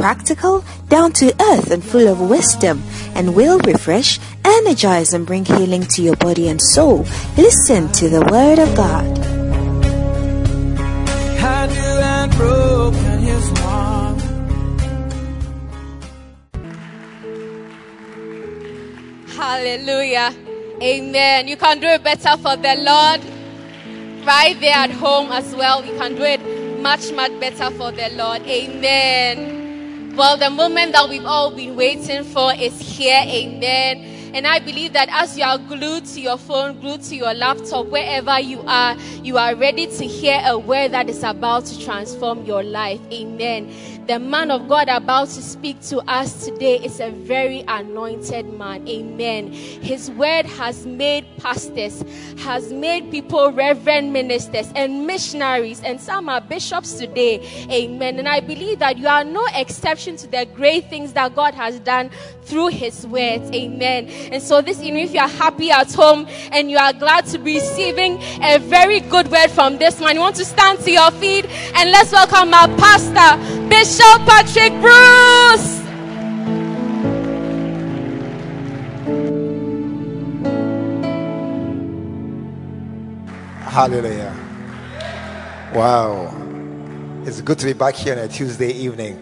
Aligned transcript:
practical, 0.00 0.64
down 0.88 1.12
to 1.12 1.26
earth, 1.52 1.70
and 1.70 1.84
full 1.84 2.08
of 2.08 2.20
wisdom, 2.20 2.82
and 3.14 3.34
will 3.34 3.58
refresh, 3.60 4.18
energize, 4.44 5.12
and 5.12 5.26
bring 5.26 5.44
healing 5.44 5.82
to 5.82 6.02
your 6.02 6.16
body 6.16 6.48
and 6.48 6.60
soul. 6.60 7.04
Listen 7.36 7.92
to 7.92 8.08
the 8.08 8.22
Word 8.32 8.58
of 8.58 8.74
God. 8.74 9.06
Had 11.38 11.70
you 11.70 11.94
and 12.16 12.32
broken 12.32 13.18
his 13.18 13.46
heart. 13.58 14.20
Hallelujah. 19.36 20.34
Amen. 20.82 21.46
You 21.46 21.56
can 21.58 21.78
do 21.78 21.86
it 21.86 22.02
better 22.02 22.36
for 22.38 22.56
the 22.56 22.74
Lord. 22.76 23.20
Right 24.26 24.58
there 24.60 24.76
at 24.76 24.90
home 24.92 25.30
as 25.32 25.54
well. 25.54 25.84
You 25.84 25.96
can 25.98 26.14
do 26.14 26.22
it 26.22 26.40
much, 26.80 27.12
much 27.12 27.38
better 27.38 27.70
for 27.72 27.92
the 27.92 28.08
Lord. 28.16 28.42
Amen. 28.42 29.59
Well, 30.20 30.36
the 30.36 30.50
moment 30.50 30.92
that 30.92 31.08
we've 31.08 31.24
all 31.24 31.50
been 31.50 31.76
waiting 31.76 32.24
for 32.24 32.52
is 32.52 32.78
here. 32.78 33.22
Amen. 33.24 34.34
And 34.34 34.46
I 34.46 34.58
believe 34.58 34.92
that 34.92 35.08
as 35.10 35.38
you 35.38 35.44
are 35.44 35.56
glued 35.56 36.04
to 36.04 36.20
your 36.20 36.36
phone, 36.36 36.78
glued 36.78 37.00
to 37.04 37.16
your 37.16 37.32
laptop, 37.32 37.86
wherever 37.86 38.38
you 38.38 38.62
are, 38.66 38.98
you 39.22 39.38
are 39.38 39.54
ready 39.54 39.86
to 39.86 40.06
hear 40.06 40.42
a 40.44 40.58
word 40.58 40.92
that 40.92 41.08
is 41.08 41.22
about 41.22 41.64
to 41.64 41.80
transform 41.82 42.44
your 42.44 42.62
life. 42.62 43.00
Amen. 43.10 43.72
The 44.10 44.18
man 44.18 44.50
of 44.50 44.66
God 44.66 44.88
about 44.88 45.28
to 45.28 45.40
speak 45.40 45.80
to 45.82 45.98
us 46.10 46.44
today 46.44 46.78
is 46.78 46.98
a 46.98 47.12
very 47.12 47.62
anointed 47.68 48.52
man. 48.58 48.88
Amen. 48.88 49.52
His 49.52 50.10
word 50.10 50.46
has 50.46 50.84
made 50.84 51.24
pastors, 51.36 52.02
has 52.38 52.72
made 52.72 53.12
people 53.12 53.52
reverend 53.52 54.12
ministers 54.12 54.72
and 54.74 55.06
missionaries, 55.06 55.80
and 55.84 56.00
some 56.00 56.28
are 56.28 56.40
bishops 56.40 56.94
today. 56.94 57.38
Amen. 57.70 58.18
And 58.18 58.28
I 58.28 58.40
believe 58.40 58.80
that 58.80 58.98
you 58.98 59.06
are 59.06 59.22
no 59.22 59.46
exception 59.54 60.16
to 60.16 60.26
the 60.26 60.44
great 60.56 60.90
things 60.90 61.12
that 61.12 61.36
God 61.36 61.54
has 61.54 61.78
done 61.78 62.10
through 62.42 62.68
his 62.68 63.06
words. 63.06 63.48
Amen. 63.52 64.08
And 64.32 64.42
so 64.42 64.60
this 64.60 64.82
evening, 64.82 65.04
if 65.04 65.14
you 65.14 65.20
are 65.20 65.28
happy 65.28 65.70
at 65.70 65.92
home 65.94 66.26
and 66.50 66.68
you 66.68 66.78
are 66.78 66.92
glad 66.92 67.26
to 67.26 67.38
be 67.38 67.60
receiving 67.60 68.18
a 68.42 68.58
very 68.58 68.98
good 68.98 69.30
word 69.30 69.52
from 69.52 69.78
this 69.78 70.00
man, 70.00 70.16
you 70.16 70.20
want 70.20 70.34
to 70.34 70.44
stand 70.44 70.80
to 70.80 70.90
your 70.90 71.12
feet 71.12 71.44
and 71.76 71.92
let's 71.92 72.10
welcome 72.10 72.52
our 72.52 72.66
pastor, 72.76 73.38
Bishop 73.68 73.99
Patrick 74.26 74.72
Bruce. 74.80 75.80
Hallelujah. 83.70 84.34
Wow. 85.74 86.36
It's 87.24 87.40
good 87.40 87.58
to 87.60 87.66
be 87.66 87.72
back 87.72 87.94
here 87.94 88.14
on 88.14 88.18
a 88.18 88.28
Tuesday 88.28 88.72
evening. 88.72 89.16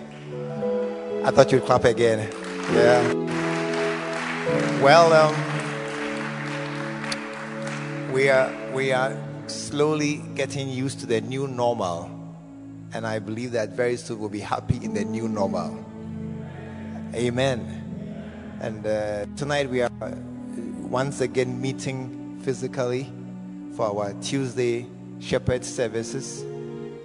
I 1.25 1.31
thought 1.31 1.53
you'd 1.53 1.65
clap 1.65 1.85
again. 1.85 2.31
Yeah. 2.73 3.13
Well, 4.83 5.13
um, 5.13 5.35
we 8.13 8.29
are 8.31 8.51
we 8.73 8.93
are 8.93 9.17
slowly 9.49 10.23
getting 10.35 10.69
used 10.69 11.01
to 11.01 11.07
the 11.07 11.21
new 11.21 11.47
normal, 11.47 12.11
and 12.93 13.07
I 13.07 13.19
believe 13.19 13.53
that 13.53 13.71
very 13.71 13.97
soon 13.97 14.19
we'll 14.19 14.29
be 14.29 14.41
happy 14.41 14.83
in 14.83 14.95
the 14.95 15.05
new 15.05 15.29
normal. 15.29 15.85
Amen. 17.15 18.59
And 18.61 18.87
uh, 18.87 19.27
tonight 19.37 19.69
we 19.71 19.83
are 19.83 19.91
uh, 20.01 20.13
once 20.81 21.21
again 21.21 21.61
meeting 21.61 22.41
physically 22.43 23.13
for 23.75 23.87
our 23.87 24.13
Tuesday 24.15 24.87
Shepherd 25.21 25.65
services, 25.65 26.43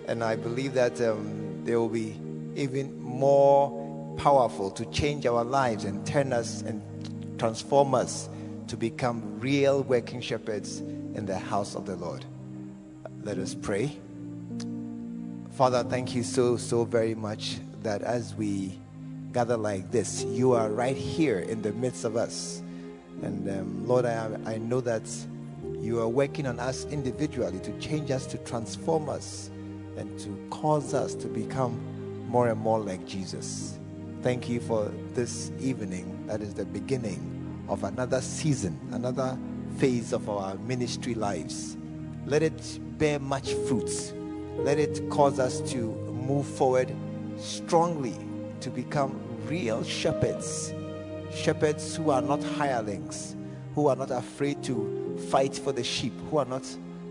and 0.07 0.23
I 0.23 0.35
believe 0.35 0.73
that 0.73 0.99
um, 1.01 1.63
they 1.63 1.75
will 1.75 1.89
be 1.89 2.19
even 2.55 2.99
more 3.01 4.15
powerful 4.17 4.71
to 4.71 4.85
change 4.85 5.25
our 5.25 5.43
lives 5.43 5.85
and 5.85 6.05
turn 6.05 6.33
us 6.33 6.61
and 6.61 6.81
transform 7.39 7.95
us 7.95 8.29
to 8.67 8.77
become 8.77 9.39
real 9.39 9.83
working 9.83 10.21
shepherds 10.21 10.79
in 10.79 11.25
the 11.25 11.37
house 11.37 11.75
of 11.75 11.85
the 11.85 11.95
Lord. 11.95 12.25
Let 13.23 13.37
us 13.37 13.53
pray. 13.53 13.97
Father, 15.53 15.83
thank 15.83 16.15
you 16.15 16.23
so, 16.23 16.57
so 16.57 16.83
very 16.83 17.13
much 17.13 17.57
that 17.83 18.01
as 18.01 18.33
we 18.33 18.79
gather 19.33 19.55
like 19.55 19.91
this, 19.91 20.23
you 20.23 20.53
are 20.53 20.69
right 20.69 20.97
here 20.97 21.39
in 21.39 21.61
the 21.61 21.71
midst 21.73 22.05
of 22.05 22.17
us. 22.17 22.63
And 23.21 23.47
um, 23.47 23.87
Lord, 23.87 24.05
I, 24.05 24.35
I 24.47 24.57
know 24.57 24.81
that 24.81 25.03
you 25.77 25.99
are 26.01 26.07
working 26.07 26.47
on 26.47 26.59
us 26.59 26.85
individually 26.85 27.59
to 27.59 27.79
change 27.79 28.09
us, 28.09 28.25
to 28.27 28.39
transform 28.39 29.09
us, 29.09 29.51
and 29.95 30.19
to 30.21 30.29
cause 30.49 30.95
us 30.95 31.13
to 31.13 31.27
become 31.27 31.79
more 32.27 32.47
and 32.47 32.59
more 32.59 32.79
like 32.79 33.05
Jesus. 33.05 33.77
Thank 34.23 34.49
you 34.49 34.59
for 34.59 34.91
this 35.13 35.51
evening 35.59 36.25
that 36.25 36.41
is 36.41 36.55
the 36.55 36.65
beginning 36.65 37.65
of 37.69 37.83
another 37.83 38.21
season, 38.21 38.79
another 38.91 39.37
phase 39.77 40.13
of 40.13 40.27
our 40.29 40.55
ministry 40.55 41.13
lives. 41.13 41.77
Let 42.25 42.41
it 42.41 42.79
bear 42.97 43.19
much 43.19 43.53
fruits. 43.53 44.13
Let 44.57 44.79
it 44.79 45.09
cause 45.09 45.39
us 45.39 45.59
to 45.71 45.77
move 45.77 46.45
forward 46.45 46.93
strongly 47.37 48.15
to 48.61 48.69
become 48.69 49.19
real 49.47 49.83
shepherds. 49.83 50.73
Shepherds 51.33 51.95
who 51.95 52.11
are 52.11 52.21
not 52.21 52.43
hirelings, 52.43 53.35
who 53.75 53.87
are 53.87 53.95
not 53.95 54.11
afraid 54.11 54.63
to 54.63 55.17
fight 55.29 55.55
for 55.55 55.71
the 55.71 55.83
sheep, 55.83 56.13
who 56.29 56.37
are 56.37 56.45
not 56.45 56.65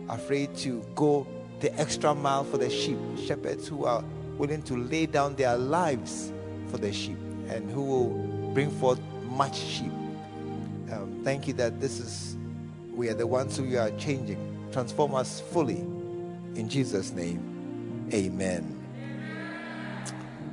afraid 0.08 0.56
to 0.56 0.82
go 0.94 1.26
the 1.60 1.74
extra 1.78 2.14
mile 2.14 2.44
for 2.44 2.58
the 2.58 2.70
sheep. 2.70 2.98
Shepherds 3.24 3.68
who 3.68 3.84
are 3.84 4.02
willing 4.38 4.62
to 4.62 4.76
lay 4.76 5.06
down 5.06 5.36
their 5.36 5.56
lives 5.56 6.32
for 6.68 6.78
the 6.78 6.92
sheep 6.92 7.18
and 7.48 7.70
who 7.70 7.82
will 7.84 8.52
bring 8.54 8.70
forth 8.70 9.00
much 9.24 9.56
sheep. 9.56 9.92
Um, 10.90 11.20
thank 11.24 11.46
you 11.46 11.52
that 11.54 11.80
this 11.80 12.00
is, 12.00 12.36
we 12.94 13.08
are 13.08 13.14
the 13.14 13.26
ones 13.26 13.56
who 13.56 13.64
you 13.64 13.78
are 13.78 13.90
changing. 13.92 14.38
Transform 14.72 15.14
us 15.14 15.40
fully. 15.52 15.84
In 16.54 16.68
Jesus' 16.68 17.12
name, 17.12 18.08
amen. 18.12 18.78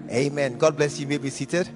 Amen. 0.09 0.57
God 0.57 0.77
bless 0.77 0.97
you. 0.97 1.03
you 1.03 1.09
may 1.09 1.17
be 1.17 1.29
seated. 1.29 1.69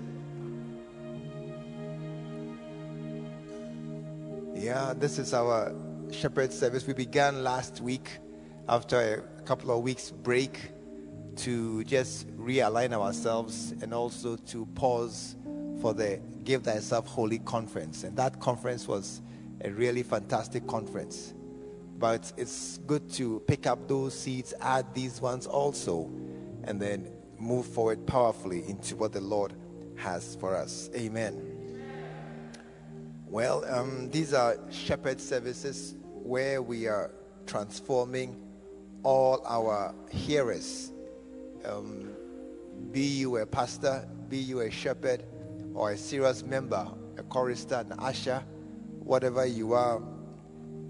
Yeah, 4.56 4.94
this 4.98 5.20
is 5.20 5.34
our 5.34 5.76
shepherd 6.12 6.54
service. 6.54 6.88
We 6.88 6.94
began 6.94 7.44
last 7.44 7.82
week 7.82 8.18
after 8.70 9.26
a 9.38 9.42
couple 9.42 9.72
of 9.72 9.84
weeks 9.84 10.10
break 10.10 10.72
to 11.36 11.84
just 11.84 12.28
realign 12.38 12.94
ourselves 12.94 13.74
and 13.82 13.94
also 13.94 14.38
to 14.38 14.66
pause 14.68 15.36
for 15.82 15.94
the 15.94 16.22
Give 16.46 16.64
Thyself 16.64 17.08
Holy 17.08 17.40
conference. 17.40 18.04
And 18.04 18.16
that 18.18 18.40
conference 18.40 18.88
was 18.88 19.22
a 19.62 19.70
really 19.70 20.02
fantastic 20.02 20.66
conference. 20.66 21.34
But 22.04 22.34
it's 22.36 22.80
good 22.80 23.10
to 23.12 23.40
pick 23.48 23.66
up 23.66 23.88
those 23.88 24.14
seeds, 24.14 24.54
add 24.60 24.94
these 24.94 25.22
ones 25.22 25.48
also, 25.48 26.12
and 26.66 26.78
then 26.78 27.10
move 27.40 27.66
forward 27.66 28.06
powerfully 28.06 28.68
into 28.68 28.98
what 28.98 29.14
the 29.14 29.22
Lord 29.22 29.54
has 29.96 30.36
for 30.36 30.54
us. 30.54 30.90
Amen. 30.98 31.42
Well, 33.26 33.64
um, 33.74 34.10
these 34.12 34.34
are 34.34 34.58
shepherd 34.70 35.22
services 35.22 35.96
where 36.04 36.62
we 36.62 36.88
are 36.88 37.10
transforming 37.48 38.36
all 39.04 39.42
our 39.46 39.96
hearers. 40.12 40.92
Um, 41.64 42.10
be 42.92 43.00
you 43.00 43.38
a 43.38 43.46
pastor, 43.46 44.06
be 44.28 44.40
you 44.40 44.60
a 44.60 44.70
shepherd, 44.70 45.24
or 45.74 45.92
a 45.92 45.98
serious 45.98 46.44
member, 46.44 46.86
a 47.18 47.24
chorister, 47.24 47.76
an 47.76 47.98
usher, 47.98 48.44
whatever 49.00 49.46
you 49.46 49.72
are, 49.72 50.02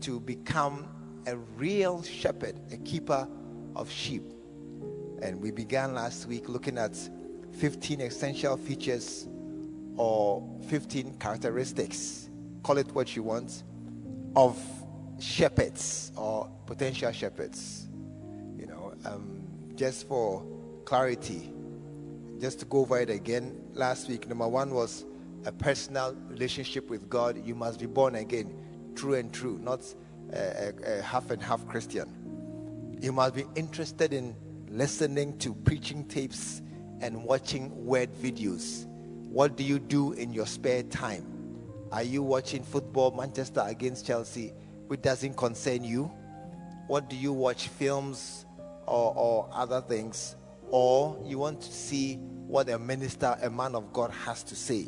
to 0.02 0.20
become 0.20 0.88
a 1.26 1.38
real 1.58 2.04
shepherd, 2.04 2.60
a 2.72 2.78
keeper 2.78 3.28
of 3.76 3.90
sheep. 3.90 4.24
And 5.22 5.42
we 5.42 5.52
began 5.52 5.94
last 5.94 6.28
week 6.28 6.50
looking 6.50 6.78
at 6.78 6.98
15 7.60 8.02
essential 8.02 8.58
features 8.58 9.28
or 9.96 10.44
15 10.68 11.18
characteristics, 11.20 12.30
call 12.64 12.78
it 12.78 12.88
what 12.94 13.16
you 13.16 13.24
want, 13.24 13.64
of 14.36 14.60
shepherds 15.20 16.12
or 16.18 16.50
potential 16.66 17.12
shepherds. 17.12 17.88
You 18.58 18.66
know, 18.66 18.94
um, 19.06 19.44
just 19.76 20.08
for 20.08 20.46
clarity, 20.86 21.54
just 22.40 22.60
to 22.60 22.66
go 22.66 22.80
over 22.80 23.00
it 23.00 23.10
again, 23.10 23.62
last 23.74 24.10
week, 24.10 24.28
number 24.28 24.48
one 24.48 24.74
was 24.74 25.06
a 25.46 25.52
personal 25.52 26.16
relationship 26.28 26.90
with 26.90 27.10
God, 27.10 27.46
you 27.46 27.56
must 27.56 27.80
be 27.80 27.86
born 27.86 28.16
again, 28.16 28.54
true 28.96 29.14
and 29.16 29.32
true, 29.32 29.60
not 29.62 29.82
a, 30.32 30.74
a, 30.86 31.02
half 31.02 31.32
and 31.32 31.42
half 31.42 31.68
Christian. 31.68 32.98
You 33.02 33.12
must 33.12 33.36
be 33.36 33.46
interested 33.56 34.14
in 34.14 34.36
listening 34.70 35.38
to 35.40 35.54
preaching 35.54 36.06
tapes 36.06 36.62
and 37.02 37.24
watching 37.24 37.86
word 37.86 38.10
videos. 38.16 38.86
What 39.30 39.58
do 39.58 39.64
you 39.64 39.80
do 39.80 40.14
in 40.14 40.34
your 40.34 40.46
spare 40.46 40.84
time? 40.84 41.26
Are 41.92 42.04
you 42.04 42.24
watching 42.24 42.64
football, 42.64 43.12
Manchester 43.12 43.64
against 43.66 44.06
Chelsea, 44.06 44.54
which 44.88 45.02
doesn't 45.02 45.36
concern 45.36 45.84
you? 45.84 46.12
What 46.88 47.10
do 47.10 47.16
you 47.16 47.34
watch, 47.34 47.68
films 47.68 48.46
or, 48.88 49.14
or 49.16 49.50
other 49.52 49.82
things? 49.82 50.36
Or 50.70 51.20
you 51.24 51.38
want 51.38 51.62
to 51.62 51.72
see 51.72 52.16
what 52.48 52.70
a 52.70 52.80
minister, 52.80 53.38
a 53.42 53.50
man 53.50 53.76
of 53.76 53.94
God 53.94 54.12
has 54.12 54.44
to 54.44 54.56
say? 54.56 54.88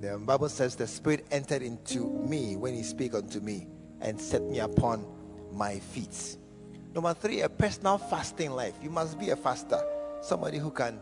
The 0.00 0.18
Bible 0.18 0.48
says 0.48 0.76
the 0.76 0.86
Spirit 0.86 1.26
entered 1.30 1.62
into 1.62 2.08
me 2.08 2.56
when 2.56 2.74
He 2.74 2.82
spake 2.82 3.14
unto 3.14 3.40
me 3.40 3.66
and 4.00 4.20
set 4.20 4.42
me 4.42 4.60
upon 4.60 5.04
my 5.52 5.78
feet. 5.78 6.36
Number 6.94 7.14
three, 7.14 7.42
a 7.42 7.48
personal 7.48 7.98
fasting 7.98 8.50
life. 8.50 8.74
You 8.82 8.90
must 8.90 9.18
be 9.18 9.30
a 9.30 9.36
faster, 9.36 9.80
somebody 10.22 10.58
who 10.58 10.70
can 10.70 10.98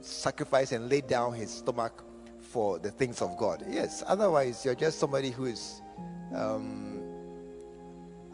sacrifice 0.00 0.72
and 0.72 0.88
lay 0.88 1.00
down 1.00 1.34
his 1.34 1.50
stomach 1.52 2.04
for 2.40 2.78
the 2.78 2.90
things 2.90 3.20
of 3.22 3.36
God. 3.36 3.64
Yes, 3.68 4.02
otherwise, 4.06 4.64
you're 4.64 4.74
just 4.74 4.98
somebody 4.98 5.30
who 5.30 5.46
is 5.46 5.82
um, 6.34 7.00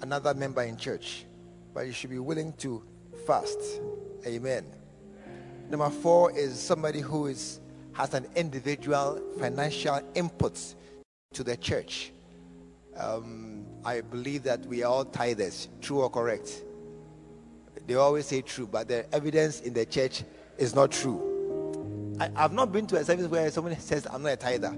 another 0.01 0.35
member 0.35 0.63
in 0.63 0.77
church. 0.77 1.25
But 1.73 1.87
you 1.87 1.93
should 1.93 2.11
be 2.11 2.19
willing 2.19 2.53
to 2.55 2.83
fast. 3.27 3.59
Amen. 4.27 4.65
Number 5.69 5.91
four 5.91 6.31
is 6.37 6.59
somebody 6.61 7.01
who 7.01 7.27
is 7.27 7.61
has 7.93 8.13
an 8.13 8.27
individual 8.35 9.23
financial 9.39 10.01
input 10.15 10.59
to 11.33 11.45
the 11.45 11.57
church. 11.57 12.13
Um, 12.97 13.65
I 13.85 14.01
believe 14.01 14.43
that 14.45 14.65
we 14.67 14.83
are 14.83 14.91
all 14.91 15.05
tithers, 15.05 15.69
true 15.81 16.01
or 16.01 16.11
correct. 16.11 16.63
They 17.87 17.95
always 17.95 18.27
say 18.27 18.41
true, 18.41 18.67
but 18.67 18.89
the 18.89 19.13
evidence 19.15 19.61
in 19.61 19.75
the 19.75 19.85
church 19.85 20.25
is 20.57 20.75
not 20.75 20.91
true. 20.91 21.31
I, 22.21 22.31
have 22.41 22.53
not 22.53 22.73
been 22.73 22.87
to 22.89 22.97
a 22.97 23.05
service 23.05 23.27
where 23.27 23.51
someone 23.51 23.79
says 23.79 24.07
I'm 24.11 24.23
not 24.23 24.33
a 24.33 24.37
tither, 24.37 24.71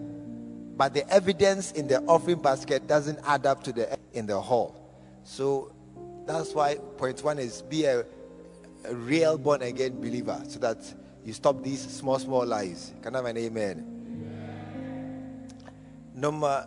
but 0.77 0.95
the 0.95 1.09
evidence 1.11 1.73
in 1.73 1.87
the 1.87 2.01
offering 2.03 2.41
basket 2.41 2.87
doesn't 2.87 3.19
add 3.25 3.47
up 3.47 3.63
to 3.65 3.73
the 3.73 3.99
in 4.13 4.27
the 4.27 4.41
hall. 4.41 4.75
So 5.25 5.73
that's 6.27 6.55
why 6.55 6.77
point 6.97 7.23
one 7.23 7.39
is 7.39 7.63
be 7.63 7.85
a, 7.85 8.05
a 8.85 8.95
real 8.95 9.39
born 9.39 9.63
again 9.63 10.01
believer, 10.01 10.43
so 10.49 10.59
that 10.61 10.79
you 11.25 11.33
stop 11.33 11.63
these 11.63 11.81
small 11.81 12.19
small 12.19 12.47
lies. 12.47 12.93
Can 13.03 13.15
I 13.15 13.19
have 13.19 13.27
an 13.27 13.37
amen? 13.37 13.93
Number 16.15 16.67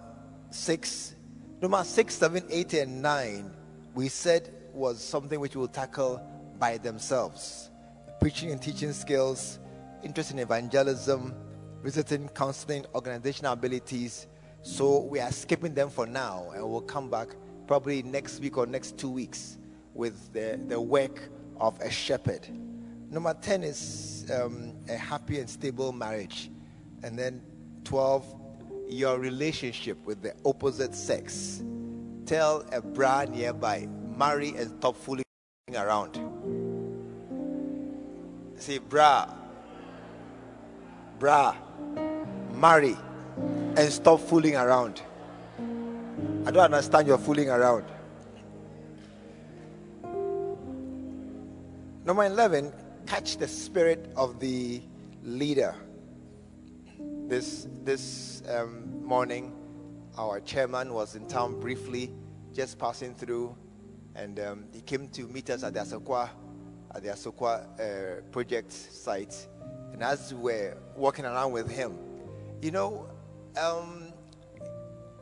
six, 0.52 1.16
number 1.62 1.84
six, 1.84 2.16
seven, 2.16 2.44
eight, 2.50 2.74
and 2.74 3.02
nine, 3.02 3.52
we 3.94 4.08
said 4.08 4.54
was 4.74 5.04
something 5.04 5.40
which 5.40 5.56
we'll 5.56 5.68
tackle 5.68 6.22
by 6.58 6.78
themselves. 6.78 7.70
Preaching 8.20 8.52
and 8.52 8.62
teaching 8.62 8.94
skills, 8.94 9.60
interest 10.04 10.32
in 10.32 10.40
evangelism, 10.40 11.34
visiting, 11.84 12.30
counseling, 12.30 12.86
organizational 12.94 13.54
abilities. 13.54 14.28
So 14.62 15.00
we 15.02 15.20
are 15.20 15.32
skipping 15.32 15.74
them 15.74 15.90
for 15.90 16.06
now 16.06 16.52
and 16.54 16.70
we'll 16.70 16.82
come 16.82 17.10
back 17.10 17.30
probably 17.68 18.04
next 18.04 18.40
week 18.40 18.58
or 18.58 18.66
next 18.66 18.98
two 18.98 19.10
weeks 19.10 19.58
with 19.94 20.34
the, 20.34 20.60
the 20.68 20.80
work 20.80 21.30
of 21.60 21.80
a 21.82 21.90
shepherd. 21.90 22.48
Number 23.10 23.34
10 23.34 23.64
is 23.64 24.26
um, 24.34 24.74
a 24.90 24.96
happy 24.96 25.40
and 25.40 25.50
stable 25.50 25.92
marriage. 25.92 26.52
And 27.04 27.18
then 27.18 27.42
12, 27.86 28.39
your 28.90 29.20
relationship 29.20 30.04
with 30.06 30.22
the 30.22 30.34
opposite 30.44 30.96
sex. 30.96 31.64
Tell 32.26 32.66
a 32.72 32.82
bra 32.82 33.26
nearby, 33.26 33.88
marry 34.18 34.50
and 34.50 34.70
stop 34.80 34.96
fooling 34.96 35.24
around. 35.76 36.20
Say, 38.58 38.80
bra, 38.80 39.30
bra, 41.20 41.56
marry 42.56 42.98
and 43.38 43.92
stop 43.92 44.20
fooling 44.20 44.56
around. 44.56 45.02
I 46.46 46.52
don't 46.52 46.66
understand 46.66 47.08
your 47.08 47.18
fooling 47.18 47.50
around. 47.50 47.86
Number 52.06 52.26
11, 52.26 52.74
catch 53.06 53.38
the 53.38 53.48
spirit 53.48 54.12
of 54.16 54.40
the 54.40 54.82
leader. 55.24 55.76
This, 57.30 57.68
this 57.84 58.42
um, 58.50 59.06
morning, 59.06 59.54
our 60.18 60.40
chairman 60.40 60.92
was 60.96 61.16
in 61.16 61.28
town 61.28 61.60
briefly, 61.60 62.12
just 62.56 62.80
passing 62.80 63.14
through 63.14 63.56
and 64.16 64.40
um, 64.40 64.66
he 64.74 64.82
came 64.82 65.08
to 65.10 65.28
meet 65.28 65.52
us 65.52 65.62
at 65.62 65.76
the 65.76 65.80
Asokwa, 65.82 66.28
at 66.96 67.04
the 67.04 67.10
Asokwa 67.10 67.68
uh, 67.80 68.22
project 68.32 68.72
site. 68.72 69.48
And 69.94 70.02
as 70.02 70.34
we 70.34 70.42
were 70.42 70.78
walking 70.96 71.24
around 71.24 71.52
with 71.52 71.70
him, 71.70 72.00
you 72.64 72.72
know, 72.72 73.08
um, 73.62 74.12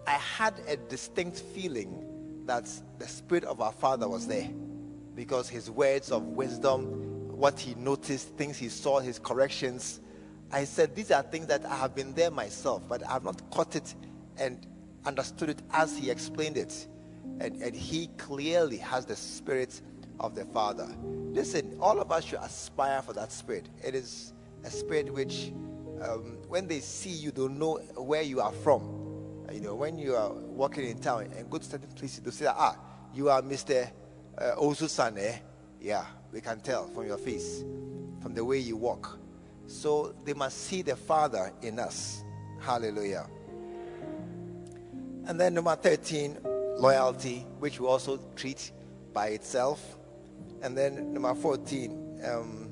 I 0.08 0.14
had 0.14 0.54
a 0.66 0.78
distinct 0.78 1.40
feeling 1.40 2.42
that 2.46 2.70
the 3.00 3.08
spirit 3.10 3.44
of 3.44 3.60
our 3.60 3.74
father 3.74 4.08
was 4.08 4.28
there 4.28 4.50
because 5.14 5.50
his 5.50 5.70
words 5.70 6.10
of 6.12 6.24
wisdom, 6.24 7.38
what 7.38 7.60
he 7.60 7.76
noticed, 7.76 8.30
things 8.38 8.58
he 8.58 8.70
saw, 8.70 9.02
his 9.02 9.20
corrections. 9.20 10.00
I 10.52 10.64
said, 10.64 10.96
These 10.96 11.12
are 11.12 11.24
things 11.24 11.48
that 11.48 11.66
I 11.66 11.76
have 11.76 11.96
been 11.96 12.14
there 12.14 12.32
myself, 12.32 12.84
but 12.88 13.06
I 13.08 13.14
have 13.14 13.24
not 13.24 13.50
caught 13.52 13.76
it 13.76 13.96
and 14.38 14.66
understood 15.06 15.50
it 15.50 15.62
as 15.72 15.98
he 15.98 16.10
explained 16.10 16.58
it 16.58 16.88
and, 17.40 17.62
and 17.62 17.76
he 17.76 18.08
clearly 18.18 18.78
has 18.78 19.06
the 19.06 19.16
spirit 19.16 19.82
of 20.20 20.36
the 20.36 20.46
Father. 20.46 20.88
Listen, 21.32 21.78
all 21.80 22.00
of 22.00 22.12
us 22.12 22.26
should 22.26 22.40
aspire 22.40 23.02
for 23.02 23.14
that 23.14 23.32
spirit. 23.32 23.70
It 23.84 23.94
is 23.96 24.34
a 24.64 24.70
spirit 24.70 25.14
which, 25.14 25.52
um, 26.02 26.38
when 26.48 26.68
they 26.68 26.80
see 26.80 27.12
you, 27.12 27.32
don't 27.32 27.60
know 27.60 27.76
where 27.96 28.24
you 28.24 28.42
are 28.42 28.52
from. 28.52 29.46
You 29.52 29.62
know, 29.62 29.76
when 29.76 29.98
you 29.98 30.16
are 30.16 30.34
walking 30.34 30.86
in 30.86 31.00
town 31.00 31.32
and 31.38 31.50
go 31.50 31.58
to 31.58 31.64
certain 31.64 31.90
places, 31.92 32.20
they 32.20 32.32
say, 32.32 32.48
ah, 32.50 32.76
you 33.14 33.30
are 33.30 33.42
Mr. 33.42 33.90
Uh, 34.38 34.56
Osusan, 34.58 35.18
eh? 35.20 35.38
Yeah, 35.80 36.06
we 36.32 36.42
can 36.42 36.60
tell 36.60 36.88
from 36.88 37.06
your 37.06 37.18
face, 37.18 37.64
from 38.22 38.34
the 38.34 38.44
way 38.44 38.58
you 38.58 38.76
walk. 38.76 39.20
So 39.68 40.16
they 40.24 40.34
must 40.34 40.58
see 40.58 40.82
the 40.82 40.96
Father 40.96 41.52
in 41.62 41.78
us. 41.78 42.24
Hallelujah. 42.60 43.28
And 45.28 45.40
then 45.40 45.54
number 45.54 45.76
13, 45.76 46.38
loyalty, 46.78 47.46
which 47.60 47.80
we 47.80 47.86
also 47.86 48.18
treat 48.36 48.72
by 49.14 49.28
itself. 49.28 49.98
And 50.62 50.78
then 50.78 51.14
number 51.14 51.36
14, 51.36 52.22
um, 52.26 52.72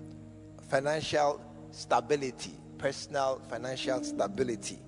financial 0.70 1.42
stability, 1.72 2.54
personal 2.78 3.42
financial 3.50 4.02
stability. 4.04 4.80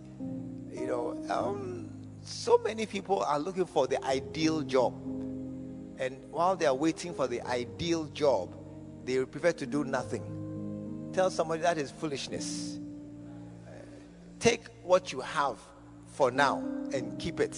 You 0.71 0.87
know, 0.87 1.25
um, 1.29 1.89
so 2.21 2.57
many 2.59 2.85
people 2.85 3.21
are 3.21 3.39
looking 3.39 3.65
for 3.65 3.87
the 3.87 4.03
ideal 4.05 4.61
job. 4.61 4.93
And 5.99 6.17
while 6.31 6.55
they 6.55 6.67
are 6.67 6.75
waiting 6.75 7.13
for 7.13 7.27
the 7.27 7.41
ideal 7.41 8.05
job, 8.05 8.55
they 9.03 9.25
prefer 9.25 9.51
to 9.53 9.65
do 9.65 9.83
nothing. 9.83 10.46
Tell 11.13 11.29
somebody 11.29 11.61
that 11.61 11.77
is 11.77 11.91
foolishness. 11.91 12.79
take 14.39 14.65
what 14.83 15.11
you 15.11 15.19
have 15.19 15.57
for 16.05 16.29
now 16.31 16.59
and 16.93 17.17
keep 17.17 17.39
it 17.39 17.57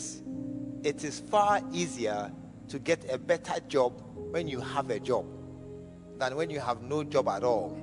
it 0.84 1.04
is 1.04 1.20
far 1.20 1.62
easier 1.72 2.32
to 2.70 2.80
get 2.80 3.12
a 3.12 3.18
better 3.18 3.60
job 3.68 4.02
when 4.32 4.48
you 4.48 4.60
have 4.60 4.90
a 4.90 5.00
job 5.00 5.26
than 6.18 6.36
when 6.36 6.50
you 6.50 6.60
have 6.60 6.82
no 6.82 7.04
job 7.04 7.28
at 7.28 7.44
all. 7.44 7.78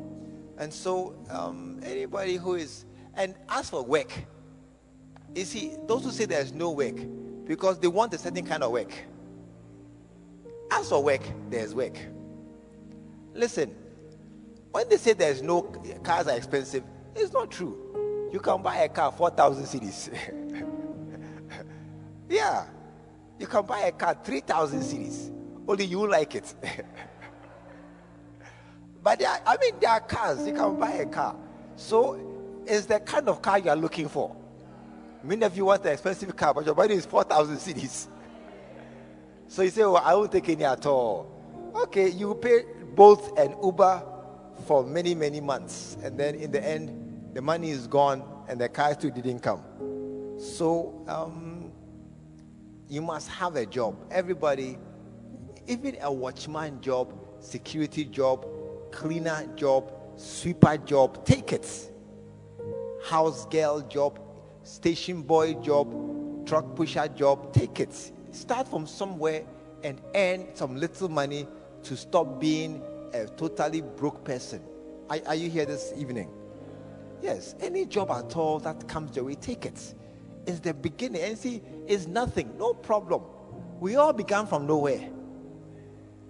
And 0.59 0.73
so, 0.73 1.15
um, 1.29 1.81
anybody 1.83 2.37
who 2.37 2.55
is, 2.55 2.85
and 3.15 3.35
as 3.49 3.71
for 3.71 3.83
work, 3.83 4.13
you 5.35 5.45
see, 5.45 5.77
those 5.87 6.05
who 6.05 6.11
say 6.11 6.25
there's 6.25 6.53
no 6.53 6.71
work 6.71 6.97
because 7.45 7.79
they 7.79 7.89
want 7.89 8.15
a 8.15 8.19
certain 8.19 8.45
kind 8.47 8.63
of 8.63 8.71
work. 8.71 8.93
As 10.71 10.89
for 10.89 11.03
work, 11.03 11.23
there's 11.51 11.75
work. 11.75 11.99
Listen, 13.35 13.75
when 14.77 14.87
they 14.91 14.99
say 14.99 15.15
there's 15.15 15.41
no 15.41 15.63
cars 16.03 16.27
are 16.27 16.37
expensive, 16.37 16.85
it's 17.15 17.33
not 17.33 17.51
true. 17.51 18.29
You 18.31 18.39
can 18.39 18.61
buy 18.61 18.77
a 18.77 18.91
car 18.91 19.11
4,000 19.11 19.65
cedis. 19.65 20.13
yeah. 22.29 22.67
You 23.39 23.47
can 23.47 23.65
buy 23.65 23.85
a 23.85 23.93
car 23.93 24.15
3,000 24.23 24.81
cedis. 24.81 25.33
Only 25.67 25.87
you 25.87 26.07
like 26.07 26.35
it. 26.35 26.55
but 29.03 29.25
are, 29.25 29.41
I 29.47 29.57
mean, 29.57 29.77
there 29.81 29.89
are 29.89 30.01
cars. 30.01 30.47
You 30.47 30.53
can 30.53 30.79
buy 30.79 30.93
a 30.93 31.07
car. 31.07 31.35
So 31.77 32.61
it's 32.67 32.85
the 32.85 33.01
kind 33.01 33.31
of 33.31 33.41
car 33.41 33.59
you 33.59 33.71
are 33.71 33.77
looking 33.77 34.11
for. 34.11 34.37
Many 35.25 35.47
of 35.47 35.57
you 35.57 35.65
want 35.65 35.87
an 35.87 35.93
expensive 35.93 36.37
car, 36.37 36.53
but 36.53 36.67
your 36.67 36.75
money 36.75 36.97
is 36.97 37.07
4,000 37.07 37.57
cedis. 37.57 38.09
So 39.49 39.63
you 39.63 39.71
say, 39.71 39.83
well, 39.83 39.97
I 39.97 40.13
won't 40.13 40.33
take 40.33 40.51
any 40.51 40.65
at 40.65 40.85
all. 40.85 41.73
Okay, 41.75 42.11
you 42.11 42.35
pay 42.35 42.65
both 42.95 43.39
an 43.39 43.55
Uber 43.63 44.16
for 44.65 44.85
many, 44.85 45.15
many 45.15 45.41
months. 45.41 45.97
And 46.03 46.19
then 46.19 46.35
in 46.35 46.51
the 46.51 46.65
end, 46.65 47.33
the 47.35 47.43
money 47.43 47.71
is 47.71 47.87
gone 47.87 48.23
and 48.49 48.61
the 48.61 48.69
car 48.69 48.95
still 48.95 49.11
didn't 49.11 49.41
come. 49.41 49.63
So 50.39 51.05
um, 51.09 51.73
you 52.89 53.03
must 53.03 53.29
have 53.29 53.57
a 53.57 53.67
job. 53.67 53.97
Everybody, 54.11 54.79
even 55.67 55.97
a 56.01 56.13
watchman 56.13 56.81
job, 56.81 57.15
security 57.41 58.05
job, 58.05 58.47
cleaner 58.91 59.47
job, 59.57 59.93
sweeper 60.17 60.77
job, 60.79 61.25
take 61.25 61.53
it. 61.53 61.93
House 63.05 63.47
girl 63.47 63.81
job, 63.81 64.19
station 64.63 65.23
boy 65.23 65.55
job, 65.55 66.47
truck 66.47 66.75
pusher 66.75 67.09
job, 67.09 67.53
take 67.53 67.81
it. 67.81 68.13
Start 68.31 68.69
from 68.69 68.87
somewhere 68.87 69.45
and 69.83 70.01
earn 70.15 70.47
some 70.55 70.77
little 70.77 71.09
money 71.09 71.47
to 71.83 71.97
stop 71.97 72.41
being 72.41 72.83
a 73.23 73.29
totally 73.29 73.81
broke 73.81 74.25
person. 74.25 74.63
Are, 75.09 75.19
are 75.27 75.35
you 75.35 75.51
here 75.51 75.67
this 75.67 75.93
evening? 75.97 76.31
Yes, 77.23 77.55
any 77.61 77.87
job 77.87 78.11
at 78.11 78.37
all 78.37 78.59
that 78.61 78.87
comes 78.89 79.17
your 79.17 79.25
way, 79.25 79.35
take 79.35 79.67
it. 79.67 79.95
It's 80.47 80.61
the 80.61 80.75
beginning. 80.75 81.23
And 81.23 81.39
see, 81.39 81.63
it's 81.87 82.07
nothing, 82.07 82.57
no 82.59 82.75
problem. 82.75 83.23
We 83.81 83.97
all 83.97 84.13
began 84.13 84.47
from 84.47 84.67
nowhere. 84.67 85.11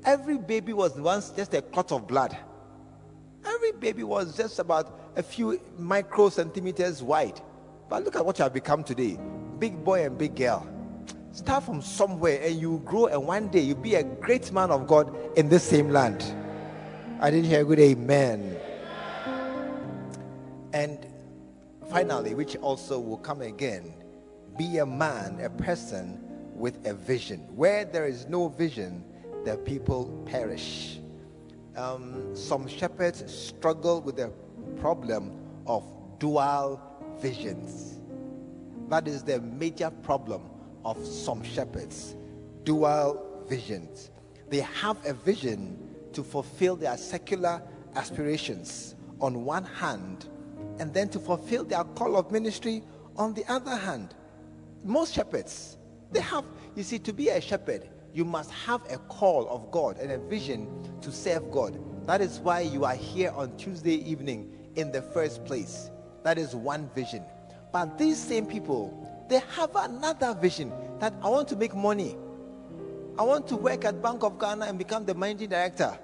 Every 0.05 0.39
baby 0.39 0.73
was 0.73 0.97
once 0.97 1.31
just 1.31 1.55
a 1.55 1.63
clot 1.63 1.93
of 1.93 2.07
blood. 2.07 2.37
Every 3.45 3.73
baby 3.73 4.05
was 4.05 4.37
just 4.37 4.59
about 4.59 5.01
a 5.17 5.23
few 5.23 5.61
micro 5.79 6.29
centimeters 6.29 7.03
wide. 7.03 7.41
But 7.89 8.05
look 8.05 8.17
at 8.17 8.25
what 8.25 8.39
you 8.39 8.43
have 8.45 8.53
become 8.53 8.83
today 8.83 9.19
big 9.59 9.83
boy 9.85 10.05
and 10.05 10.19
big 10.19 10.37
girl. 10.37 10.67
Start 11.33 11.65
from 11.65 11.81
somewhere 11.83 12.41
and 12.43 12.61
you 12.61 12.83
grow, 12.85 13.07
and 13.07 13.27
one 13.27 13.49
day 13.49 13.61
you'll 13.61 13.77
be 13.77 13.95
a 13.95 14.03
great 14.03 14.53
man 14.53 14.71
of 14.71 14.87
God 14.87 15.15
in 15.37 15.49
this 15.49 15.63
same 15.63 15.91
land. 15.91 16.23
I 17.19 17.31
didn't 17.31 17.49
hear 17.49 17.63
a 17.63 17.65
good 17.65 17.79
amen. 17.79 18.59
And 20.75 21.07
finally, 21.89 22.35
which 22.35 22.57
also 22.57 23.01
will 23.01 23.17
come 23.17 23.41
again, 23.41 23.95
be 24.59 24.79
a 24.79 24.87
man, 24.87 25.41
a 25.41 25.49
person 25.49 26.21
with 26.55 26.87
a 26.87 26.93
vision. 26.93 27.39
Where 27.57 27.87
there 27.87 28.07
is 28.07 28.27
no 28.27 28.49
vision, 28.49 29.03
the 29.47 29.57
people 29.57 30.23
perish. 30.27 30.99
Um, 31.75 32.37
some 32.37 32.69
shepherds 32.69 33.25
struggle 33.35 34.03
with 34.03 34.17
the 34.17 34.31
problem 34.79 35.33
of 35.67 35.85
dual 36.19 36.83
visions. 37.19 37.99
That 38.91 39.09
is 39.09 39.23
the 39.23 39.41
major 39.41 39.91
problem 40.03 40.43
of 40.85 41.03
some 41.07 41.43
shepherds. 41.43 42.15
Dual 42.65 43.45
visions. 43.49 44.11
They 44.51 44.61
have 44.61 44.99
a 45.07 45.15
vision 45.15 45.96
to 46.17 46.25
fulfill 46.25 46.77
their 46.77 46.97
secular 46.97 47.63
aspirations 47.95 48.95
on 49.21 49.45
one 49.45 49.65
hand, 49.65 50.27
and 50.79 50.93
then 50.93 51.11
to 51.11 51.19
fulfill 51.19 51.63
their 51.63 51.85
call 51.85 52.17
of 52.17 52.33
ministry 52.33 52.83
on 53.17 53.35
the 53.35 53.45
other 53.53 53.77
hand. 53.77 54.15
Most 54.83 55.15
shepherds, 55.15 55.77
they 56.11 56.21
have, 56.21 56.45
you 56.75 56.83
see, 56.83 56.99
to 57.01 57.13
be 57.13 57.29
a 57.29 57.39
shepherd, 57.39 57.91
you 58.15 58.25
must 58.25 58.51
have 58.51 58.81
a 58.91 58.97
call 58.97 59.47
of 59.51 59.71
God 59.71 59.99
and 59.99 60.11
a 60.11 60.17
vision 60.17 60.69
to 61.03 61.13
serve 61.13 61.51
God. 61.51 61.79
That 62.07 62.23
is 62.23 62.39
why 62.39 62.61
you 62.61 62.87
are 62.87 62.95
here 62.95 63.31
on 63.37 63.55
Tuesday 63.59 63.97
evening 64.11 64.51
in 64.75 64.91
the 64.91 65.03
first 65.03 65.45
place. 65.45 65.91
That 66.23 66.39
is 66.39 66.55
one 66.55 66.89
vision. 66.95 67.23
But 67.73 67.99
these 67.99 68.17
same 68.17 68.47
people, 68.47 69.27
they 69.29 69.43
have 69.55 69.77
another 69.77 70.33
vision 70.33 70.73
that 70.99 71.13
I 71.23 71.29
want 71.29 71.49
to 71.49 71.57
make 71.57 71.75
money. 71.75 72.17
I 73.19 73.23
want 73.23 73.47
to 73.49 73.57
work 73.57 73.85
at 73.85 74.01
Bank 74.01 74.23
of 74.23 74.39
Ghana 74.39 74.65
and 74.65 74.79
become 74.79 75.05
the 75.05 75.15
managing 75.15 75.51
director. 75.51 75.99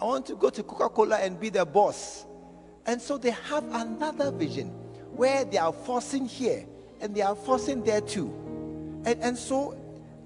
I 0.00 0.04
want 0.04 0.26
to 0.26 0.34
go 0.34 0.50
to 0.50 0.62
Coca-Cola 0.62 1.16
and 1.16 1.38
be 1.38 1.50
the 1.50 1.64
boss. 1.64 2.24
And 2.86 3.00
so 3.00 3.18
they 3.18 3.30
have 3.30 3.64
another 3.74 4.30
vision 4.30 4.68
where 5.14 5.44
they 5.44 5.58
are 5.58 5.72
forcing 5.72 6.26
here 6.26 6.66
and 7.00 7.14
they 7.14 7.22
are 7.22 7.34
forcing 7.34 7.84
there 7.84 8.00
too. 8.00 8.32
And, 9.04 9.20
and 9.22 9.38
so 9.38 9.76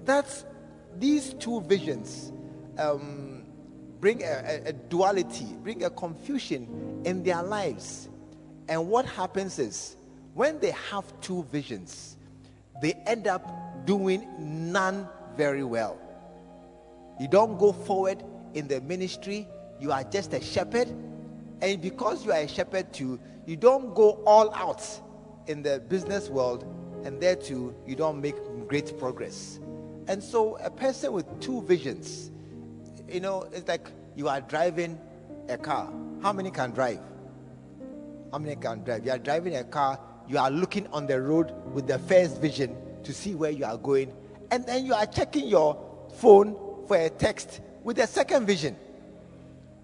that's 0.05 0.45
these 0.97 1.33
two 1.33 1.61
visions 1.61 2.31
um, 2.77 3.43
bring 3.99 4.23
a, 4.23 4.25
a, 4.25 4.69
a 4.69 4.73
duality, 4.73 5.47
bring 5.63 5.83
a 5.83 5.89
confusion 5.89 7.01
in 7.05 7.23
their 7.23 7.43
lives. 7.43 8.09
And 8.67 8.87
what 8.87 9.05
happens 9.05 9.59
is 9.59 9.95
when 10.33 10.59
they 10.59 10.71
have 10.91 11.05
two 11.21 11.43
visions, 11.51 12.17
they 12.81 12.93
end 13.05 13.27
up 13.27 13.85
doing 13.85 14.27
none 14.39 15.07
very 15.35 15.63
well. 15.63 15.99
You 17.19 17.27
don't 17.27 17.57
go 17.57 17.71
forward 17.71 18.23
in 18.53 18.67
the 18.67 18.81
ministry, 18.81 19.47
you 19.79 19.91
are 19.91 20.03
just 20.03 20.33
a 20.33 20.41
shepherd. 20.41 20.89
And 21.61 21.81
because 21.81 22.25
you 22.25 22.31
are 22.31 22.39
a 22.39 22.47
shepherd 22.47 22.93
too, 22.93 23.19
you 23.45 23.55
don't 23.55 23.93
go 23.93 24.21
all 24.25 24.53
out 24.53 24.83
in 25.47 25.61
the 25.61 25.79
business 25.79 26.29
world, 26.29 26.65
and 27.03 27.21
there 27.21 27.35
too, 27.35 27.75
you 27.85 27.95
don't 27.95 28.21
make 28.21 28.35
great 28.67 28.97
progress. 28.97 29.59
And 30.07 30.21
so, 30.21 30.57
a 30.57 30.69
person 30.69 31.13
with 31.13 31.25
two 31.39 31.61
visions, 31.63 32.31
you 33.07 33.19
know, 33.19 33.47
it's 33.53 33.67
like 33.67 33.87
you 34.15 34.27
are 34.27 34.41
driving 34.41 34.99
a 35.49 35.57
car. 35.57 35.91
How 36.21 36.33
many 36.33 36.51
can 36.51 36.71
drive? 36.71 36.99
How 38.31 38.39
many 38.39 38.55
can 38.55 38.83
drive? 38.83 39.05
You 39.05 39.11
are 39.11 39.19
driving 39.19 39.55
a 39.55 39.63
car, 39.63 39.99
you 40.27 40.37
are 40.37 40.49
looking 40.49 40.87
on 40.87 41.05
the 41.05 41.21
road 41.21 41.53
with 41.73 41.87
the 41.87 41.99
first 41.99 42.41
vision 42.41 42.75
to 43.03 43.13
see 43.13 43.35
where 43.35 43.51
you 43.51 43.65
are 43.65 43.77
going, 43.77 44.11
and 44.51 44.65
then 44.65 44.85
you 44.85 44.93
are 44.93 45.05
checking 45.05 45.47
your 45.47 45.77
phone 46.15 46.55
for 46.87 46.97
a 46.97 47.09
text 47.09 47.61
with 47.83 47.97
the 47.97 48.07
second 48.07 48.45
vision. 48.45 48.75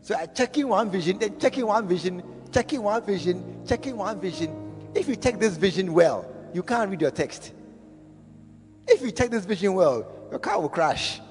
So 0.01 0.15
I'm 0.15 0.33
checking 0.33 0.67
one 0.67 0.89
vision, 0.89 1.19
then 1.19 1.39
checking 1.39 1.65
one 1.65 1.87
vision, 1.87 2.23
checking 2.51 2.81
one 2.81 3.03
vision, 3.03 3.63
checking 3.67 3.95
one 3.95 4.19
vision. 4.19 4.49
If 4.95 5.07
you 5.07 5.15
check 5.15 5.39
this 5.39 5.57
vision 5.57 5.93
well, 5.93 6.25
you 6.53 6.63
can't 6.63 6.89
read 6.89 7.01
your 7.01 7.11
text. 7.11 7.53
If 8.87 9.01
you 9.01 9.11
check 9.11 9.29
this 9.29 9.45
vision 9.45 9.73
well, 9.73 10.05
your 10.31 10.39
car 10.39 10.59
will 10.59 10.69
crash. 10.69 11.21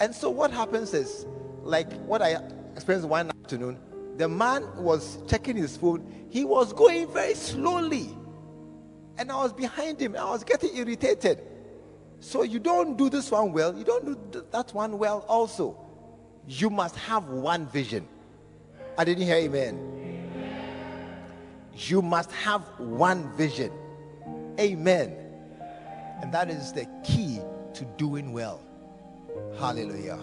And 0.00 0.12
so 0.14 0.30
what 0.30 0.50
happens 0.50 0.92
is, 0.94 1.26
like 1.62 1.92
what 2.02 2.20
I 2.22 2.42
experienced 2.74 3.08
one 3.08 3.30
afternoon, 3.30 3.78
the 4.16 4.28
man 4.28 4.68
was 4.76 5.18
checking 5.28 5.56
his 5.56 5.76
phone. 5.76 6.26
He 6.30 6.44
was 6.44 6.72
going 6.72 7.06
very 7.12 7.34
slowly. 7.34 8.10
And 9.16 9.30
I 9.30 9.36
was 9.36 9.52
behind 9.52 10.00
him. 10.00 10.16
I 10.16 10.24
was 10.24 10.42
getting 10.42 10.76
irritated. 10.76 11.40
So 12.18 12.42
you 12.42 12.58
don't 12.58 12.96
do 12.96 13.08
this 13.08 13.30
one 13.30 13.52
well, 13.52 13.76
you 13.76 13.84
don't 13.84 14.32
do 14.32 14.44
that 14.50 14.74
one 14.74 14.98
well 14.98 15.24
also. 15.28 15.83
You 16.46 16.68
must 16.68 16.96
have 16.96 17.28
one 17.28 17.66
vision. 17.66 18.06
I 18.98 19.04
didn't 19.04 19.24
hear 19.24 19.36
amen. 19.36 19.90
You 21.74 22.02
must 22.02 22.30
have 22.32 22.62
one 22.78 23.34
vision. 23.36 23.72
Amen. 24.60 25.16
And 26.20 26.32
that 26.32 26.50
is 26.50 26.72
the 26.72 26.86
key 27.02 27.40
to 27.74 27.84
doing 27.96 28.32
well. 28.32 28.60
Hallelujah. 29.58 30.20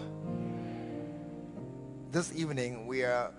This 2.10 2.34
evening, 2.34 2.86
we 2.86 3.02
are 3.02 3.32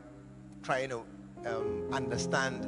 trying 0.61 0.89
to 0.89 1.03
um, 1.45 1.87
understand 1.91 2.67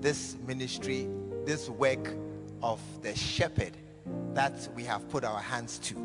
this 0.00 0.36
ministry, 0.46 1.08
this 1.44 1.68
work 1.68 2.14
of 2.62 2.80
the 3.02 3.14
shepherd 3.14 3.76
that 4.34 4.68
we 4.74 4.84
have 4.84 5.08
put 5.08 5.24
our 5.24 5.40
hands 5.40 5.78
to. 5.78 5.96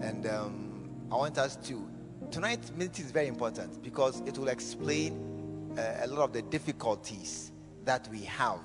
And 0.00 0.26
um, 0.26 0.90
I 1.12 1.16
want 1.16 1.38
us 1.38 1.56
to. 1.68 1.95
Tonight's 2.30 2.72
ministry 2.72 3.04
is 3.04 3.10
very 3.10 3.28
important 3.28 3.82
because 3.82 4.20
it 4.26 4.36
will 4.36 4.48
explain 4.48 5.74
uh, 5.78 6.04
a 6.04 6.06
lot 6.06 6.24
of 6.24 6.32
the 6.32 6.42
difficulties 6.42 7.52
that 7.84 8.08
we 8.08 8.22
have. 8.22 8.60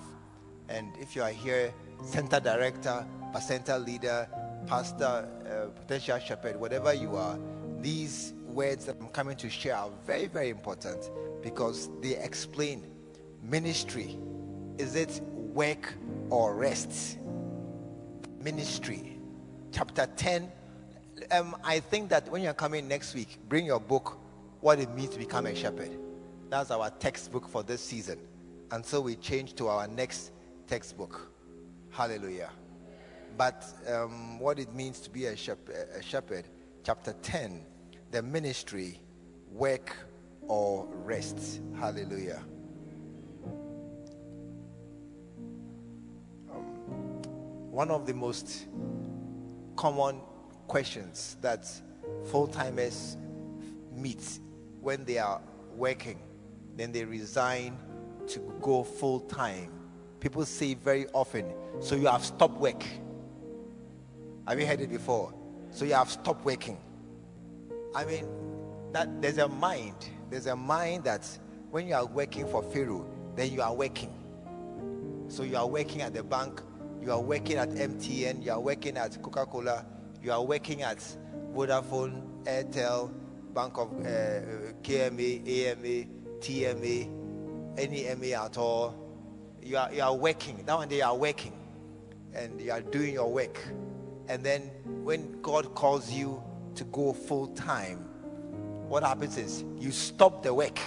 And 0.70 0.92
if 1.00 1.16
you 1.16 1.22
are 1.22 1.30
here, 1.30 1.74
center 2.04 2.40
director, 2.40 3.06
center 3.40 3.78
leader, 3.78 4.28
pastor, 4.68 5.28
uh, 5.46 5.70
potential 5.80 6.20
shepherd, 6.20 6.60
whatever 6.60 6.94
you 6.94 7.16
are, 7.16 7.38
these 7.80 8.34
words 8.46 8.86
that 8.86 8.98
I'm 9.00 9.10
coming 9.10 9.38
to 9.38 9.50
share 9.50 9.76
are 9.76 9.90
very, 10.06 10.28
very 10.28 10.50
important 10.50 11.10
because 11.42 11.90
they 12.02 12.16
explain 12.18 12.86
ministry. 13.44 14.18
Is 14.78 14.96
it 14.96 15.22
work 15.24 15.94
or 16.30 16.56
rest? 16.56 17.18
Ministry, 18.42 19.20
chapter 19.72 20.08
10. 20.16 20.52
Um, 21.30 21.56
I 21.64 21.80
think 21.80 22.10
that 22.10 22.30
when 22.32 22.42
you're 22.42 22.54
coming 22.54 22.88
next 22.88 23.14
week, 23.14 23.38
bring 23.48 23.66
your 23.66 23.80
book, 23.80 24.18
What 24.60 24.80
It 24.80 24.94
Means 24.96 25.12
to 25.12 25.20
Become 25.20 25.46
a 25.46 25.56
Shepherd. 25.56 25.92
That's 26.50 26.72
our 26.72 26.90
textbook 26.90 27.48
for 27.48 27.64
this 27.64 27.82
season. 27.82 28.20
And 28.72 28.86
so 28.86 29.02
we 29.02 29.16
change 29.16 29.56
to 29.56 29.68
our 29.68 29.88
next 29.88 30.32
textbook. 30.68 31.32
Hallelujah. 31.90 32.50
But 33.38 33.66
um, 33.88 34.40
what 34.40 34.60
it 34.60 34.74
means 34.74 35.00
to 35.02 35.10
be 35.10 35.26
a 35.26 35.36
shepherd, 35.36 35.88
a 35.98 36.02
shepherd, 36.02 36.46
chapter 36.84 37.14
10, 37.22 37.66
the 38.12 38.22
ministry, 38.22 39.00
work 39.52 39.96
or 40.42 40.88
rest. 41.04 41.62
Hallelujah. 41.78 42.42
Um, 46.50 46.64
one 47.72 47.92
of 47.92 48.06
the 48.06 48.14
most 48.14 48.68
common 49.76 50.22
questions 50.72 51.38
that 51.42 51.70
full 52.32 52.48
timers 52.48 53.18
meet 53.94 54.40
when 54.80 55.04
they 55.06 55.18
are 55.18 55.42
working, 55.76 56.20
then 56.78 56.92
they 56.92 57.04
resign 57.04 57.78
to 58.28 58.40
go 58.62 58.84
full 58.84 59.20
time 59.22 59.70
people 60.22 60.46
say 60.46 60.76
very 60.76 61.08
often, 61.14 61.52
so 61.82 61.96
you 61.96 62.06
have 62.06 62.24
stopped 62.24 62.58
work. 62.58 62.86
Have 64.48 64.60
you 64.60 64.66
heard 64.66 64.80
it 64.80 64.90
before? 64.90 65.34
So 65.72 65.84
you 65.84 65.94
have 65.94 66.10
stopped 66.10 66.46
working. 66.46 66.78
I 67.94 68.06
mean, 68.06 68.28
that 68.94 69.22
there's 69.22 69.40
a 69.40 69.48
mind. 69.48 69.96
There's 70.30 70.46
a 70.46 70.56
mind 70.56 71.04
that 71.06 71.28
when 71.72 71.88
you 71.88 71.96
are 71.96 72.06
working 72.06 72.48
for 72.48 72.62
Pharaoh, 72.62 73.06
then 73.36 73.52
you 73.52 73.62
are 73.62 73.74
working. 73.74 74.14
So 75.28 75.44
you 75.44 75.58
are 75.58 75.68
working 75.68 76.02
at 76.02 76.14
the 76.14 76.24
bank, 76.24 76.62
you 77.02 77.12
are 77.12 77.20
working 77.20 77.58
at 77.58 77.70
MTN, 77.70 78.44
you 78.44 78.52
are 78.52 78.60
working 78.60 78.98
at 78.98 79.22
Coca 79.24 79.46
Cola, 79.46 79.86
you 80.22 80.32
are 80.32 80.44
working 80.44 80.84
at 80.84 80.98
Vodafone, 81.54 82.22
Airtel, 82.44 83.12
Bank 83.54 83.78
of 83.78 83.92
uh, 84.00 84.74
KMA, 84.84 85.42
AMA, 85.48 86.08
TMA, 86.40 87.78
any 87.78 88.16
MA 88.16 88.46
at 88.46 88.58
all. 88.58 88.96
You 89.62 89.78
are, 89.78 89.94
you 89.94 90.02
are 90.02 90.16
working. 90.16 90.64
That 90.66 90.76
one 90.76 90.88
day 90.88 90.98
you 90.98 91.04
are 91.04 91.16
working 91.16 91.54
and 92.34 92.60
you 92.62 92.72
are 92.72 92.82
doing 92.82 93.14
your 93.14 93.32
work. 93.32 93.60
And 94.28 94.44
then 94.44 94.62
when 95.04 95.42
God 95.42 95.76
calls 95.76 96.12
you 96.12 96.42
to 96.76 96.84
go 96.86 97.14
full 97.14 97.48
time, 97.48 97.98
what 98.88 99.04
happens 99.04 99.38
is 99.38 99.64
you 99.80 99.92
stop 99.92 100.44
the 100.44 100.54
work 100.54 100.80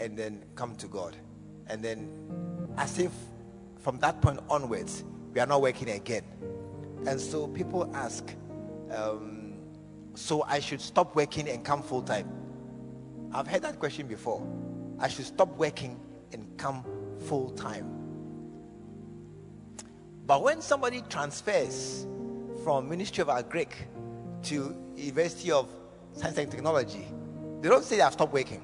and 0.00 0.16
then 0.18 0.44
come 0.54 0.74
to 0.76 0.86
God. 0.86 1.16
And 1.66 1.82
then, 1.82 2.10
as 2.76 2.98
if 2.98 3.12
from 3.78 3.98
that 4.00 4.20
point 4.20 4.40
onwards, 4.50 5.04
we 5.32 5.40
are 5.40 5.46
not 5.46 5.62
working 5.62 5.90
again. 5.90 6.24
And 7.06 7.20
so 7.20 7.46
people 7.48 7.90
ask, 7.94 8.34
um, 8.90 9.54
so 10.14 10.42
I 10.44 10.60
should 10.60 10.80
stop 10.80 11.14
working 11.14 11.48
and 11.48 11.64
come 11.64 11.82
full 11.82 12.02
time? 12.02 12.30
I've 13.32 13.46
heard 13.46 13.62
that 13.62 13.78
question 13.78 14.06
before. 14.06 14.46
I 14.98 15.08
should 15.08 15.26
stop 15.26 15.56
working 15.58 16.00
and 16.32 16.46
come 16.56 16.84
full 17.26 17.50
time. 17.50 17.90
But 20.26 20.42
when 20.42 20.62
somebody 20.62 21.02
transfers 21.08 22.06
from 22.62 22.88
Ministry 22.88 23.22
of 23.22 23.28
Agric 23.28 23.72
to 24.44 24.76
University 24.96 25.50
of 25.50 25.68
Science 26.12 26.38
and 26.38 26.50
Technology, 26.50 27.06
they 27.60 27.68
don't 27.68 27.84
say 27.84 27.96
they 27.96 28.02
have 28.02 28.12
stopped 28.14 28.32
working. 28.32 28.62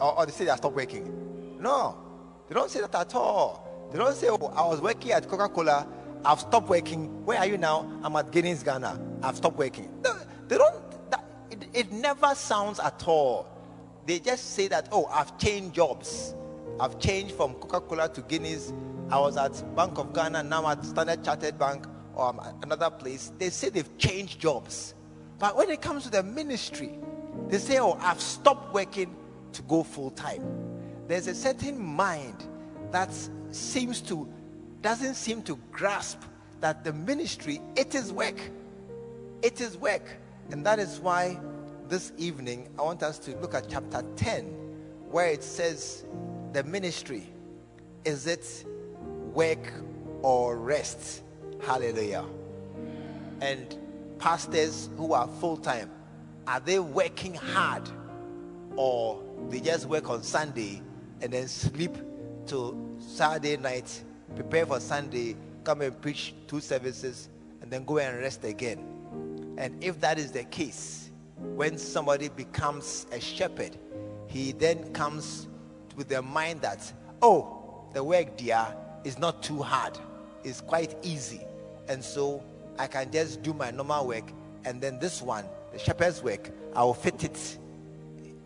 Or, 0.00 0.18
or 0.18 0.26
they 0.26 0.32
say 0.32 0.44
they 0.44 0.50
have 0.50 0.58
stopped 0.58 0.74
working. 0.74 1.58
No, 1.60 1.96
they 2.48 2.54
don't 2.54 2.70
say 2.70 2.80
that 2.80 2.94
at 2.94 3.14
all. 3.14 3.88
They 3.92 3.98
don't 3.98 4.14
say, 4.14 4.28
oh, 4.30 4.52
I 4.56 4.66
was 4.66 4.80
working 4.80 5.12
at 5.12 5.28
Coca 5.28 5.48
Cola, 5.48 5.86
I've 6.24 6.40
stopped 6.40 6.68
working. 6.68 7.24
Where 7.24 7.38
are 7.38 7.46
you 7.46 7.58
now? 7.58 7.90
I'm 8.02 8.16
at 8.16 8.30
Guinness, 8.30 8.62
Ghana. 8.62 9.00
I've 9.22 9.36
stopped 9.36 9.58
working. 9.58 9.90
They 10.48 10.56
don't, 10.58 11.10
that, 11.10 11.24
it, 11.50 11.68
it 11.74 11.92
never 11.92 12.34
sounds 12.34 12.80
at 12.80 13.06
all. 13.06 13.46
They 14.06 14.18
just 14.18 14.54
say 14.54 14.68
that, 14.68 14.88
oh, 14.92 15.06
I've 15.06 15.36
changed 15.38 15.74
jobs. 15.74 16.34
I've 16.80 16.98
changed 16.98 17.34
from 17.34 17.54
Coca 17.54 17.80
Cola 17.80 18.08
to 18.08 18.22
Guinness. 18.22 18.72
I 19.10 19.18
was 19.18 19.36
at 19.36 19.62
Bank 19.74 19.98
of 19.98 20.12
Ghana, 20.12 20.42
now 20.44 20.68
at 20.68 20.84
Standard 20.84 21.24
Chartered 21.24 21.58
Bank 21.58 21.86
or 22.14 22.34
another 22.62 22.90
place. 22.90 23.32
They 23.38 23.50
say 23.50 23.68
they've 23.68 23.98
changed 23.98 24.40
jobs. 24.40 24.94
But 25.38 25.56
when 25.56 25.70
it 25.70 25.80
comes 25.80 26.04
to 26.04 26.10
the 26.10 26.22
ministry, 26.22 26.98
they 27.48 27.58
say, 27.58 27.78
oh, 27.78 27.98
I've 28.00 28.20
stopped 28.20 28.74
working 28.74 29.14
to 29.52 29.62
go 29.62 29.82
full 29.82 30.10
time. 30.10 30.42
There's 31.06 31.26
a 31.26 31.34
certain 31.34 31.78
mind 31.78 32.44
that 32.90 33.10
seems 33.50 34.00
to, 34.02 34.28
doesn't 34.82 35.14
seem 35.14 35.42
to 35.42 35.58
grasp 35.72 36.20
that 36.60 36.84
the 36.84 36.92
ministry, 36.92 37.60
it 37.76 37.94
is 37.94 38.12
work. 38.12 38.38
It 39.42 39.60
is 39.60 39.76
work. 39.76 40.02
And 40.50 40.64
that 40.66 40.78
is 40.78 40.98
why 40.98 41.38
this 41.88 42.12
evening 42.16 42.68
I 42.78 42.82
want 42.82 43.02
us 43.02 43.18
to 43.20 43.36
look 43.36 43.54
at 43.54 43.68
chapter 43.68 44.02
10, 44.16 44.44
where 45.10 45.28
it 45.28 45.42
says, 45.42 46.04
the 46.52 46.64
ministry, 46.64 47.28
is 48.04 48.26
it 48.26 48.64
work 49.32 49.72
or 50.22 50.56
rest? 50.56 51.22
Hallelujah. 51.62 52.24
And 53.40 53.76
pastors 54.18 54.88
who 54.96 55.12
are 55.12 55.28
full 55.40 55.56
time, 55.56 55.90
are 56.46 56.60
they 56.60 56.78
working 56.78 57.34
hard 57.34 57.88
or 58.76 59.22
they 59.50 59.60
just 59.60 59.86
work 59.86 60.08
on 60.08 60.22
Sunday 60.22 60.82
and 61.20 61.32
then 61.32 61.48
sleep 61.48 61.96
till 62.46 62.76
Saturday 62.98 63.56
night, 63.56 64.02
prepare 64.34 64.66
for 64.66 64.80
Sunday, 64.80 65.36
come 65.64 65.80
and 65.82 66.00
preach 66.00 66.34
two 66.46 66.60
services, 66.60 67.28
and 67.62 67.70
then 67.70 67.84
go 67.84 67.98
and 67.98 68.18
rest 68.18 68.44
again? 68.44 68.78
And 69.58 69.82
if 69.82 70.00
that 70.00 70.18
is 70.18 70.32
the 70.32 70.44
case, 70.44 71.10
when 71.54 71.78
somebody 71.78 72.28
becomes 72.28 73.06
a 73.12 73.20
shepherd, 73.20 73.76
he 74.26 74.52
then 74.52 74.92
comes 74.92 75.48
with 75.96 76.08
the 76.08 76.22
mind 76.22 76.62
that, 76.62 76.92
oh, 77.22 77.86
the 77.92 78.02
work 78.02 78.36
dear, 78.36 78.66
is 79.04 79.18
not 79.18 79.42
too 79.42 79.62
hard, 79.62 79.98
it's 80.44 80.60
quite 80.60 80.94
easy. 81.02 81.40
And 81.88 82.02
so 82.02 82.42
I 82.78 82.86
can 82.86 83.10
just 83.10 83.42
do 83.42 83.52
my 83.52 83.70
normal 83.70 84.06
work, 84.06 84.30
and 84.64 84.80
then 84.80 84.98
this 84.98 85.22
one, 85.22 85.44
the 85.72 85.78
shepherd's 85.78 86.22
work, 86.22 86.50
I 86.74 86.84
will 86.84 86.94
fit 86.94 87.24
it. 87.24 87.58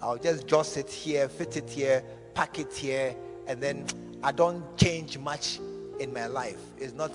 I'll 0.00 0.18
just 0.18 0.46
joss 0.46 0.76
it 0.76 0.90
here, 0.90 1.28
fit 1.28 1.56
it 1.56 1.68
here, 1.68 2.02
pack 2.34 2.58
it 2.58 2.72
here, 2.72 3.14
and 3.46 3.60
then 3.60 3.86
I 4.22 4.32
don't 4.32 4.76
change 4.76 5.18
much 5.18 5.58
in 5.98 6.12
my 6.12 6.26
life. 6.26 6.60
It's 6.78 6.94
not 6.94 7.12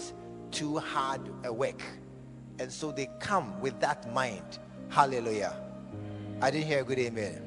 too 0.51 0.77
hard 0.77 1.21
a 1.43 1.51
work. 1.51 1.81
And 2.59 2.71
so 2.71 2.91
they 2.91 3.09
come 3.19 3.59
with 3.61 3.79
that 3.81 4.11
mind. 4.13 4.59
Hallelujah. 4.89 5.55
I 6.41 6.51
didn't 6.51 6.67
hear 6.67 6.81
a 6.81 6.83
good 6.83 6.99
amen. 6.99 7.41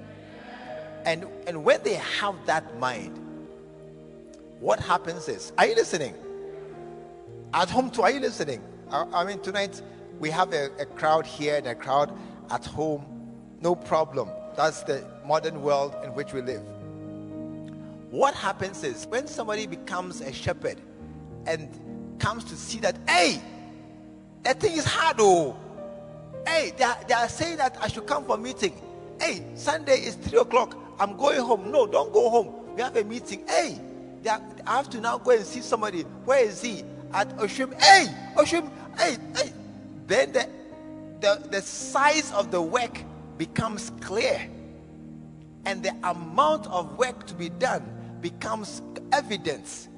And 1.05 1.27
and 1.47 1.65
when 1.65 1.83
they 1.83 1.95
have 1.95 2.35
that 2.47 2.79
mind, 2.79 3.19
what 4.61 4.79
happens 4.79 5.29
is, 5.29 5.53
are 5.57 5.67
you 5.67 5.75
listening? 5.75 6.15
At 7.55 7.71
home 7.71 7.91
too, 7.91 8.03
are 8.03 8.11
you 8.11 8.21
listening? 8.21 8.63
I, 8.91 9.07
I 9.13 9.25
mean, 9.25 9.41
tonight 9.41 9.81
we 10.19 10.31
have 10.31 10.53
a, 10.53 10.71
a 10.79 10.85
crowd 10.85 11.27
here 11.27 11.57
and 11.57 11.67
a 11.67 11.75
crowd 11.75 12.17
at 12.51 12.67
home. 12.67 13.05
No 13.61 13.75
problem. 13.75 14.29
That's 14.57 14.83
the 14.83 15.05
modern 15.25 15.63
world 15.63 15.95
in 16.05 16.11
which 16.15 16.33
we 16.33 16.43
live. 16.43 16.63
What 18.11 18.35
happens 18.35 18.85
is 18.85 19.07
when 19.07 19.27
somebody 19.27 19.67
becomes 19.67 20.21
a 20.21 20.33
shepherd 20.33 20.81
and 21.47 21.69
comes 22.19 22.45
to 22.45 22.57
see 22.57 22.79
that, 22.81 22.97
hey, 23.09 23.41
that 24.43 24.61
thing 24.61 24.77
is 24.77 24.85
hard, 24.85 25.17
oh. 25.21 25.57
Hey, 26.47 26.73
they 26.77 26.85
are, 26.85 26.99
they 27.07 27.15
are 27.15 27.29
saying 27.29 27.59
that 27.59 27.77
I 27.81 27.89
should 27.89 28.07
come 28.07 28.25
for 28.25 28.37
meeting. 28.37 28.75
Hey, 29.21 29.45
Sunday 29.55 30.01
is 30.01 30.15
three 30.15 30.39
o'clock. 30.39 30.77
I'm 30.99 31.17
going 31.17 31.41
home. 31.41 31.71
No, 31.71 31.87
don't 31.87 32.13
go 32.13 32.31
home. 32.31 32.75
We 32.75 32.83
have 32.83 32.97
a 32.97 33.05
meeting. 33.05 33.47
Hey, 33.47 33.79
are, 34.29 34.41
I 34.67 34.77
have 34.77 34.89
to 34.91 35.01
now 35.01 35.19
go 35.19 35.33
and 35.33 35.45
see 35.45 35.61
somebody. 35.61 36.03
Where 36.25 36.45
is 36.45 36.63
he? 36.63 36.83
At 37.13 37.37
Oshim. 37.37 37.79
Hey, 37.81 38.07
Oshim. 38.37 38.71
Hey, 38.99 39.17
hey. 39.37 39.53
Then 40.07 40.33
the, 40.33 40.49
the, 41.21 41.49
the 41.51 41.63
size 41.63 42.33
of 42.33 42.51
the 42.51 42.63
work 42.63 43.03
becomes 43.37 43.93
clear. 44.01 44.49
And 45.67 45.83
the 45.83 45.95
amount 46.05 46.67
of 46.69 46.97
work 46.97 47.27
to 47.27 47.35
be 47.35 47.51
done 47.51 47.87
becomes 48.23 48.81
evidence. 49.13 49.90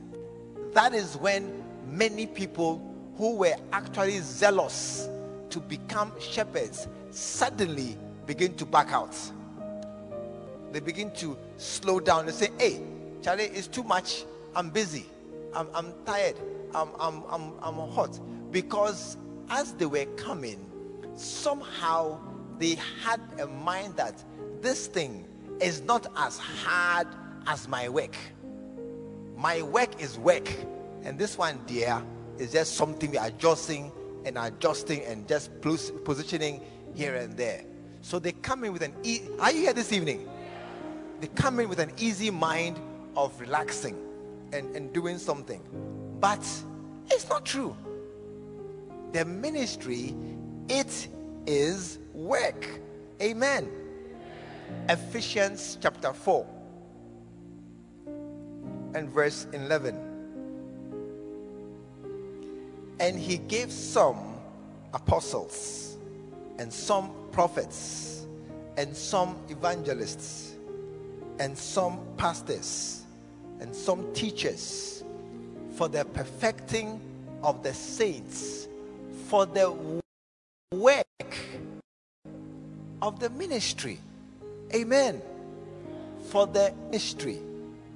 That 0.72 0.94
is 0.94 1.16
when 1.16 1.62
many 1.86 2.26
people 2.26 2.80
who 3.16 3.36
were 3.36 3.54
actually 3.72 4.18
zealous 4.20 5.08
to 5.50 5.60
become 5.60 6.12
shepherds 6.18 6.88
suddenly 7.10 7.98
begin 8.26 8.54
to 8.54 8.64
back 8.64 8.92
out. 8.92 9.14
They 10.72 10.80
begin 10.80 11.10
to 11.16 11.36
slow 11.58 12.00
down 12.00 12.26
and 12.26 12.34
say, 12.34 12.48
Hey, 12.58 12.80
Charlie, 13.22 13.44
it's 13.44 13.66
too 13.66 13.82
much. 13.82 14.24
I'm 14.56 14.70
busy. 14.70 15.06
I'm, 15.54 15.68
I'm 15.74 15.92
tired. 16.06 16.36
I'm, 16.74 16.88
I'm, 16.98 17.22
I'm, 17.28 17.52
I'm 17.60 17.74
hot. 17.90 18.18
Because 18.50 19.18
as 19.50 19.74
they 19.74 19.86
were 19.86 20.06
coming, 20.16 20.70
somehow 21.14 22.18
they 22.58 22.76
had 23.02 23.20
a 23.38 23.46
mind 23.46 23.96
that 23.96 24.24
this 24.62 24.86
thing 24.86 25.26
is 25.60 25.82
not 25.82 26.06
as 26.16 26.38
hard 26.38 27.08
as 27.46 27.68
my 27.68 27.88
work. 27.88 28.16
My 29.42 29.60
work 29.60 30.00
is 30.00 30.16
work. 30.18 30.48
And 31.02 31.18
this 31.18 31.36
one, 31.36 31.58
dear, 31.66 32.00
is 32.38 32.52
just 32.52 32.76
something 32.76 33.10
we 33.10 33.18
are 33.18 33.26
adjusting 33.26 33.90
and 34.24 34.38
adjusting 34.38 35.02
and 35.04 35.26
just 35.26 35.50
positioning 35.60 36.60
here 36.94 37.16
and 37.16 37.36
there. 37.36 37.64
So 38.02 38.20
they 38.20 38.30
come 38.30 38.62
in 38.62 38.72
with 38.72 38.82
an 38.82 38.94
e- 39.02 39.22
are 39.40 39.50
you 39.50 39.62
here 39.62 39.72
this 39.72 39.92
evening? 39.92 40.28
They 41.20 41.26
come 41.26 41.58
in 41.58 41.68
with 41.68 41.80
an 41.80 41.90
easy 41.98 42.30
mind 42.30 42.78
of 43.16 43.38
relaxing 43.40 43.96
and, 44.52 44.76
and 44.76 44.92
doing 44.92 45.18
something. 45.18 45.60
But 46.20 46.46
it's 47.10 47.28
not 47.28 47.44
true. 47.44 47.76
The 49.10 49.24
ministry, 49.24 50.14
it 50.68 51.08
is 51.46 51.98
work. 52.12 52.64
Amen. 53.20 53.68
Ephesians 54.88 55.78
chapter 55.82 56.12
4 56.12 56.46
and 58.94 59.08
verse 59.08 59.46
11. 59.52 59.96
And 63.00 63.18
he 63.18 63.38
gave 63.38 63.72
some 63.72 64.18
apostles, 64.94 65.96
and 66.58 66.72
some 66.72 67.10
prophets, 67.32 68.26
and 68.76 68.96
some 68.96 69.36
evangelists, 69.48 70.56
and 71.38 71.56
some 71.56 71.98
pastors, 72.16 73.02
and 73.60 73.74
some 73.74 74.12
teachers 74.12 75.04
for 75.74 75.88
the 75.88 76.04
perfecting 76.04 77.00
of 77.42 77.62
the 77.62 77.74
saints, 77.74 78.68
for 79.26 79.46
the 79.46 79.74
work 80.72 81.06
of 83.00 83.18
the 83.18 83.30
ministry. 83.30 83.98
Amen. 84.74 85.20
For 86.28 86.46
the 86.46 86.72
ministry. 86.90 87.40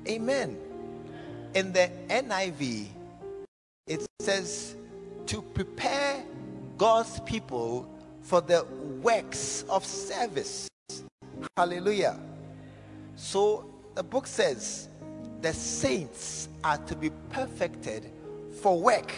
Amen. 0.09 0.59
In 1.57 1.73
the 1.73 1.91
NIV, 2.11 2.85
it 3.87 4.07
says 4.21 4.77
to 5.25 5.41
prepare 5.41 6.23
God's 6.77 7.19
people 7.21 7.89
for 8.21 8.43
the 8.43 8.67
works 9.01 9.65
of 9.71 9.83
service. 9.83 10.69
Hallelujah. 11.57 12.21
So 13.17 13.65
the 13.95 14.03
book 14.03 14.27
says 14.27 14.91
the 15.41 15.55
saints 15.55 16.51
are 16.63 16.77
to 16.77 16.95
be 16.95 17.09
perfected 17.31 18.11
for 18.61 18.79
work. 18.79 19.15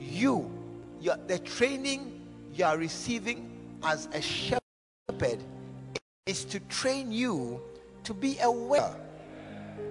You, 0.00 0.50
you 1.00 1.12
the 1.28 1.38
training 1.38 2.26
you 2.52 2.64
are 2.64 2.76
receiving 2.76 3.48
as 3.84 4.08
a 4.12 4.20
shepherd 4.20 5.38
is 6.26 6.44
to 6.46 6.58
train 6.58 7.12
you 7.12 7.62
to 8.02 8.12
be 8.12 8.36
a 8.40 8.50
worker 8.50 8.96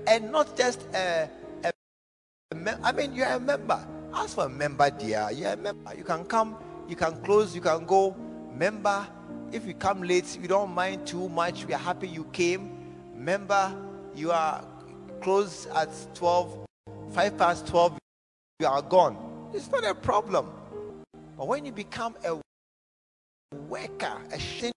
and 0.06 0.34
not 0.34 0.58
just 0.58 0.82
a 0.94 1.30
I 2.84 2.92
mean, 2.92 3.14
you're 3.14 3.28
a 3.28 3.40
member. 3.40 3.80
As 4.14 4.34
for 4.34 4.46
a 4.46 4.50
member, 4.50 4.90
dear, 4.90 5.30
you're 5.32 5.54
a 5.54 5.58
member. 5.58 5.96
You 5.96 6.04
can 6.04 6.26
come, 6.26 6.58
you 6.88 6.96
can 6.96 7.22
close, 7.24 7.56
you 7.56 7.62
can 7.62 7.86
go. 7.86 8.16
Member, 8.54 9.08
if 9.52 9.66
you 9.66 9.74
come 9.74 10.04
late, 10.04 10.38
you 10.40 10.48
don't 10.48 10.72
mind 10.72 11.08
too 11.08 11.30
much. 11.30 11.66
We 11.66 11.74
are 11.74 11.80
happy 11.80 12.08
you 12.08 12.26
came. 12.26 12.94
Member, 13.16 13.74
you 14.16 14.32
are 14.32 14.66
closed 15.22 15.70
at 15.70 15.90
12, 16.14 16.66
5 17.12 17.38
past 17.38 17.68
12, 17.68 17.98
you 18.60 18.68
are 18.68 18.82
gone. 18.82 19.18
It's 19.54 19.72
not 19.72 19.86
a 19.86 19.96
problem. 19.96 20.52
But 21.38 21.48
when 21.48 21.66
you 21.66 21.72
become 21.72 22.16
a 22.26 22.38
worker, 23.70 24.18
a 24.32 24.72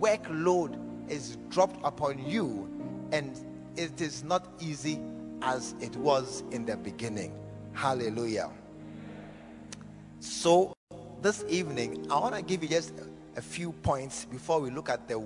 workload 0.00 0.76
is 1.08 1.36
dropped 1.48 1.78
upon 1.84 2.18
you, 2.18 2.68
and 3.12 3.38
it 3.76 4.00
is 4.00 4.24
not 4.24 4.48
easy 4.60 4.98
as 5.42 5.74
it 5.80 5.96
was 5.96 6.42
in 6.50 6.64
the 6.66 6.76
beginning. 6.76 7.32
Hallelujah. 7.72 8.50
So, 10.20 10.72
this 11.22 11.44
evening, 11.48 12.06
I 12.10 12.18
want 12.18 12.34
to 12.34 12.42
give 12.42 12.62
you 12.62 12.68
just 12.68 12.92
a 13.36 13.42
few 13.42 13.72
points 13.72 14.24
before 14.24 14.60
we 14.60 14.70
look 14.70 14.88
at 14.88 15.08
the 15.08 15.18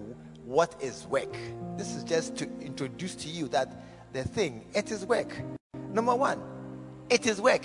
what 0.45 0.75
is 0.81 1.07
work. 1.07 1.35
This 1.77 1.95
is 1.95 2.05
just 2.05 2.37
to 2.37 2.45
introduce 2.61 3.15
to 3.17 3.29
you 3.29 3.49
that 3.49 3.83
the 4.13 4.25
thing 4.25 4.65
it 4.75 4.91
is 4.91 5.05
work. 5.07 5.33
Number 5.93 6.15
one, 6.15 6.41
it 7.09 7.27
is 7.27 7.41
work. 7.41 7.65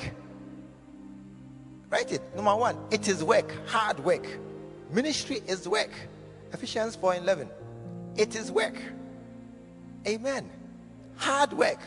Write 1.89 2.11
it. 2.11 2.21
Number 2.35 2.55
one, 2.55 2.77
it 2.91 3.07
is 3.07 3.23
work, 3.23 3.51
hard 3.67 3.99
work. 3.99 4.25
Ministry 4.91 5.41
is 5.47 5.67
work. 5.67 5.91
Ephesians 6.53 6.95
4:11. 6.95 7.47
It 8.15 8.35
is 8.35 8.51
work. 8.51 8.75
Amen. 10.07 10.49
Hard 11.17 11.53
work. 11.53 11.79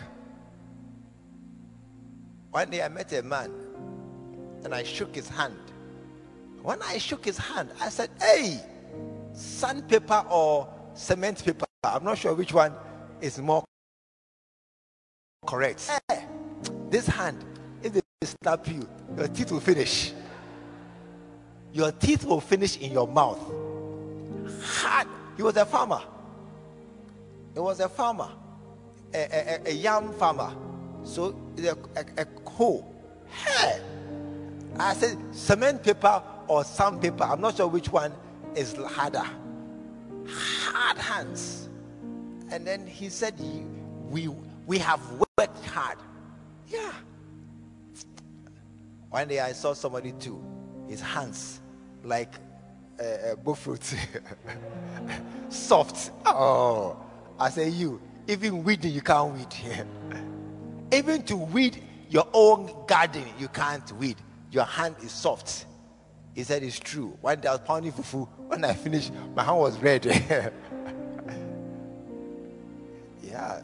One 2.53 2.69
day 2.69 2.83
I 2.83 2.89
met 2.89 3.11
a 3.15 3.23
man 3.23 3.51
and 4.63 4.75
I 4.75 4.83
shook 4.83 5.15
his 5.15 5.27
hand. 5.27 5.57
When 6.63 6.83
I 6.83 6.99
shook 6.99 7.25
his 7.25 7.39
hand, 7.39 7.71
I 7.81 7.89
said, 7.89 8.11
Hey, 8.21 8.61
sandpaper 9.33 10.23
or 10.31 10.69
cement 10.93 11.43
paper? 11.43 11.65
I'm 11.83 12.05
not 12.05 12.19
sure 12.19 12.35
which 12.35 12.53
one 12.53 12.75
is 13.23 13.39
more 13.39 13.65
correct. 15.47 15.91
Hey, 16.11 16.27
this 16.91 17.07
hand, 17.07 17.43
if 17.83 17.95
they 17.95 18.03
slap 18.43 18.69
you, 18.69 18.87
your 19.17 19.29
teeth 19.29 19.51
will 19.51 19.61
finish. 19.61 20.13
Your 21.73 21.91
teeth 21.91 22.27
will 22.27 22.43
finish 22.43 22.77
in 22.77 22.93
your 22.93 23.09
mouth. 23.09 23.41
Hard. 24.63 25.09
He 25.39 25.43
was 25.43 25.57
a 25.57 25.65
farmer. 25.65 26.03
He 27.55 27.61
was 27.61 27.81
a 27.81 27.89
farmer, 27.89 28.29
a, 29.15 29.19
a, 29.19 29.71
a 29.71 29.73
young 29.73 30.13
farmer. 30.13 30.55
So 31.05 31.35
a, 31.59 31.71
a, 31.99 32.05
a. 32.19 32.85
Hey, 33.29 33.81
I 34.79 34.95
said 34.95 35.19
cement 35.33 35.83
paper 35.83 36.23
or 36.49 36.65
sandpaper. 36.65 37.25
I'm 37.25 37.41
not 37.41 37.57
sure 37.57 37.67
which 37.67 37.89
one 37.89 38.13
is 38.55 38.75
harder. 38.75 39.25
Hard 40.27 40.99
hands. 40.99 41.69
And 42.51 42.67
then 42.67 42.87
he 42.87 43.09
said, 43.09 43.35
"We 44.11 44.29
we 44.67 44.79
have 44.79 45.01
worked 45.39 45.67
hard." 45.67 45.99
Yeah. 46.69 46.93
One 49.11 49.29
day 49.29 49.41
I 49.41 49.53
saw 49.53 49.75
somebody 49.75 50.13
too. 50.13 50.43
His 50.89 51.01
hands 51.01 51.61
like 52.05 52.35
uh, 52.99 53.35
uh, 53.47 53.55
fruit, 53.55 53.83
soft. 55.49 56.11
Oh, 56.27 56.97
I 57.39 57.51
say 57.51 57.69
you. 57.69 58.01
Even 58.29 58.63
weeding 58.63 58.93
you 58.93 59.01
can't 59.01 59.35
weed. 59.35 59.55
even 60.93 61.23
to 61.23 61.37
weed 61.37 61.83
your 62.11 62.29
own 62.35 62.71
garden 62.87 63.25
you 63.39 63.49
can't 63.49 63.91
weed. 63.93 64.17
Your 64.51 64.65
hand 64.65 64.97
is 65.03 65.11
soft. 65.11 65.65
He 66.35 66.45
said 66.45 66.63
it's 66.63 66.79
true. 66.79 67.17
One 67.23 67.41
day 67.41 67.49
I 67.49 67.53
was 67.53 67.61
pounding 67.61 67.93
fufu. 67.93 68.29
When 68.49 68.65
I 68.65 68.75
finished, 68.75 69.13
my 69.35 69.43
hand 69.43 69.59
was 69.59 69.79
red. 69.79 70.05
yeah. 73.23 73.63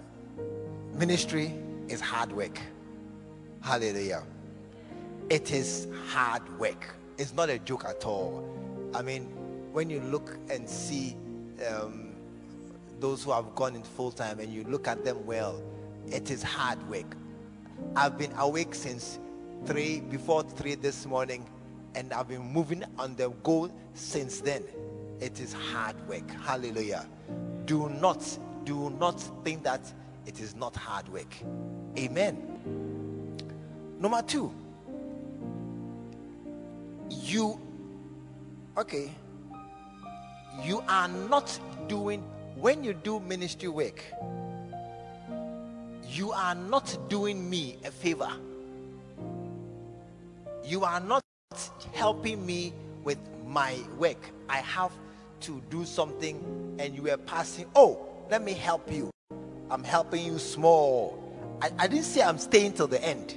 Ministry 0.94 1.52
is 1.88 2.00
hard 2.00 2.32
work. 2.32 2.58
Hallelujah. 3.60 4.22
It 5.28 5.52
is 5.52 5.86
hard 6.06 6.42
work. 6.58 6.94
It's 7.18 7.34
not 7.34 7.50
a 7.50 7.58
joke 7.58 7.84
at 7.84 8.06
all. 8.06 8.48
I 8.94 9.02
mean, 9.02 9.24
when 9.72 9.90
you 9.90 10.00
look 10.00 10.38
and 10.50 10.68
see 10.68 11.16
um, 11.70 12.14
those 12.98 13.22
who 13.22 13.32
have 13.32 13.54
gone 13.54 13.76
in 13.76 13.82
full 13.82 14.10
time 14.10 14.40
and 14.40 14.50
you 14.52 14.64
look 14.64 14.88
at 14.88 15.04
them 15.04 15.26
well, 15.26 15.60
it 16.12 16.31
is 16.31 16.42
hard 16.42 16.79
work. 16.88 17.16
I've 17.97 18.18
been 18.18 18.33
awake 18.38 18.75
since 18.75 19.18
three, 19.66 20.01
before 20.01 20.42
three 20.42 20.75
this 20.75 21.07
morning, 21.07 21.47
and 21.94 22.12
I've 22.12 22.29
been 22.29 22.53
moving 22.53 22.85
on 22.99 23.16
the 23.16 23.31
go 23.42 23.71
since 23.94 24.40
then. 24.40 24.62
It 25.21 25.40
is 25.40 25.53
hard 25.53 25.97
work. 26.09 26.31
Hallelujah. 26.44 27.07
Do 27.64 27.88
not, 27.88 28.38
do 28.64 28.90
not 28.90 29.21
think 29.44 29.64
that 29.64 29.81
it 30.27 30.40
is 30.40 30.55
not 30.55 30.77
hard 30.77 31.09
work. 31.09 31.35
Amen. 31.99 32.37
Number 33.99 34.23
two, 34.23 34.53
you, 37.11 37.61
okay, 38.77 39.11
you 40.62 40.83
are 40.88 41.09
not 41.09 41.59
doing, 41.88 42.23
when 42.57 42.85
you 42.85 42.94
do 42.94 43.18
ministry 43.21 43.68
work, 43.68 44.05
you 46.18 46.33
are 46.33 46.57
not 46.57 46.98
doing 47.09 47.48
me 47.48 47.78
a 47.85 47.92
favor. 47.92 48.31
You 50.64 50.85
are 50.85 50.98
not 50.98 51.22
helping 51.92 52.44
me 52.44 52.72
with 53.04 53.18
my 53.46 53.76
work. 53.96 54.18
I 54.48 54.57
have 54.59 54.90
to 55.42 55.62
do 55.70 55.85
something, 55.85 56.76
and 56.81 56.94
you 56.96 57.09
are 57.09 57.16
passing. 57.18 57.66
Oh, 57.76 58.04
let 58.28 58.42
me 58.42 58.52
help 58.52 58.92
you. 58.92 59.11
I'm 59.70 59.85
helping 59.85 60.26
you 60.26 60.40
small. 60.40 61.22
I, 61.62 61.70
I 61.78 61.87
didn't 61.87 62.04
say 62.04 62.20
I'm 62.22 62.38
staying 62.38 62.72
till 62.72 62.88
the 62.88 63.02
end. 63.02 63.37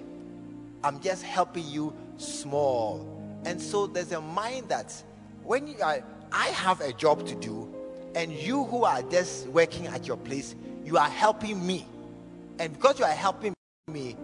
I'm 0.84 1.00
just 1.02 1.22
helping 1.22 1.68
you 1.68 1.94
small. 2.18 3.08
And 3.46 3.62
so 3.62 3.86
there's 3.86 4.12
a 4.12 4.22
mind 4.22 4.70
that 4.70 4.92
when 5.44 5.68
you 5.68 5.76
are, 5.84 6.04
I 6.32 6.48
have 6.48 6.82
a 6.82 6.94
job 6.94 7.28
to 7.28 7.36
do, 7.36 7.72
and 8.16 8.32
you 8.32 8.64
who 8.64 8.86
are 8.86 9.04
just 9.04 9.46
working 9.50 9.86
at 9.86 10.08
your 10.08 10.18
place, 10.18 10.56
you 10.84 10.98
are 10.98 11.10
helping 11.10 11.64
me. 11.66 11.86
And 12.62 12.74
because 12.74 13.00
you 13.00 13.06
are 13.06 13.12
helping 13.12 13.54
me, 13.88 14.16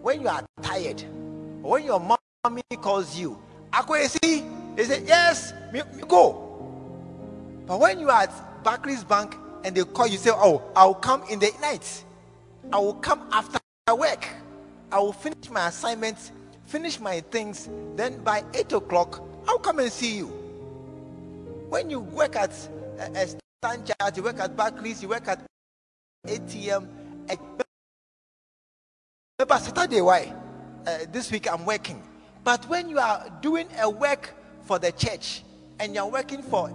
when 0.00 0.22
you 0.22 0.28
are 0.28 0.42
tired, 0.62 1.04
when 1.60 1.84
your 1.84 2.00
mommy 2.00 2.62
calls 2.80 3.16
you, 3.16 3.38
see, 4.06 4.42
they 4.74 4.84
say, 4.84 5.02
Yes, 5.06 5.52
me, 5.72 5.82
me 5.94 6.02
go. 6.08 6.32
But 7.66 7.78
when 7.78 8.00
you 8.00 8.08
are 8.08 8.22
at 8.22 8.64
Barclays 8.64 9.04
Bank 9.04 9.36
and 9.62 9.76
they 9.76 9.84
call 9.84 10.06
you, 10.06 10.16
say, 10.16 10.30
Oh, 10.32 10.62
I'll 10.74 10.94
come 10.94 11.22
in 11.30 11.38
the 11.38 11.52
night. 11.60 12.04
I 12.72 12.78
will 12.78 12.94
come 12.94 13.28
after 13.30 13.60
work. 13.94 14.26
I 14.90 14.98
will 14.98 15.12
finish 15.12 15.50
my 15.50 15.68
assignments 15.68 16.32
finish 16.72 16.98
my 16.98 17.20
things, 17.20 17.68
then 17.96 18.16
by 18.24 18.42
8 18.54 18.72
o'clock, 18.72 19.22
I'll 19.46 19.58
come 19.58 19.78
and 19.78 19.92
see 19.92 20.16
you. 20.16 20.28
When 21.68 21.90
you 21.90 22.00
work 22.00 22.34
at 22.34 22.50
uh, 22.98 23.02
uh, 23.02 23.08
a, 23.14 23.22
a 23.24 23.36
StanChart, 23.62 24.16
you 24.16 24.22
work 24.22 24.40
at 24.40 24.56
Barclays, 24.56 25.02
you 25.02 25.08
work 25.10 25.28
at 25.28 25.44
ATM, 26.26 26.88
but 29.46 29.58
Saturday, 29.58 30.00
why? 30.00 30.34
Uh, 30.86 30.98
this 31.10 31.30
week 31.30 31.50
I'm 31.52 31.64
working. 31.64 32.02
But 32.44 32.68
when 32.68 32.88
you 32.88 32.98
are 32.98 33.26
doing 33.40 33.68
a 33.80 33.88
work 33.88 34.34
for 34.62 34.78
the 34.78 34.92
church 34.92 35.42
and 35.78 35.94
you're 35.94 36.06
working 36.06 36.42
for 36.42 36.70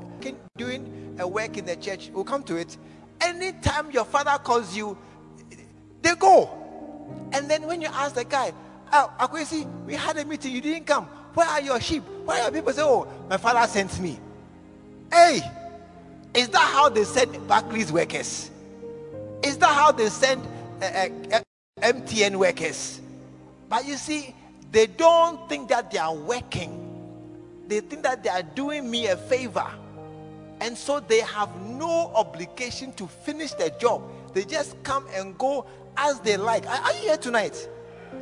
doing 0.58 1.15
a 1.19 1.27
work 1.27 1.58
in 1.58 1.65
the 1.65 1.75
church, 1.75 2.10
we'll 2.13 2.23
come 2.23 2.43
to 2.43 2.56
it. 2.56 2.77
Anytime 3.21 3.91
your 3.91 4.06
father 4.06 4.38
calls 4.43 4.75
you, 4.75 4.97
they 6.01 6.15
go. 6.15 6.49
And 7.34 7.49
then 7.49 7.63
when 7.67 7.82
you 7.82 7.88
ask 7.88 8.15
the 8.15 8.23
guy, 8.25 8.53
Oh, 8.91 9.12
Akwesi, 9.19 9.67
we 9.86 9.95
had 9.95 10.17
a 10.17 10.23
meeting, 10.23 10.53
you 10.53 10.62
didn't 10.62 10.86
come. 10.86 11.06
Where 11.34 11.47
are 11.47 11.62
your 11.62 11.80
sheep? 11.82 12.03
Where 12.23 12.41
are 12.43 12.51
people? 12.51 12.71
Say, 12.71 12.82
Oh, 12.82 13.08
my 13.30 13.38
father 13.38 13.67
sent 13.67 13.99
me. 13.99 14.17
Hey, 15.12 15.41
is 16.34 16.49
that 16.49 16.60
how 16.60 16.89
they 16.89 17.03
send 17.03 17.47
Barclays 17.47 17.91
workers? 17.91 18.49
Is 19.43 19.58
that 19.58 19.73
how 19.73 19.91
they 19.91 20.10
send 20.10 20.41
uh, 20.82 21.10
uh, 21.32 21.41
MTN 21.82 22.36
workers? 22.36 23.02
But 23.70 23.86
you 23.86 23.96
see, 23.98 24.36
they 24.72 24.88
don't 24.88 25.48
think 25.50 25.70
that 25.70 25.92
they 25.92 25.98
are 25.98 26.16
working. 26.16 26.84
They 27.68 27.82
think 27.82 28.04
that 28.04 28.24
they 28.24 28.30
are 28.30 28.44
doing 28.44 28.90
me 28.90 29.08
a 29.08 29.18
favor. 29.18 29.70
And 30.60 30.78
so 30.78 31.00
they 31.00 31.20
have 31.20 31.50
no 31.62 32.12
obligation 32.16 32.94
to 32.94 33.08
finish 33.08 33.54
their 33.54 33.70
job. 33.72 34.02
They 34.34 34.44
just 34.44 34.82
come 34.84 35.06
and 35.13 35.38
go 35.38 35.66
as 35.96 36.20
they 36.20 36.38
like. 36.38 36.68
Are, 36.68 36.94
you 36.94 37.00
here 37.00 37.18
tonight? 37.18 37.70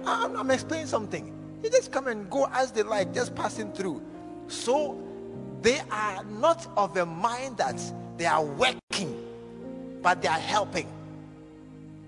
I'm, 0.06 0.36
I'm 0.36 0.52
explaining 0.52 0.88
something. 0.88 1.34
They 1.62 1.70
just 1.70 1.92
come 1.92 2.08
and 2.08 2.30
go 2.30 2.48
as 2.52 2.72
they 2.72 2.84
like, 2.84 3.14
just 3.14 3.36
passing 3.36 3.72
through. 3.72 4.02
So 4.48 5.02
they 5.62 5.82
are 5.92 6.24
not 6.24 6.68
of 6.78 6.96
a 6.98 7.06
mind 7.06 7.58
that 7.58 7.82
they 8.18 8.26
are 8.26 8.44
working, 8.44 9.26
but 10.02 10.22
they 10.22 10.28
are 10.28 10.40
helping. 10.40 10.88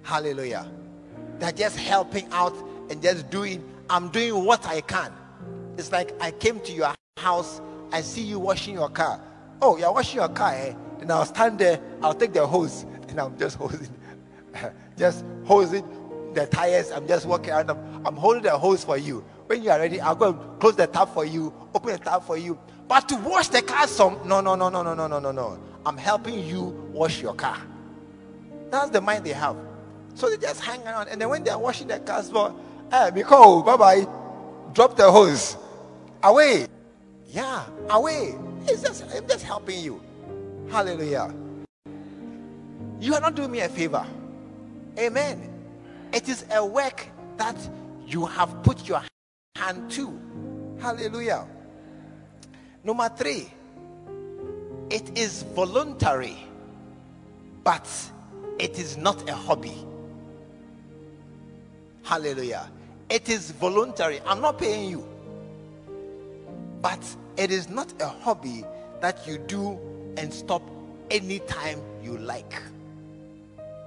Hallelujah. 0.04 0.70
They're 1.40 1.52
just 1.52 1.78
helping 1.78 2.28
out 2.32 2.56
and 2.90 3.02
just 3.02 3.30
doing, 3.30 3.64
I'm 3.90 4.10
doing 4.10 4.44
what 4.44 4.66
I 4.66 4.82
can. 4.82 5.12
It's 5.78 5.92
like 5.92 6.14
I 6.22 6.32
came 6.32 6.60
to 6.62 6.72
your 6.72 6.94
house, 7.18 7.62
I 7.92 8.02
see 8.02 8.24
you 8.24 8.40
washing 8.40 8.74
your 8.76 8.90
car. 8.90 9.22
Oh, 9.62 9.78
you're 9.78 9.92
washing 9.92 10.18
your 10.18 10.30
car, 10.30 10.54
eh? 10.54 10.74
Then 11.00 11.12
I'll 11.12 11.26
stand 11.26 11.60
there, 11.60 11.80
I'll 12.02 12.14
take 12.14 12.34
the 12.34 12.46
hose, 12.46 12.84
and 13.10 13.20
I'm 13.20 13.38
just 13.38 13.58
hosing, 13.58 13.96
just 14.98 15.24
hosing 15.46 15.86
the 16.34 16.46
tires. 16.46 16.92
I'm 16.92 17.08
just 17.08 17.26
walking 17.26 17.52
around. 17.52 17.70
I'm, 17.72 18.06
I'm 18.06 18.16
holding 18.16 18.44
the 18.44 18.58
hose 18.58 18.84
for 18.84 18.98
you. 18.98 19.24
When 19.48 19.64
you 19.64 19.70
are 19.70 19.80
ready, 19.80 20.00
I'll 20.00 20.16
go 20.16 20.30
and 20.30 20.60
close 20.60 20.76
the 20.76 20.88
tap 20.88 21.14
for 21.14 21.26
you, 21.26 21.54
open 21.74 21.94
the 21.94 22.00
tap 22.00 22.24
for 22.24 22.38
you. 22.38 22.60
But 22.88 23.10
to 23.10 23.16
wash 23.18 23.50
the 23.50 23.62
car, 23.62 23.88
some 23.88 24.20
no, 24.26 24.42
no, 24.42 24.56
no, 24.56 24.70
no, 24.70 24.84
no, 24.84 24.94
no, 24.94 25.08
no, 25.08 25.20
no, 25.20 25.32
no. 25.32 25.60
I'm 25.86 25.98
helping 25.98 26.46
you 26.46 26.90
wash 26.92 27.22
your 27.22 27.34
car. 27.34 27.58
That's 28.70 28.90
the 28.90 29.02
mind 29.02 29.26
they 29.26 29.34
have. 29.34 29.56
So 30.18 30.32
they 30.32 30.38
just 30.38 30.62
hang 30.62 30.82
around, 30.82 31.10
and 31.10 31.22
then 31.22 31.30
when 31.30 31.44
they 31.44 31.52
are 31.52 31.60
washing 31.60 31.88
their 31.88 32.00
cars, 32.00 32.32
for, 32.32 32.52
hey, 32.92 33.12
Miko, 33.14 33.62
bye 33.62 33.78
bye, 33.78 34.08
drop 34.74 34.98
the 34.98 35.12
hose, 35.12 35.56
away, 36.24 36.66
yeah, 37.28 37.64
away. 37.92 38.34
It's 38.66 38.82
just, 38.82 39.04
I'm 39.14 39.28
just 39.28 39.44
helping 39.44 39.80
you. 39.80 40.02
Hallelujah. 40.72 41.32
You 43.00 43.14
are 43.14 43.22
not 43.22 43.36
doing 43.36 43.52
me 43.52 43.60
a 43.60 43.70
favor. 43.70 44.04
Amen. 44.98 45.54
It 46.12 46.28
is 46.28 46.46
a 46.52 46.66
work 46.66 47.08
that 47.38 47.56
you 48.08 48.26
have 48.26 48.64
put 48.64 48.88
your 48.88 49.04
hand 49.56 49.92
to. 49.92 50.20
Hallelujah. 50.80 51.46
Number 52.84 53.08
three, 53.10 53.54
it 54.90 55.16
is 55.16 55.44
voluntary, 55.44 56.38
but 57.64 57.88
it 58.58 58.80
is 58.80 58.98
not 58.98 59.30
a 59.30 59.36
hobby. 59.36 59.76
Hallelujah. 62.08 62.70
It 63.10 63.28
is 63.28 63.52
voluntary. 63.52 64.22
I'm 64.26 64.40
not 64.40 64.58
paying 64.58 64.90
you. 64.90 65.06
But 66.82 67.04
it 67.36 67.52
is 67.52 67.68
not 67.68 67.94
a 68.02 68.08
hobby 68.08 68.64
that 69.02 69.28
you 69.28 69.38
do 69.38 69.78
and 70.16 70.34
stop 70.34 70.62
anytime 71.12 71.82
you 72.02 72.18
like. 72.18 72.62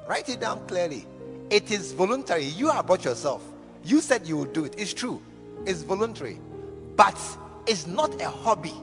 Write 0.06 0.28
it 0.28 0.38
down 0.38 0.66
clearly. 0.66 1.06
It 1.48 1.70
is 1.70 1.94
voluntary. 1.94 2.44
You 2.44 2.68
are 2.68 2.80
about 2.80 3.06
yourself. 3.06 3.42
You 3.85 4.02
said 4.02 4.26
you 4.26 4.37
would 4.37 4.52
do 4.52 4.66
it. 4.66 4.74
It's 4.76 4.92
true. 4.92 5.22
It's 5.64 5.80
voluntary. 5.80 6.38
But 6.96 7.18
it's 7.66 7.87
not 7.87 8.20
a 8.20 8.28
hobby 8.28 8.74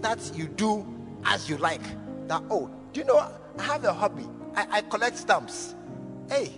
that 0.00 0.18
you 0.34 0.48
do 0.48 0.84
as 1.24 1.48
you 1.48 1.58
like. 1.58 1.82
That, 2.26 2.42
oh, 2.50 2.68
do 2.92 3.00
you 3.02 3.06
know, 3.06 3.18
I 3.56 3.62
have 3.62 3.84
a 3.84 3.92
hobby. 3.92 4.26
I, 4.56 4.66
I 4.78 4.80
collect 4.82 5.16
stamps. 5.16 5.76
Hey, 6.28 6.50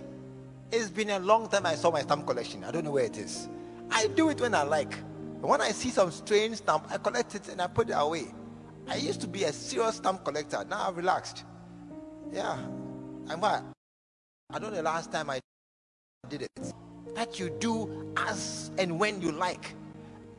it's 0.73 0.89
been 0.89 1.11
a 1.11 1.19
long 1.19 1.47
time 1.47 1.67
I 1.67 1.75
saw 1.75 1.91
my 1.91 2.01
stamp 2.01 2.25
collection. 2.25 2.63
I 2.63 2.71
don't 2.71 2.83
know 2.83 2.91
where 2.91 3.05
it 3.05 3.17
is. 3.17 3.47
I 3.91 4.07
do 4.07 4.29
it 4.29 4.41
when 4.41 4.55
I 4.55 4.63
like. 4.63 4.95
When 5.39 5.61
I 5.61 5.69
see 5.69 5.89
some 5.89 6.09
strange 6.09 6.57
stamp, 6.57 6.87
I 6.89 6.97
collect 6.97 7.35
it 7.35 7.47
and 7.49 7.61
I 7.61 7.67
put 7.67 7.89
it 7.89 7.93
away. 7.95 8.33
I 8.87 8.95
used 8.95 9.21
to 9.21 9.27
be 9.27 9.43
a 9.43 9.53
serious 9.53 9.97
stamp 9.97 10.25
collector. 10.25 10.65
Now 10.67 10.87
I've 10.87 10.97
relaxed. 10.97 11.43
Yeah. 12.31 12.57
I'm 13.29 13.39
what? 13.39 13.63
I 14.49 14.59
don't 14.59 14.71
know 14.71 14.77
the 14.77 14.83
last 14.83 15.11
time 15.11 15.29
I 15.29 15.39
did 16.27 16.41
it. 16.41 16.73
That 17.13 17.39
you 17.39 17.51
do 17.59 18.11
as 18.17 18.71
and 18.79 18.99
when 18.99 19.21
you 19.21 19.31
like. 19.31 19.75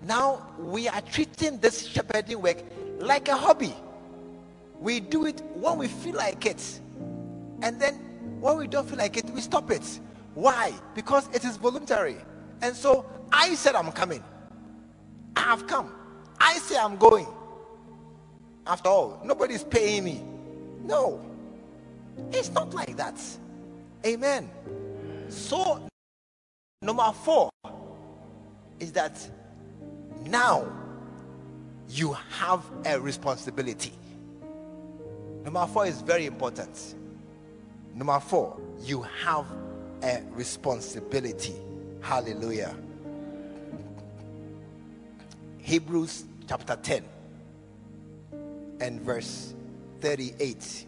Now 0.03 0.49
we 0.59 0.89
are 0.89 1.01
treating 1.01 1.59
this 1.59 1.87
shepherding 1.87 2.43
work 2.43 2.59
like 2.99 3.29
a 3.29 3.37
hobby. 3.37 3.75
We 4.81 4.99
do 4.99 5.27
it 5.27 5.43
when 5.55 5.79
we 5.79 5.87
feel 5.87 6.17
like 6.17 6.45
it. 6.45 6.81
And 7.63 7.81
then 7.81 7.95
when 8.41 8.57
we 8.57 8.67
don't 8.67 8.89
feel 8.89 8.99
like 8.99 9.17
it, 9.17 9.31
we 9.31 9.41
stop 9.41 9.71
it. 9.71 10.01
Why? 10.35 10.73
Because 10.95 11.29
it 11.33 11.45
is 11.45 11.57
voluntary. 11.57 12.17
And 12.61 12.75
so 12.75 13.07
I 13.33 13.55
said 13.55 13.75
I'm 13.75 13.93
coming. 13.93 14.23
I 15.37 15.41
have 15.41 15.67
come. 15.67 15.93
I 16.39 16.55
say 16.59 16.77
I'm 16.77 16.97
going. 16.97 17.27
After 18.67 18.89
all, 18.89 19.21
nobody's 19.25 19.65
paying 19.65 20.05
me. 20.05 20.23
No. 20.83 21.21
It's 22.33 22.51
not 22.53 22.73
like 22.75 22.97
that. 22.97 23.21
Amen. 24.07 24.51
So, 25.29 25.87
number 26.83 27.11
four 27.13 27.51
is 28.79 28.93
that 28.93 29.19
now 30.25 30.67
you 31.89 32.17
have 32.39 32.63
a 32.87 32.99
responsibility. 32.99 33.93
Number 35.45 35.67
four 35.67 35.87
is 35.87 36.01
very 36.01 36.27
important. 36.27 36.95
Number 37.95 38.19
four, 38.21 38.59
you 38.81 39.03
have 39.25 39.47
a 40.03 40.23
responsibility. 40.33 41.55
Hallelujah. 42.01 42.75
Hebrews 45.59 46.25
chapter 46.47 46.77
10 46.77 47.05
and 48.81 49.01
verse 49.01 49.55
38. 50.01 50.87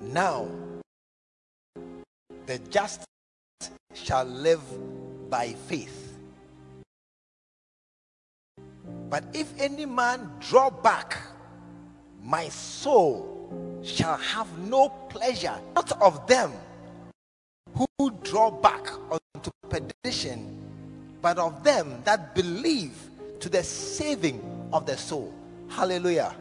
Now, 0.00 0.48
the 2.46 2.58
just 2.70 3.04
shall 3.94 4.24
live 4.24 4.60
by 5.30 5.52
faith. 5.52 5.99
But 9.10 9.24
if 9.34 9.52
any 9.58 9.86
man 9.86 10.30
draw 10.38 10.70
back, 10.70 11.18
my 12.22 12.48
soul 12.48 13.26
shall 13.82 14.16
have 14.16 14.46
no 14.58 14.88
pleasure, 15.08 15.58
not 15.74 16.00
of 16.00 16.28
them 16.28 16.52
who 17.74 18.10
draw 18.22 18.52
back 18.52 18.88
unto 19.10 19.50
perdition, 19.68 20.56
but 21.20 21.38
of 21.38 21.64
them 21.64 22.00
that 22.04 22.36
believe 22.36 22.94
to 23.40 23.48
the 23.48 23.64
saving 23.64 24.40
of 24.72 24.86
the 24.86 24.96
soul. 24.96 25.34
Hallelujah. 25.68 26.32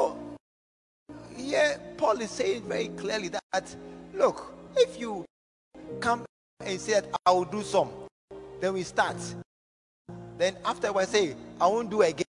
Yeah, 1.36 1.78
Paul 1.98 2.22
is 2.22 2.30
saying 2.30 2.64
very 2.68 2.90
clearly 2.90 3.30
that 3.30 3.76
look, 4.14 4.54
if 4.76 5.00
you 5.00 5.26
come 6.00 6.24
and 6.64 6.80
say, 6.80 7.02
I 7.26 7.32
will 7.32 7.46
do 7.46 7.64
some, 7.64 7.90
then 8.60 8.74
we 8.74 8.84
start. 8.84 9.16
Then 10.40 10.56
after 10.64 10.98
I 10.98 11.04
say, 11.04 11.36
I 11.60 11.68
won't 11.68 11.90
do 11.90 12.02
again. 12.02 12.24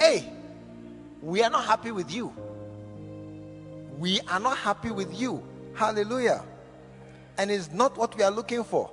Hey, 0.00 0.32
we 1.20 1.42
are 1.42 1.50
not 1.50 1.66
happy 1.66 1.92
with 1.92 2.10
you. 2.10 2.32
We 3.98 4.18
are 4.28 4.40
not 4.40 4.56
happy 4.56 4.90
with 4.90 5.14
you. 5.20 5.42
Hallelujah. 5.74 6.42
And 7.36 7.50
it's 7.50 7.70
not 7.70 7.98
what 7.98 8.16
we 8.16 8.24
are 8.24 8.30
looking 8.30 8.64
for. 8.64 8.90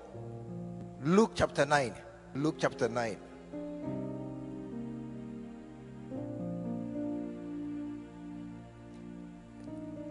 Luke 1.01 1.31
chapter 1.33 1.65
9. 1.65 1.93
Luke 2.35 2.55
chapter 2.59 2.89
9. 2.89 3.17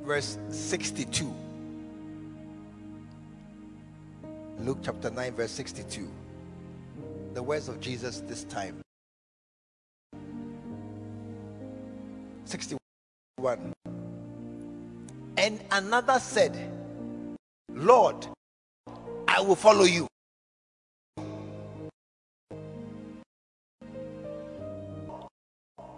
Verse 0.03 0.39
62. 0.49 1.31
Luke 4.61 4.79
chapter 4.83 5.11
9, 5.11 5.35
verse 5.35 5.51
62. 5.51 6.09
The 7.35 7.43
words 7.43 7.69
of 7.69 7.81
Jesus 7.81 8.21
this 8.27 8.45
time. 8.45 8.81
61. 12.45 13.73
And 15.37 15.61
another 15.71 16.19
said, 16.19 16.59
Lord, 17.73 18.27
I 19.29 19.41
will 19.41 19.55
follow 19.55 19.85
you. 19.85 20.09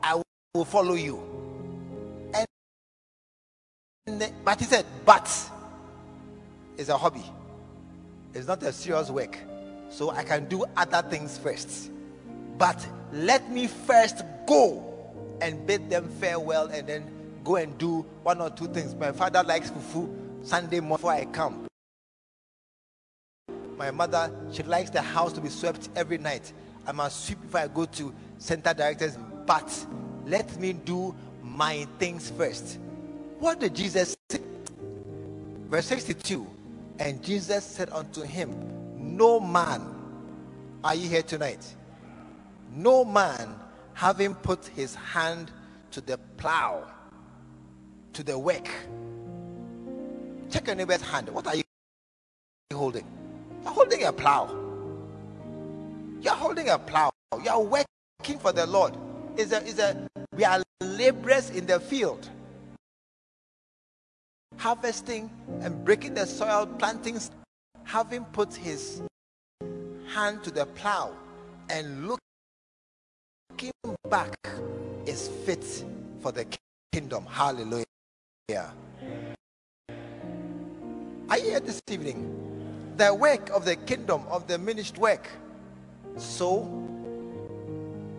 I 0.03 0.23
will 0.55 0.65
follow 0.67 0.95
you. 0.95 1.23
And 4.07 4.33
but 4.45 4.59
he 4.59 4.67
said, 4.67 4.85
but 5.07 5.51
it's 6.77 6.91
a 6.91 6.97
hobby. 6.97 7.25
It's 8.35 8.47
not 8.47 8.63
a 8.63 8.73
serious 8.73 9.11
work. 9.11 9.39
So 9.93 10.11
I 10.11 10.25
can 10.25 10.47
do 10.47 10.65
other 10.77 11.07
things 11.09 11.37
first. 11.37 11.91
But 12.57 12.85
let 13.13 13.51
me 13.51 13.67
first 13.67 14.25
go 14.47 14.83
and 15.43 15.67
bid 15.67 15.91
them 15.91 16.09
farewell 16.09 16.69
and 16.69 16.87
then 16.87 17.11
go 17.45 17.57
and 17.57 17.77
do 17.77 18.01
one 18.23 18.41
or 18.41 18.49
two 18.49 18.69
things. 18.69 18.95
My 18.95 19.13
father 19.13 19.43
likes 19.43 19.71
fufu 19.71 20.09
Sunday 20.43 20.81
morning 20.81 20.97
before 20.97 21.13
I 21.13 21.25
come. 21.27 21.67
My 23.77 23.91
mother, 23.91 24.33
she 24.51 24.63
likes 24.63 24.91
the 24.91 25.03
house 25.03 25.33
to 25.35 25.41
be 25.41 25.51
swept 25.51 25.91
every 25.95 26.19
night. 26.19 26.53
I 26.87 26.93
must 26.93 27.27
sweep 27.27 27.43
before 27.43 27.61
I 27.61 27.69
go 27.69 27.85
to 27.85 28.15
center 28.39 28.73
directors. 28.73 29.19
But 29.45 29.87
let 30.25 30.59
me 30.59 30.73
do 30.73 31.15
my 31.43 31.87
things 31.99 32.31
first. 32.31 32.79
What 33.39 33.61
did 33.61 33.75
Jesus 33.75 34.17
say? 34.31 34.41
Verse 35.69 35.87
62 35.87 36.47
And 36.99 37.23
Jesus 37.23 37.65
said 37.65 37.91
unto 37.91 38.23
him, 38.23 38.82
No 39.23 39.39
man, 39.39 39.81
are 40.83 40.97
you 40.97 41.09
here 41.09 41.23
tonight? 41.23 41.65
No 42.75 43.05
man 43.05 43.55
having 43.95 44.35
put 44.35 44.67
his 44.67 44.97
hand 44.97 45.53
to 45.93 46.01
the 46.01 46.19
plow, 46.39 46.91
to 48.15 48.25
the 48.25 48.37
work. 48.37 48.69
Check 50.51 50.67
your 50.67 50.75
neighbor's 50.75 51.03
hand. 51.03 51.29
What 51.29 51.47
are 51.47 51.55
you 51.55 51.63
holding? 52.75 53.07
You're 53.63 53.73
holding 53.73 54.03
a 54.03 54.13
plow. 54.13 54.49
You're 56.21 56.35
holding 56.35 56.69
a 56.69 56.81
plow. 56.81 57.13
You're 57.45 57.61
working 57.61 58.41
for 58.41 58.51
the 58.51 58.67
Lord. 58.67 58.97
Is 59.37 59.53
a 59.53 59.63
is 59.63 59.79
a 59.79 60.05
we 60.37 60.45
are 60.45 60.61
laborers 60.81 61.51
in 61.51 61.67
the 61.67 61.79
field. 61.79 62.29
Harvesting 64.57 65.31
and 65.61 65.85
breaking 65.85 66.15
the 66.15 66.27
soil, 66.27 66.67
planting, 66.67 67.21
having 67.85 68.25
put 68.25 68.53
his 68.53 69.01
hand 70.13 70.45
to 70.45 70.51
the 70.51 70.67
plow 70.67 71.11
and 71.71 72.07
look 72.07 72.21
looking 73.51 73.71
back 74.11 74.35
is 75.07 75.29
fit 75.47 75.65
for 76.21 76.33
the 76.33 76.47
kingdom. 76.93 77.25
Hallelujah. 77.25 77.85
Are 81.31 81.39
you 81.39 81.45
here 81.45 81.61
this 81.61 81.81
evening? 81.91 82.29
The 82.99 83.15
work 83.15 83.49
of 83.51 83.65
the 83.65 83.77
kingdom, 83.77 84.23
of 84.29 84.47
the 84.47 84.59
ministry 84.59 85.01
work. 85.01 85.29
So, 86.19 86.61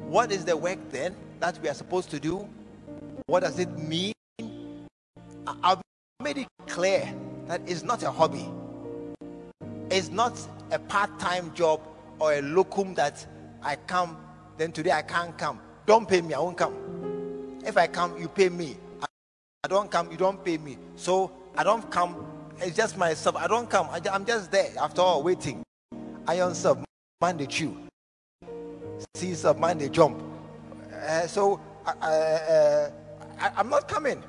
what 0.08 0.32
is 0.32 0.46
the 0.46 0.58
work 0.58 0.80
then 0.90 1.16
that 1.40 1.60
we 1.62 1.70
are 1.70 1.76
supposed 1.76 2.10
to 2.10 2.20
do? 2.20 2.48
What 3.28 3.42
does 3.42 3.60
it 3.60 3.70
mean? 3.78 4.14
I've 5.62 5.82
made 6.24 6.40
it 6.40 6.48
clear 6.68 7.14
that 7.48 7.62
it's 7.68 7.84
not 7.84 8.02
a 8.02 8.10
hobby, 8.10 8.50
it's 9.92 10.10
not 10.10 10.34
a 10.74 10.80
part 10.80 11.18
time 11.20 11.54
job 11.54 11.80
or 12.20 12.34
a 12.34 12.42
locum 12.42 12.94
that 12.96 13.26
I 13.62 13.76
come 13.76 14.18
then 14.58 14.72
today 14.72 14.92
I 14.92 15.02
can't 15.02 15.38
come. 15.38 15.60
Don't 15.86 16.08
pay 16.08 16.22
me, 16.22 16.34
I 16.34 16.40
won't 16.40 16.58
come. 16.58 17.60
If 17.66 17.78
I 17.78 17.88
come, 17.88 18.20
you 18.20 18.28
pay 18.28 18.50
me. 18.50 18.78
I 19.64 19.68
don't 19.68 19.90
come, 19.90 20.12
you 20.12 20.18
don't 20.18 20.44
pay 20.44 20.58
me. 20.58 20.78
So 20.96 21.32
I 21.58 21.64
don't 21.64 21.90
come. 21.90 22.26
It's 22.60 22.76
just 22.76 22.98
myself. 22.98 23.36
I 23.36 23.48
don't 23.48 23.70
come. 23.70 23.88
I, 23.90 24.00
am 24.14 24.26
just 24.26 24.52
there 24.52 24.72
after 24.80 25.02
all 25.02 25.24
waiting. 25.24 25.64
I 26.28 26.38
serve, 26.54 26.78
man 27.22 27.38
the 27.38 27.48
chew. 27.48 27.78
See 29.16 29.34
serve, 29.34 29.60
man 29.60 29.78
the 29.80 29.90
jump. 29.90 30.22
Uh, 30.94 31.28
so 31.28 31.60
uh, 31.86 31.90
uh, 31.90 32.92
I, 33.40 33.52
I'm 33.58 33.70
not 33.70 33.88
coming. 33.88 34.22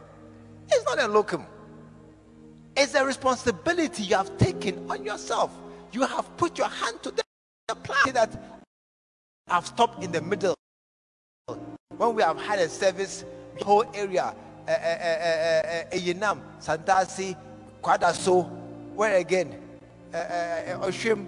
It's 0.69 0.85
not 0.85 0.99
a 0.99 1.07
locum. 1.07 1.47
It's 2.77 2.95
a 2.95 3.05
responsibility 3.05 4.05
you 4.05 4.17
have 4.17 4.37
taken 4.39 4.91
on 4.91 5.05
yourself. 5.05 5.53
You 5.95 6.03
have 6.03 6.37
put 6.37 6.59
your 6.59 6.67
hand 6.67 7.01
to 7.05 7.13
the, 7.13 7.23
the 7.69 7.77
plan 7.77 8.15
that 8.15 8.61
I've 9.47 9.65
stopped 9.65 10.03
in 10.03 10.11
the 10.11 10.21
middle. 10.21 10.57
When 11.97 12.17
we 12.17 12.23
have 12.25 12.41
had 12.41 12.59
a 12.59 12.69
service, 12.69 13.25
the 13.57 13.65
whole 13.65 13.85
area, 13.95 14.35
eh, 14.67 14.73
eh, 14.73 15.85
eh, 15.93 15.97
Eyenam, 15.97 16.41
Santasi, 16.61 17.37
Kwadaso, 17.81 18.51
where 18.97 19.19
again, 19.19 19.55
Oshim, 20.13 21.27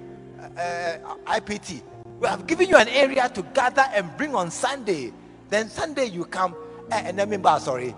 IPT. 1.27 1.83
We 2.19 2.27
have 2.27 2.45
given 2.49 2.69
you 2.69 2.77
an 2.77 2.89
area 2.89 3.29
to 3.29 3.43
gather 3.55 3.85
and 3.95 4.17
bring 4.17 4.35
on 4.35 4.51
Sunday. 4.51 5.13
Then 5.49 5.69
Sunday 5.69 6.07
you 6.07 6.25
come, 6.25 6.57
and 6.91 7.17
then 7.17 7.31
member, 7.31 7.57
sorry, 7.61 7.95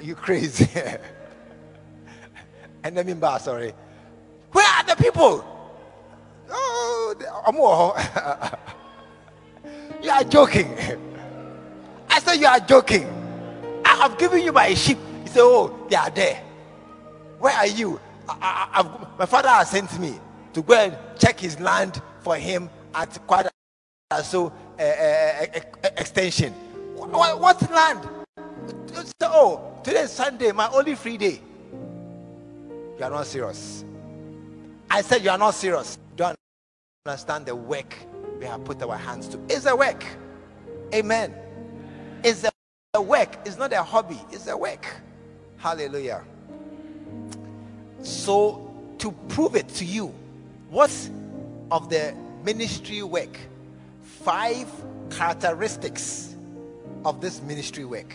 you 0.00 0.16
crazy. 0.16 0.68
and 2.82 2.96
then 2.96 3.06
member, 3.06 3.38
sorry. 3.40 3.72
Where 4.50 4.66
are 4.66 4.84
the 4.86 4.96
people? 5.00 5.53
Oh, 6.50 7.14
You 10.02 10.10
are 10.10 10.24
joking. 10.24 10.76
I 12.10 12.20
said, 12.20 12.34
You 12.34 12.46
are 12.46 12.60
joking. 12.60 13.06
I 13.84 13.96
have 13.96 14.18
given 14.18 14.42
you 14.42 14.52
my 14.52 14.74
sheep. 14.74 14.98
He 15.22 15.28
said, 15.28 15.42
Oh, 15.42 15.86
they 15.88 15.96
are 15.96 16.10
there. 16.10 16.42
Where 17.38 17.54
are 17.54 17.66
you? 17.66 18.00
I, 18.28 18.68
I, 18.72 19.08
my 19.18 19.26
father 19.26 19.48
has 19.48 19.70
sent 19.70 19.98
me 19.98 20.18
to 20.52 20.62
go 20.62 20.74
and 20.74 20.96
check 21.18 21.40
his 21.40 21.58
land 21.60 22.00
for 22.20 22.36
him 22.36 22.70
at 22.94 23.18
Quadra 23.26 23.50
so 24.22 24.52
uh, 24.78 24.82
uh, 24.82 25.46
uh, 25.56 25.88
extension. 25.96 26.52
What, 26.94 27.40
what 27.40 27.70
land? 27.70 28.08
So, 28.92 29.04
oh, 29.22 29.78
today 29.82 30.02
is 30.02 30.12
Sunday, 30.12 30.52
my 30.52 30.68
only 30.68 30.94
free 30.94 31.16
day. 31.16 31.40
You 32.98 33.04
are 33.04 33.10
not 33.10 33.26
serious. 33.26 33.84
I 34.90 35.02
said 35.02 35.24
you 35.24 35.30
are 35.30 35.38
not 35.38 35.54
serious. 35.54 35.98
Understand 37.06 37.44
the 37.44 37.54
work 37.54 37.94
we 38.38 38.46
have 38.46 38.64
put 38.64 38.82
our 38.82 38.96
hands 38.96 39.28
to. 39.28 39.38
It's 39.50 39.66
a 39.66 39.76
work. 39.76 40.02
Amen. 40.94 41.34
It's 42.22 42.46
a 42.94 43.02
work. 43.02 43.36
It's 43.44 43.58
not 43.58 43.74
a 43.74 43.82
hobby. 43.82 44.18
It's 44.32 44.46
a 44.46 44.56
work. 44.56 44.86
Hallelujah. 45.58 46.24
So, 48.00 48.74
to 48.96 49.12
prove 49.28 49.54
it 49.54 49.68
to 49.68 49.84
you, 49.84 50.14
what 50.70 50.90
of 51.70 51.90
the 51.90 52.14
ministry 52.42 53.02
work? 53.02 53.38
Five 54.00 54.66
characteristics 55.10 56.34
of 57.04 57.20
this 57.20 57.42
ministry 57.42 57.84
work. 57.84 58.14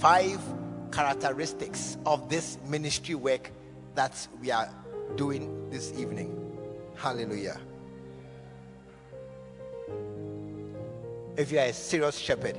Five 0.00 0.38
characteristics 0.92 1.96
of 2.04 2.28
this 2.28 2.58
ministry 2.66 3.14
work 3.14 3.50
that 3.94 4.28
we 4.38 4.50
are 4.50 4.68
doing 5.16 5.70
this 5.70 5.98
evening. 5.98 6.37
Hallelujah. 6.98 7.58
if 11.38 11.52
you 11.52 11.58
are 11.60 11.66
a 11.66 11.72
serious 11.72 12.18
shepherd. 12.18 12.58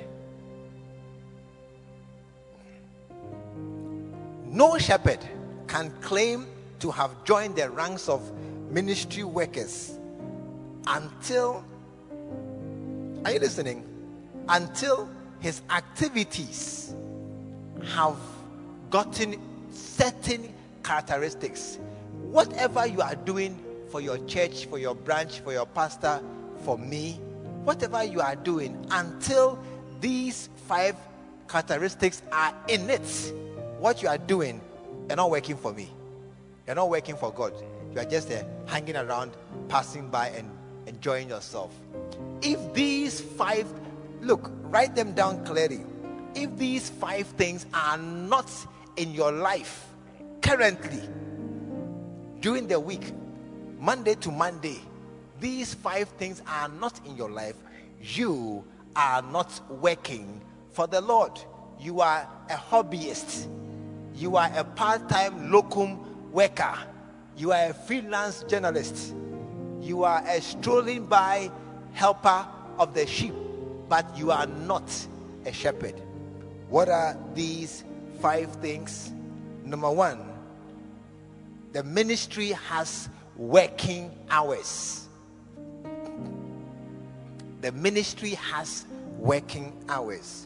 No 4.46 4.78
shepherd 4.78 5.20
can 5.68 5.92
claim 6.00 6.48
to 6.80 6.90
have 6.90 7.12
joined 7.26 7.58
the 7.58 7.70
ranks 7.70 8.08
of 8.08 8.22
ministry 8.72 9.26
workers 9.26 10.00
until, 10.88 11.64
are 13.26 13.34
you 13.34 13.40
listening? 13.40 13.84
Until 14.48 15.10
his 15.42 15.62
activities 15.70 16.96
have 17.96 18.16
gotten 18.90 19.36
certain 19.72 20.54
characteristics. 20.84 21.80
Whatever 22.32 22.88
you 22.88 23.02
are 23.02 23.16
doing 23.16 23.60
for 23.90 24.02
your 24.02 24.18
church, 24.26 24.66
for 24.66 24.78
your 24.78 24.96
branch, 24.96 25.40
for 25.40 25.52
your 25.52 25.66
pastor, 25.66 26.22
for 26.64 26.78
me, 26.78 27.14
whatever 27.64 28.04
you 28.04 28.22
are 28.22 28.36
doing 28.36 28.86
until 28.92 29.60
these 30.02 30.50
five 30.68 30.96
characteristics 31.48 32.22
are 32.32 32.54
in 32.68 32.90
it, 32.90 33.34
what 33.80 34.02
you 34.02 34.08
are 34.08 34.18
doing, 34.18 34.62
you're 35.08 35.18
not 35.18 35.32
working 35.32 35.58
for 35.58 35.74
me. 35.74 35.90
You're 36.68 36.76
not 36.76 36.90
working 36.90 37.16
for 37.16 37.32
God. 37.32 37.54
You 37.94 38.00
are 38.00 38.06
just 38.06 38.32
uh, 38.32 38.44
hanging 38.68 38.96
around, 38.96 39.32
passing 39.68 40.10
by, 40.10 40.28
and 40.30 40.50
enjoying 40.86 41.30
yourself. 41.30 41.74
If 42.42 42.74
these 42.74 43.20
five, 43.20 43.68
look, 44.22 44.52
write 44.64 44.96
them 44.96 45.14
down 45.14 45.44
clearly. 45.46 45.82
If 46.36 46.56
these 46.58 46.90
five 46.90 47.26
things 47.26 47.66
are 47.74 47.98
not 47.98 48.52
in 48.98 49.14
your 49.14 49.32
life 49.32 49.88
currently, 50.42 51.02
during 52.40 52.68
the 52.68 52.80
week, 52.80 53.12
Monday 53.80 54.16
to 54.16 54.30
Monday, 54.30 54.80
these 55.40 55.74
five 55.74 56.10
things 56.10 56.42
are 56.46 56.68
not 56.68 57.00
in 57.06 57.16
your 57.16 57.30
life, 57.30 57.56
you 58.02 58.66
are 58.96 59.22
not 59.22 59.62
working 59.70 60.42
for 60.72 60.86
the 60.86 61.00
Lord. 61.00 61.40
You 61.80 62.02
are 62.02 62.28
a 62.50 62.56
hobbyist. 62.56 63.48
You 64.16 64.36
are 64.36 64.52
a 64.54 64.66
part 64.66 65.08
time 65.08 65.50
locum 65.50 66.32
worker. 66.32 66.78
You 67.38 67.54
are 67.54 67.70
a 67.70 67.74
freelance 67.74 68.44
journalist. 68.44 69.16
You 69.82 70.04
are 70.04 70.22
a 70.28 70.42
strolling 70.42 71.06
by 71.06 71.50
helper 71.94 72.46
of 72.78 72.94
the 72.94 73.08
sheep, 73.08 73.34
but 73.88 74.06
you 74.18 74.32
are 74.32 74.46
not 74.46 74.92
a 75.46 75.54
shepherd. 75.54 75.96
What 76.68 76.90
are 76.90 77.18
these 77.34 77.86
five 78.22 78.52
things? 78.58 79.14
Number 79.64 79.90
one, 79.90 80.20
the 81.72 81.84
ministry 81.84 82.50
has 82.50 83.08
working 83.40 84.12
hours. 84.30 85.08
The 87.62 87.72
ministry 87.72 88.32
has 88.32 88.86
working 89.18 89.74
hours. 89.88 90.46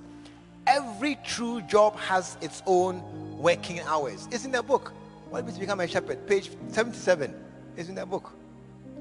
Every 0.67 1.17
true 1.25 1.61
job 1.63 1.97
has 1.97 2.37
its 2.39 2.61
own 2.67 3.01
working 3.39 3.79
hours. 3.81 4.27
It's 4.31 4.45
in 4.45 4.51
the 4.51 4.61
book. 4.61 4.93
What 5.31 5.43
means 5.43 5.55
to 5.55 5.59
become 5.59 5.79
a 5.79 5.87
shepherd? 5.87 6.27
Page 6.27 6.51
77. 6.67 7.33
It's 7.75 7.89
in 7.89 7.95
the 7.95 8.05
book. 8.05 8.31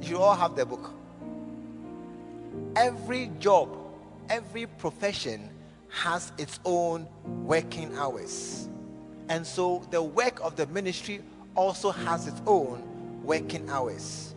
You 0.01 0.19
all 0.19 0.35
have 0.35 0.57
the 0.57 0.65
book. 0.65 0.91
Every 2.75 3.31
job, 3.39 3.77
every 4.31 4.67
profession 4.67 5.51
has 5.91 6.33
its 6.39 6.59
own 6.65 7.07
working 7.25 7.95
hours. 7.99 8.71
And 9.29 9.47
so 9.47 9.87
the 9.91 10.03
work 10.03 10.41
of 10.41 10.57
the 10.57 10.67
ministry 10.69 11.21
also 11.55 11.91
has 11.91 12.27
its 12.27 12.41
own 12.47 12.89
working 13.25 13.69
hours. 13.71 14.35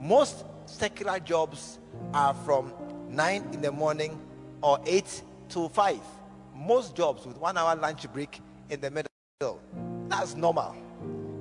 Most 0.00 0.44
secular 0.66 1.18
jobs 1.18 1.78
are 2.12 2.34
from 2.34 2.72
9 3.10 3.48
in 3.52 3.60
the 3.60 3.72
morning 3.72 4.20
or 4.62 4.78
8 4.86 5.22
to 5.50 5.68
5. 5.68 6.00
Most 6.54 6.96
jobs 6.96 7.26
with 7.26 7.36
one 7.38 7.56
hour 7.56 7.76
lunch 7.76 8.10
break 8.12 8.40
in 8.70 8.80
the 8.80 8.90
middle. 8.90 9.60
That's 10.08 10.34
normal. 10.34 10.74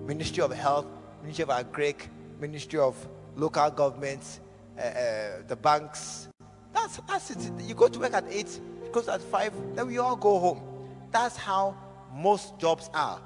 Ministry 0.06 0.44
of 0.44 0.52
Health, 0.54 0.86
Ministry 1.22 1.44
of 1.44 1.50
Agri, 1.50 1.96
Ministry 2.40 2.80
of 2.80 2.96
Local 3.36 3.70
Governments, 3.72 4.40
uh, 4.78 4.82
uh, 4.82 5.28
the 5.48 5.56
banks. 5.56 6.28
That's, 6.74 6.98
that's 7.08 7.32
it. 7.32 7.52
You 7.62 7.74
go 7.74 7.88
to 7.88 8.00
work 8.00 8.14
at 8.14 8.26
8, 8.30 8.60
you 8.84 8.90
close 8.92 9.08
at 9.08 9.22
5, 9.22 9.76
then 9.76 9.88
we 9.88 9.98
all 9.98 10.16
go 10.16 10.40
home. 10.40 10.62
That's 11.12 11.36
how 11.36 11.76
most 12.14 12.58
jobs 12.60 12.90
are. 12.94 13.20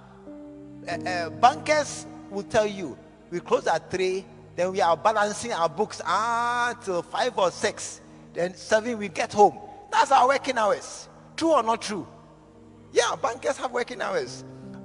Uh, 0.88 0.92
uh, 0.92 1.30
bankers 1.30 2.06
will 2.30 2.44
tell 2.44 2.66
you 2.66 2.98
we 3.32 3.40
close 3.40 3.68
at 3.68 3.92
3, 3.92 4.26
then 4.56 4.72
we 4.72 4.82
are 4.82 4.98
balancing 4.98 5.54
our 5.54 5.70
books 5.70 6.02
ah, 6.06 6.74
until 6.76 7.02
5 7.02 7.38
or 7.38 7.52
6, 7.52 8.02
then 8.34 8.54
7 8.54 8.98
we 8.98 9.08
get 9.08 9.32
home. 9.34 9.58
That's 9.92 10.12
our 10.12 10.28
working 10.28 10.58
hours. 10.58 11.08
True 11.36 11.52
or 11.52 11.64
not 11.64 11.82
true? 11.82 12.08
Yeah, 12.92 13.16
bankers 13.22 13.58
have 13.58 13.72
working 13.72 14.02
hours. 14.02 14.44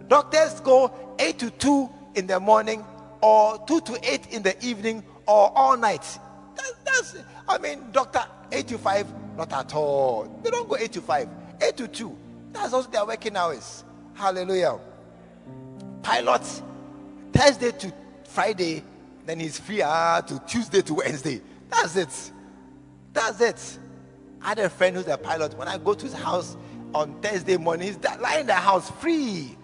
Doctors 0.09 0.61
go 0.61 0.92
8 1.18 1.38
to 1.38 1.51
2 1.51 1.90
in 2.14 2.26
the 2.26 2.38
morning, 2.38 2.84
or 3.22 3.59
2 3.66 3.80
to 3.80 3.99
8 4.03 4.26
in 4.32 4.42
the 4.42 4.64
evening, 4.64 5.03
or 5.26 5.51
all 5.57 5.76
night. 5.76 6.18
That, 6.57 6.72
that's, 6.84 7.16
I 7.49 7.59
mean, 7.59 7.90
doctor 7.92 8.22
8 8.53 8.68
to 8.68 8.78
5, 8.78 9.36
not 9.36 9.53
at 9.53 9.74
all. 9.74 10.40
They 10.42 10.51
don't 10.51 10.68
go 10.68 10.76
8 10.76 10.92
to 10.92 11.01
5, 11.01 11.28
8 11.61 11.76
to 11.78 11.88
2. 11.88 12.18
That's 12.53 12.72
also 12.72 12.90
their 12.90 13.05
working 13.07 13.36
hours. 13.36 13.84
Hallelujah. 14.14 14.78
Pilots, 16.03 16.62
Thursday 17.32 17.72
to 17.72 17.92
Friday, 18.35 18.82
then 19.26 19.39
he's 19.39 19.61
free 19.61 19.80
ah, 19.80 20.20
to 20.20 20.41
Tuesday 20.41 20.82
to 20.82 20.95
Wednesday. 20.95 21.41
That's 21.70 21.95
it. 21.95 22.32
That's 23.12 23.41
it. 23.41 23.78
I 24.43 24.49
had 24.49 24.59
a 24.59 24.68
friend 24.68 24.97
who's 24.97 25.07
a 25.07 25.16
pilot. 25.16 25.57
When 25.57 25.68
I 25.68 25.78
go 25.78 25.95
to 25.95 26.05
his 26.05 26.14
house 26.14 26.57
on 26.93 27.20
Thursday 27.20 27.57
morning, 27.57 27.87
he's 27.87 27.99
lying 28.20 28.41
in 28.41 28.47
the 28.49 28.55
house 28.55 28.91
free. 28.91 29.57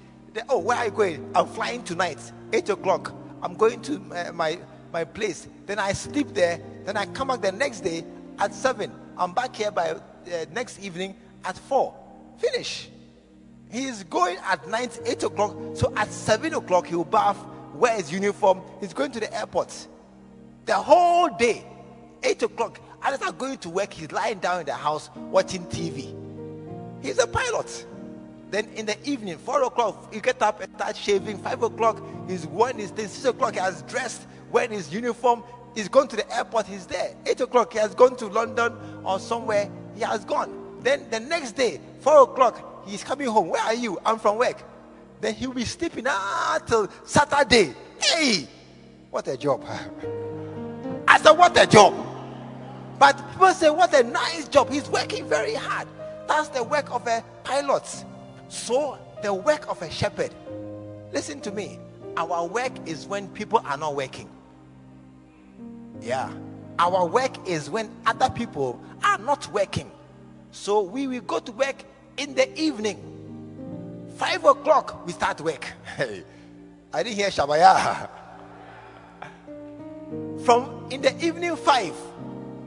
Oh, 0.49 0.59
where 0.59 0.79
are 0.79 0.85
you 0.85 0.93
going? 0.93 1.31
I'm 1.35 1.49
flying 1.49 1.83
tonight, 1.83 2.18
8 2.53 2.68
o'clock. 2.68 3.12
I'm 3.43 3.55
going 3.55 3.83
to 3.83 4.01
uh, 4.12 4.33
my, 4.33 4.61
my 4.93 5.03
place. 5.03 5.49
Then 5.66 5.81
I 5.81 5.93
sleep 5.93 6.29
there. 6.33 6.61
Then 6.85 6.97
I 6.97 7.07
come 7.07 7.29
back 7.29 7.43
the 7.43 7.51
next 7.51 7.81
day 7.81 8.05
at 8.39 8.55
7. 8.55 8.93
I'm 9.18 9.33
back 9.33 9.57
here 9.57 9.73
by 9.73 9.91
uh, 9.91 10.01
next 10.53 10.81
evening 10.81 11.16
at 11.45 11.59
4. 11.59 11.93
Finish. 12.39 12.89
He 13.68 13.87
is 13.87 14.05
going 14.05 14.37
at 14.45 14.68
night, 14.68 15.01
8 15.05 15.25
o'clock. 15.25 15.57
So 15.75 15.93
at 15.97 16.12
7 16.12 16.55
o'clock, 16.55 16.87
he'll 16.87 17.05
bath, 17.05 17.37
wear 17.75 17.97
his 17.97 18.12
uniform. 18.12 18.62
He's 18.81 18.93
going 18.93 19.12
to 19.12 19.21
the 19.21 19.33
airport. 19.35 19.89
The 20.66 20.75
whole 20.75 21.29
day, 21.29 21.64
8 22.23 22.43
o'clock. 22.43 22.81
Others 23.03 23.23
are 23.23 23.33
going 23.33 23.59
to 23.59 23.71
work. 23.71 23.93
He's 23.93 24.12
lying 24.12 24.39
down 24.39 24.61
in 24.61 24.66
the 24.66 24.75
house 24.75 25.11
watching 25.16 25.64
TV. 25.66 26.14
He's 27.03 27.18
a 27.18 27.27
pilot. 27.27 27.87
Then 28.51 28.68
in 28.75 28.87
the 28.87 28.97
evening, 29.09 29.39
four 29.39 29.62
o'clock, 29.62 30.12
you 30.12 30.21
get 30.21 30.43
up 30.43 30.61
and 30.61 30.75
start 30.75 30.97
shaving. 30.97 31.39
Five 31.39 31.62
o'clock, 31.62 32.03
he's 32.29 32.47
wearing 32.47 32.79
his 32.79 32.91
thing. 32.91 33.07
Six 33.07 33.25
o'clock, 33.25 33.55
he 33.55 33.61
has 33.61 33.83
dressed, 33.83 34.27
wearing 34.51 34.73
his 34.73 34.93
uniform. 34.93 35.45
He's 35.75 35.89
gone 35.89 36.09
to 36.09 36.16
the 36.16 36.37
airport, 36.37 36.66
he's 36.66 36.87
there. 36.87 37.14
Eight 37.27 37.41
o'clock, 37.41 37.73
he 37.73 37.79
has 37.79 37.95
gone 37.95 38.16
to 38.16 38.27
London 38.27 38.77
or 39.05 39.21
somewhere, 39.21 39.71
he 39.95 40.01
has 40.03 40.25
gone. 40.25 40.79
Then 40.81 41.09
the 41.11 41.21
next 41.21 41.53
day, 41.53 41.81
four 42.01 42.23
o'clock, 42.23 42.85
he's 42.87 43.05
coming 43.05 43.29
home. 43.29 43.49
Where 43.51 43.62
are 43.62 43.75
you? 43.75 43.99
I'm 44.05 44.18
from 44.18 44.37
work. 44.37 44.62
Then 45.21 45.35
he'll 45.35 45.53
be 45.53 45.64
sleeping 45.64 46.07
until 46.09 46.89
Saturday. 47.05 47.75
Hey, 48.01 48.49
what 49.11 49.29
a 49.29 49.37
job. 49.37 49.64
I 51.07 51.18
said, 51.18 51.33
what 51.33 51.61
a 51.61 51.66
job. 51.66 51.95
But 52.99 53.16
people 53.33 53.53
say, 53.53 53.71
what 53.71 53.93
a 53.95 54.03
nice 54.03 54.49
job. 54.49 54.71
He's 54.71 54.89
working 54.89 55.27
very 55.27 55.55
hard. 55.55 55.89
That's 56.29 56.49
the 56.49 56.62
work 56.62 56.93
of 56.93 57.07
a 57.07 57.25
pilot. 57.45 58.05
So, 58.49 58.99
the 59.23 59.35
work 59.35 59.68
of 59.68 59.83
a 59.83 59.91
shepherd, 59.91 60.35
listen 61.12 61.41
to 61.41 61.51
me. 61.51 61.79
Our 62.16 62.47
work 62.47 62.73
is 62.87 63.07
when 63.07 63.29
people 63.29 63.61
are 63.64 63.77
not 63.77 63.95
working. 63.95 64.29
Yeah. 66.01 66.33
Our 66.79 67.07
work 67.07 67.49
is 67.49 67.68
when 67.68 67.91
other 68.07 68.31
people 68.31 68.81
are 69.05 69.18
not 69.18 69.51
working. 69.53 69.91
So, 70.53 70.81
we 70.83 71.07
will 71.07 71.21
go 71.23 71.39
to 71.41 71.53
work 71.53 71.85
in 72.16 72.35
the 72.35 72.59
evening. 72.59 73.20
Five 74.21 74.45
o'clock, 74.45 75.07
we 75.07 75.12
start 75.12 75.41
work. 75.41 75.66
Hey, 75.97 76.23
I 76.93 77.03
didn't 77.03 77.16
hear 77.16 77.31
Shabaya. 77.31 78.07
From 80.45 80.89
in 80.91 81.01
the 81.01 81.16
evening, 81.25 81.57
five 81.57 81.95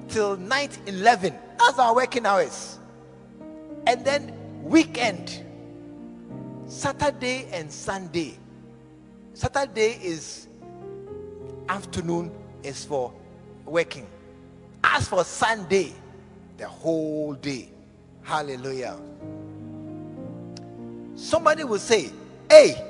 till 0.08 0.36
night 0.36 0.76
11. 0.88 1.32
That's 1.60 1.78
our 1.78 1.94
working 1.94 2.26
hours. 2.26 2.80
And 3.86 4.04
then 4.04 4.34
weekend, 4.64 5.44
Saturday 6.66 7.48
and 7.52 7.72
Sunday. 7.72 8.34
Saturday 9.36 10.00
is 10.02 10.48
afternoon 11.70 12.32
is 12.64 12.84
for 12.84 13.14
working. 13.68 14.08
As 14.84 15.08
for 15.08 15.24
Sunday, 15.24 15.94
the 16.58 16.68
whole 16.68 17.36
day. 17.36 17.70
Hallelujah. 18.24 18.98
Somebody 21.24 21.64
will 21.64 21.80
say, 21.80 22.12
Hey, 22.50 22.84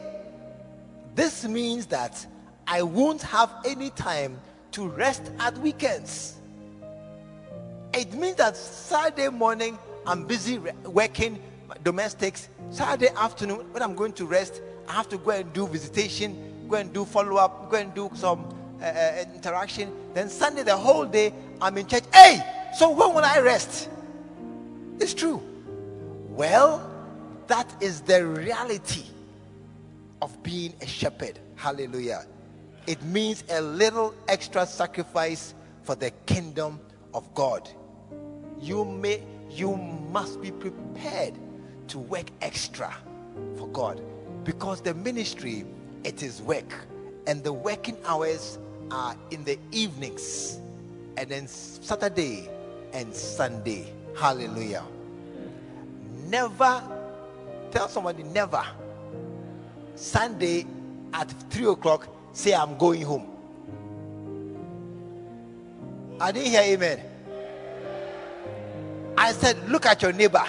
this 1.14 1.46
means 1.46 1.86
that 1.88 2.26
I 2.66 2.82
won't 2.82 3.22
have 3.22 3.54
any 3.64 3.92
time 3.92 4.42
to 4.72 4.88
rest 4.88 5.32
at 5.40 5.56
weekends. 5.60 6.40
It 7.94 8.12
means 8.16 8.38
that 8.38 8.58
Saturday 8.58 9.30
morning 9.30 9.78
I'm 10.08 10.26
busy 10.26 10.58
re- 10.58 10.72
working 10.84 11.40
domestics. 11.84 12.50
Saturday 12.72 13.14
afternoon, 13.16 13.72
when 13.72 13.84
I'm 13.84 13.94
going 13.94 14.14
to 14.14 14.26
rest, 14.26 14.64
I 14.90 14.94
have 14.94 15.08
to 15.10 15.20
go 15.20 15.30
and 15.30 15.54
do 15.54 15.68
visitation, 15.68 16.66
go 16.68 16.78
and 16.78 16.92
do 16.92 17.06
follow 17.06 17.36
up, 17.36 17.70
go 17.70 17.78
and 17.78 17.94
do 17.94 18.10
some 18.16 18.50
uh, 18.82 18.86
uh, 18.86 19.26
interaction. 19.36 19.94
Then 20.16 20.28
Sunday, 20.28 20.64
the 20.64 20.76
whole 20.76 21.06
day, 21.06 21.32
I'm 21.62 21.78
in 21.78 21.86
church. 21.86 22.04
Hey, 22.12 22.42
so 22.76 22.90
when 22.90 23.14
will 23.14 23.24
I 23.24 23.42
rest? 23.42 23.90
It's 25.00 25.14
true. 25.14 25.40
Well, 26.30 26.90
that 27.48 27.82
is 27.82 28.02
the 28.02 28.26
reality 28.26 29.04
of 30.22 30.42
being 30.44 30.74
a 30.82 30.88
shepherd. 30.88 31.40
Hallelujah. 31.56 32.26
It 32.88 33.02
means 33.04 33.44
a 33.50 33.62
little 33.62 34.14
extra 34.28 34.66
sacrifice 34.66 35.54
for 35.84 35.96
the 35.96 36.12
kingdom 36.26 36.80
of 37.14 37.34
God. 37.34 37.70
You 38.60 38.86
may 38.86 39.22
you 39.50 39.76
must 39.78 40.42
be 40.42 40.52
prepared 40.52 41.36
to 41.90 42.00
work 42.00 42.26
extra 42.42 42.94
for 43.58 43.68
God 43.68 44.02
because 44.44 44.82
the 44.82 44.94
ministry 44.94 45.66
it 46.04 46.24
is 46.24 46.42
work 46.42 46.74
and 47.28 47.44
the 47.44 47.54
working 47.54 47.98
hours 48.06 48.58
are 48.92 49.16
in 49.32 49.44
the 49.44 49.58
evenings 49.72 50.60
and 51.18 51.30
then 51.30 51.48
Saturday 51.48 52.50
and 52.94 53.14
Sunday. 53.14 53.92
Hallelujah. 54.16 54.84
Never 56.28 56.82
tell 57.74 57.88
somebody 57.88 58.22
never 58.22 58.64
Sunday 59.96 60.66
at 61.12 61.30
three 61.50 61.66
o'clock 61.66 62.08
say 62.32 62.54
I'm 62.54 62.78
going 62.78 63.02
home. 63.02 63.28
I 66.20 66.32
didn't 66.32 66.50
hear 66.50 66.62
amen. 66.62 67.00
I 69.18 69.32
said, 69.34 69.70
Look 69.70 69.86
at 69.86 70.02
your 70.02 70.14
neighbor. 70.14 70.44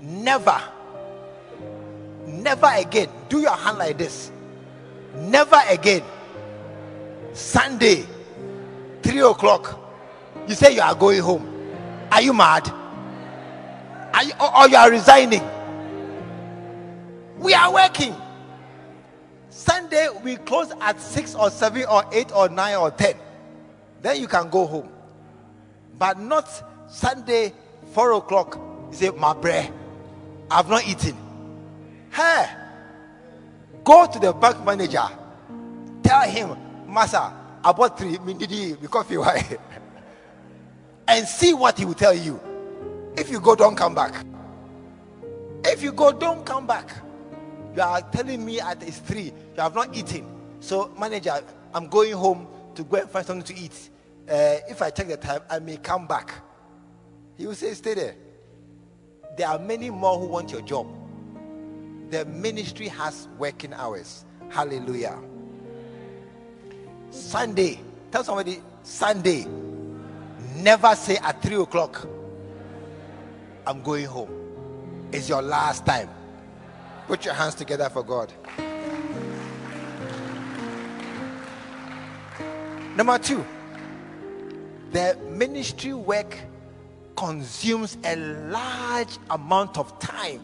Never, 0.00 0.60
never 2.26 2.70
again. 2.76 3.08
Do 3.28 3.40
your 3.40 3.56
hand 3.56 3.78
like 3.78 3.98
this. 3.98 4.30
Never 5.16 5.60
again. 5.68 6.02
Sunday, 7.32 8.04
three 9.02 9.20
o'clock. 9.20 9.78
You 10.46 10.54
say 10.54 10.74
you 10.74 10.80
are 10.82 10.94
going 10.94 11.20
home. 11.20 11.48
Are 12.10 12.22
you 12.22 12.32
mad? 12.32 12.68
Are 14.14 14.24
you, 14.24 14.32
or, 14.40 14.68
you 14.68 14.76
are 14.76 14.90
resigning? 14.90 15.42
We 17.42 17.54
are 17.54 17.72
working. 17.72 18.14
Sunday 19.50 20.08
we 20.22 20.36
close 20.36 20.72
at 20.80 21.00
6 21.00 21.34
or 21.34 21.50
7 21.50 21.84
or 21.90 22.04
8 22.12 22.32
or 22.34 22.48
9 22.48 22.76
or 22.76 22.90
10. 22.90 23.16
Then 24.00 24.20
you 24.20 24.28
can 24.28 24.48
go 24.48 24.66
home. 24.66 24.88
But 25.98 26.18
not 26.18 26.48
Sunday, 26.88 27.52
4 27.92 28.12
o'clock. 28.12 28.58
You 28.90 28.96
say, 28.96 29.10
My 29.10 29.34
bread, 29.34 29.72
I've 30.50 30.68
not 30.68 30.86
eaten. 30.86 31.16
Hey, 32.12 32.46
go 33.84 34.06
to 34.06 34.18
the 34.18 34.32
bank 34.32 34.64
manager. 34.64 35.04
Tell 36.02 36.22
him, 36.22 36.56
Master, 36.86 37.32
I 37.64 37.72
bought 37.72 37.98
three 37.98 38.16
mindidi 38.18 38.80
because 38.80 39.10
you 39.10 39.24
and 41.08 41.26
see 41.26 41.54
what 41.54 41.78
he 41.78 41.84
will 41.84 41.94
tell 41.94 42.14
you. 42.14 42.40
If 43.16 43.30
you 43.30 43.40
go, 43.40 43.54
don't 43.54 43.76
come 43.76 43.94
back. 43.94 44.14
If 45.64 45.82
you 45.82 45.92
go, 45.92 46.12
don't 46.12 46.44
come 46.44 46.66
back. 46.66 46.90
You 47.74 47.82
are 47.82 48.02
telling 48.02 48.44
me 48.44 48.60
at 48.60 48.82
it's 48.82 48.98
three, 48.98 49.32
you 49.56 49.58
have 49.58 49.74
not 49.74 49.94
eaten. 49.96 50.26
So, 50.60 50.92
manager, 50.98 51.42
I'm 51.74 51.88
going 51.88 52.12
home 52.12 52.46
to 52.74 52.84
go 52.84 52.98
and 52.98 53.10
find 53.10 53.26
something 53.26 53.54
to 53.54 53.62
eat. 53.62 53.90
Uh, 54.28 54.56
if 54.68 54.80
I 54.82 54.90
check 54.90 55.08
the 55.08 55.16
time, 55.16 55.40
I 55.50 55.58
may 55.58 55.76
come 55.76 56.06
back. 56.06 56.32
He 57.36 57.46
will 57.46 57.54
say, 57.54 57.74
Stay 57.74 57.94
there. 57.94 58.14
There 59.36 59.48
are 59.48 59.58
many 59.58 59.90
more 59.90 60.18
who 60.18 60.26
want 60.26 60.52
your 60.52 60.60
job. 60.60 60.86
The 62.10 62.24
ministry 62.26 62.88
has 62.88 63.28
working 63.38 63.72
hours. 63.72 64.24
Hallelujah. 64.50 65.18
Sunday. 67.10 67.80
Tell 68.10 68.22
somebody, 68.22 68.60
Sunday. 68.82 69.46
Never 70.56 70.94
say 70.94 71.16
at 71.16 71.40
three 71.40 71.56
o'clock, 71.56 72.06
I'm 73.66 73.82
going 73.82 74.04
home. 74.04 74.28
It's 75.10 75.28
your 75.28 75.40
last 75.40 75.86
time. 75.86 76.10
Put 77.12 77.26
your 77.26 77.34
hands 77.34 77.54
together 77.54 77.90
for 77.90 78.02
God. 78.02 78.32
Number 82.96 83.18
two, 83.18 83.44
the 84.92 85.18
ministry 85.28 85.92
work 85.92 86.38
consumes 87.14 87.98
a 88.02 88.16
large 88.16 89.18
amount 89.28 89.76
of 89.76 89.98
time. 89.98 90.42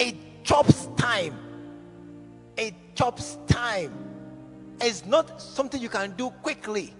It 0.00 0.16
chops 0.42 0.88
time. 0.96 1.38
It 2.56 2.74
chops 2.96 3.38
time. 3.46 3.92
It's 4.80 5.06
not 5.06 5.40
something 5.40 5.80
you 5.80 5.88
can 5.88 6.16
do 6.16 6.30
quickly. 6.42 6.92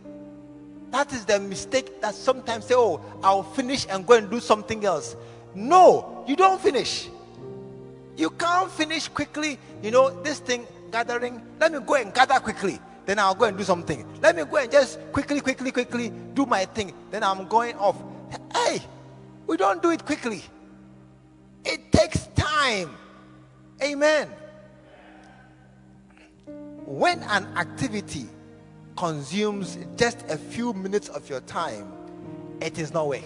That 0.92 1.12
is 1.12 1.24
the 1.24 1.40
mistake 1.40 2.00
that 2.00 2.14
sometimes 2.14 2.66
say, 2.66 2.76
Oh, 2.76 3.00
I'll 3.24 3.42
finish 3.42 3.88
and 3.90 4.06
go 4.06 4.14
and 4.14 4.30
do 4.30 4.38
something 4.38 4.84
else. 4.84 5.16
No, 5.52 6.24
you 6.28 6.36
don't 6.36 6.60
finish. 6.60 7.08
You 8.18 8.30
can't 8.30 8.68
finish 8.68 9.06
quickly. 9.06 9.58
You 9.80 9.92
know, 9.92 10.10
this 10.22 10.40
thing 10.40 10.66
gathering, 10.90 11.40
let 11.60 11.72
me 11.72 11.78
go 11.78 11.94
and 11.94 12.12
gather 12.12 12.40
quickly. 12.40 12.80
Then 13.06 13.20
I'll 13.20 13.34
go 13.34 13.44
and 13.44 13.56
do 13.56 13.62
something. 13.62 14.04
Let 14.20 14.34
me 14.34 14.44
go 14.44 14.56
and 14.56 14.70
just 14.70 14.98
quickly, 15.12 15.40
quickly, 15.40 15.70
quickly 15.70 16.12
do 16.34 16.44
my 16.44 16.64
thing. 16.64 16.92
Then 17.12 17.22
I'm 17.22 17.46
going 17.46 17.76
off. 17.76 17.96
Hey, 18.52 18.80
we 19.46 19.56
don't 19.56 19.80
do 19.80 19.90
it 19.90 20.04
quickly. 20.04 20.42
It 21.64 21.92
takes 21.92 22.26
time. 22.34 22.90
Amen. 23.80 24.28
When 26.84 27.22
an 27.22 27.46
activity 27.56 28.26
consumes 28.96 29.78
just 29.96 30.24
a 30.28 30.36
few 30.36 30.72
minutes 30.72 31.08
of 31.08 31.30
your 31.30 31.40
time, 31.42 31.92
it 32.60 32.80
is 32.80 32.92
not 32.92 33.06
work. 33.06 33.22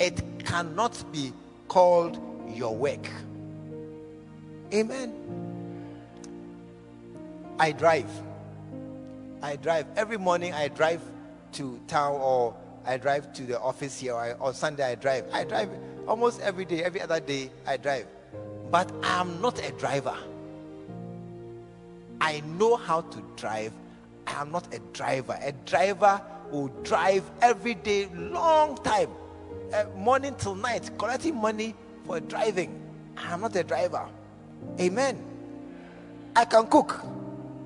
It 0.00 0.44
cannot 0.44 1.04
be 1.12 1.32
called 1.68 2.18
your 2.52 2.74
work. 2.74 3.08
Amen. 4.74 5.14
I 7.60 7.70
drive. 7.70 8.10
I 9.40 9.54
drive. 9.54 9.86
Every 9.94 10.16
morning 10.16 10.52
I 10.52 10.66
drive 10.66 11.00
to 11.52 11.80
town 11.86 12.14
or 12.20 12.56
I 12.84 12.96
drive 12.96 13.32
to 13.34 13.44
the 13.44 13.60
office 13.60 14.00
here 14.00 14.14
or, 14.14 14.36
or 14.40 14.52
Sunday 14.52 14.84
I 14.84 14.96
drive. 14.96 15.26
I 15.32 15.44
drive 15.44 15.70
almost 16.08 16.40
every 16.40 16.64
day, 16.64 16.82
every 16.82 17.00
other 17.00 17.20
day 17.20 17.52
I 17.64 17.76
drive. 17.76 18.08
But 18.72 18.90
I 19.04 19.20
am 19.20 19.40
not 19.40 19.64
a 19.64 19.70
driver. 19.72 20.16
I 22.20 22.40
know 22.40 22.74
how 22.74 23.02
to 23.02 23.22
drive. 23.36 23.72
I 24.26 24.40
am 24.40 24.50
not 24.50 24.74
a 24.74 24.80
driver. 24.92 25.38
A 25.40 25.52
driver 25.66 26.20
will 26.50 26.68
drive 26.82 27.22
every 27.40 27.74
day, 27.74 28.08
long 28.12 28.76
time, 28.78 29.10
uh, 29.72 29.84
morning 29.96 30.34
till 30.36 30.56
night, 30.56 30.90
collecting 30.98 31.36
money 31.36 31.76
for 32.06 32.18
driving. 32.18 32.80
I 33.16 33.32
am 33.32 33.42
not 33.42 33.54
a 33.54 33.62
driver. 33.62 34.08
Amen. 34.80 35.22
I 36.34 36.44
can 36.44 36.66
cook. 36.66 37.00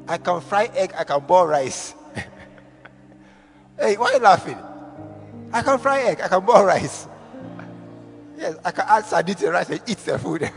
I 0.07 0.19
can 0.19 0.41
fry 0.41 0.71
egg. 0.75 0.93
I 0.97 1.05
can 1.05 1.21
boil 1.21 1.47
rice. 1.47 1.95
hey, 3.79 3.97
why 3.97 4.11
are 4.11 4.13
you 4.15 4.19
laughing? 4.19 4.59
I 5.53 5.63
can 5.63 5.79
fry 5.79 6.01
egg. 6.01 6.21
I 6.21 6.29
can 6.29 6.45
boil 6.45 6.65
rice. 6.65 7.07
Yes, 8.37 8.57
I 8.65 8.71
can 8.71 8.85
add 8.89 9.05
sardine 9.05 9.37
to 9.37 9.51
rice 9.51 9.71
and 9.71 9.81
eat 9.87 9.99
the 9.99 10.19
food. 10.19 10.41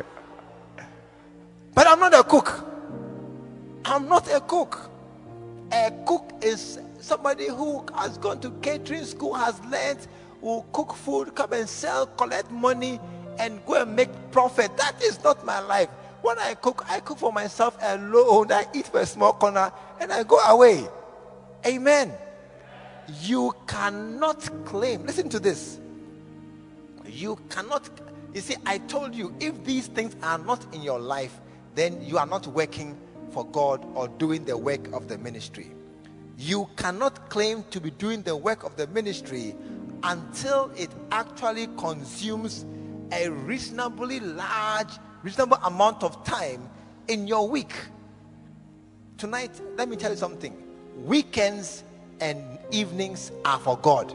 but 1.74 1.88
I'm 1.88 2.00
not 2.00 2.14
a 2.14 2.24
cook. 2.24 2.66
I'm 3.86 4.08
not 4.08 4.32
a 4.32 4.40
cook. 4.40 4.90
A 5.72 5.92
cook 6.06 6.32
is 6.42 6.80
somebody 7.00 7.48
who 7.48 7.84
has 7.96 8.18
gone 8.18 8.40
to 8.42 8.52
catering 8.62 9.06
school, 9.06 9.34
has 9.34 9.60
learned, 9.66 10.06
will 10.42 10.64
cook 10.74 10.94
food, 10.94 11.34
come 11.34 11.54
and 11.54 11.68
sell, 11.68 12.06
collect 12.06 12.52
money, 12.52 13.00
and 13.40 13.66
go 13.66 13.82
and 13.82 13.96
make 13.96 14.10
profit. 14.32 14.76
That 14.78 15.02
is 15.02 15.24
not 15.24 15.46
my 15.46 15.60
life. 15.60 15.90
When 16.22 16.38
I 16.40 16.54
cook, 16.54 16.86
I 16.90 17.00
cook 17.00 17.18
for 17.18 17.34
myself 17.34 17.78
alone. 17.82 18.52
I 18.52 18.66
eat 18.74 18.88
for 18.88 19.00
a 19.00 19.06
small 19.06 19.34
corner 19.34 19.72
and 20.00 20.12
I 20.12 20.24
go 20.24 20.38
away. 20.40 20.88
Amen. 21.66 22.14
You 23.22 23.54
cannot 23.68 24.66
claim. 24.66 25.06
Listen 25.06 25.30
to 25.30 25.40
this. 25.40 25.80
You 27.06 27.40
cannot. 27.50 27.90
You 28.34 28.42
see, 28.42 28.56
I 28.66 28.78
told 28.78 29.16
you, 29.16 29.36
if 29.40 29.64
these 29.64 29.88
things 29.88 30.16
are 30.24 30.38
not 30.38 30.74
in 30.74 30.82
your 30.82 31.00
life, 31.00 31.40
then 31.76 32.02
you 32.02 32.18
are 32.18 32.26
not 32.26 32.48
working 32.48 32.98
for 33.32 33.46
God 33.46 33.86
or 33.96 34.08
doing 34.08 34.46
the 34.46 34.58
work 34.58 34.92
of 34.94 35.08
the 35.08 35.18
ministry. 35.18 35.72
You 36.38 36.70
cannot 36.76 37.30
claim 37.30 37.64
to 37.72 37.82
be 37.82 37.92
doing 37.92 38.22
the 38.24 38.36
work 38.36 38.64
of 38.64 38.76
the 38.76 38.88
ministry 38.88 39.56
until 40.04 40.72
it 40.76 40.90
actually 41.12 41.68
consumes 41.78 42.66
a 43.12 43.30
reasonably 43.30 44.20
large, 44.20 44.94
reasonable 45.24 45.58
amount 45.64 46.04
of 46.04 46.24
time 46.24 46.70
in 47.08 47.28
your 47.28 47.48
week. 47.48 47.74
Tonight, 49.18 49.52
let 49.76 49.90
me 49.90 49.96
tell 49.96 50.12
you 50.12 50.18
something. 50.18 50.56
Weekends 51.06 51.84
and 52.20 52.60
evenings 52.72 53.32
are 53.46 53.60
for 53.60 53.78
God. 53.78 54.14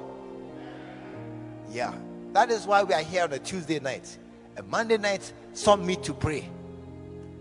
Yeah. 1.70 1.92
That 2.32 2.50
is 2.50 2.66
why 2.66 2.82
we 2.82 2.94
are 2.94 3.02
here 3.02 3.24
on 3.24 3.32
a 3.32 3.38
Tuesday 3.38 3.78
night. 3.80 4.18
A 4.56 4.62
Monday 4.62 4.96
night, 4.96 5.32
some 5.52 5.86
meet 5.86 6.02
to 6.04 6.14
pray. 6.14 6.48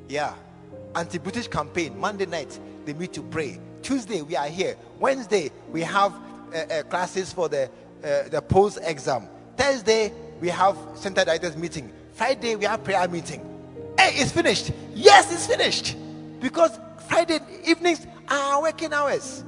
Yeah. 0.07 0.33
Anti 0.95 1.17
Brutish 1.17 1.47
campaign, 1.47 1.99
Monday 1.99 2.25
night, 2.25 2.59
they 2.85 2.93
meet 2.93 3.13
to 3.13 3.21
pray. 3.21 3.59
Tuesday, 3.81 4.21
we 4.21 4.35
are 4.35 4.47
here. 4.47 4.75
Wednesday, 4.99 5.51
we 5.71 5.81
have 5.81 6.13
uh, 6.53 6.57
uh, 6.57 6.83
classes 6.83 7.33
for 7.33 7.49
the, 7.49 7.69
uh, 8.03 8.29
the 8.29 8.41
post 8.41 8.79
exam. 8.81 9.27
Thursday, 9.57 10.11
we 10.39 10.49
have 10.49 10.77
center 10.93 11.25
directors 11.25 11.57
meeting. 11.57 11.91
Friday, 12.13 12.55
we 12.55 12.65
have 12.65 12.83
prayer 12.83 13.07
meeting. 13.07 13.54
It's 14.15 14.31
finished. 14.31 14.71
Yes, 14.93 15.31
it's 15.31 15.47
finished. 15.47 15.95
Because 16.39 16.79
Friday 17.07 17.39
evenings 17.65 18.07
are 18.29 18.61
working 18.61 18.93
hours. 18.93 19.43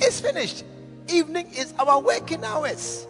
It's 0.00 0.20
finished. 0.20 0.64
Evening 1.08 1.50
is 1.54 1.74
our 1.78 2.00
working 2.00 2.44
hours. 2.44 3.06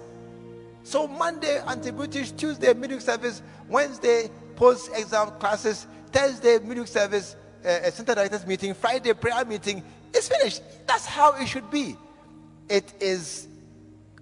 So 0.84 1.06
Monday, 1.06 1.60
anti-Brutish, 1.66 2.32
Tuesday, 2.32 2.72
midweek 2.74 3.00
service, 3.00 3.42
Wednesday, 3.68 4.30
post-exam 4.56 5.32
classes, 5.38 5.86
Thursday, 6.10 6.58
midweek 6.58 6.88
service, 6.88 7.36
uh, 7.64 7.90
center 7.90 8.14
directors 8.14 8.46
meeting, 8.46 8.74
Friday, 8.74 9.12
prayer 9.12 9.44
meeting. 9.44 9.82
It's 10.12 10.28
finished. 10.28 10.62
That's 10.86 11.06
how 11.06 11.34
it 11.34 11.46
should 11.46 11.70
be. 11.70 11.96
It 12.68 12.92
is 13.00 13.48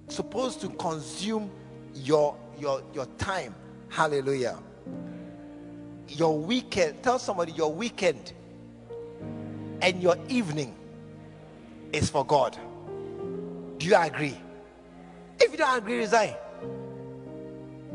supposed 0.08 0.60
to 0.62 0.68
consume 0.70 1.50
your 1.94 2.36
your 2.58 2.82
your 2.92 3.06
time. 3.18 3.54
Hallelujah. 3.88 4.58
Your 6.10 6.36
weekend. 6.38 7.02
Tell 7.02 7.18
somebody 7.18 7.52
your 7.52 7.72
weekend 7.72 8.32
and 9.80 10.02
your 10.02 10.16
evening 10.28 10.74
is 11.92 12.10
for 12.10 12.24
God. 12.24 12.58
Do 13.78 13.86
you 13.86 13.96
agree? 13.96 14.38
If 15.38 15.52
you 15.52 15.58
don't 15.58 15.78
agree, 15.78 15.98
resign. 15.98 16.34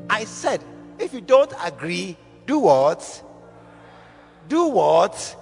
I 0.09 0.23
said, 0.23 0.63
if 0.97 1.13
you 1.13 1.21
don't 1.21 1.53
agree, 1.63 2.17
do 2.47 2.59
what? 2.59 3.23
Do 4.47 4.67
what? 4.67 5.35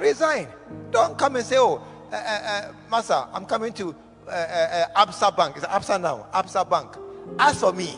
Resign. 0.00 0.48
Don't 0.90 1.18
come 1.18 1.36
and 1.36 1.44
say, 1.44 1.56
oh, 1.58 1.82
uh, 2.12 2.16
uh, 2.16 2.18
uh, 2.18 2.72
Master, 2.90 3.24
I'm 3.32 3.46
coming 3.46 3.72
to 3.74 3.94
uh, 4.26 4.30
uh, 4.30 4.86
uh, 4.96 5.06
Absa 5.06 5.36
Bank. 5.36 5.56
It's 5.56 5.66
Absa 5.66 6.00
now. 6.00 6.26
Absa 6.32 6.68
Bank. 6.68 6.96
As 7.38 7.60
for 7.60 7.72
me, 7.72 7.94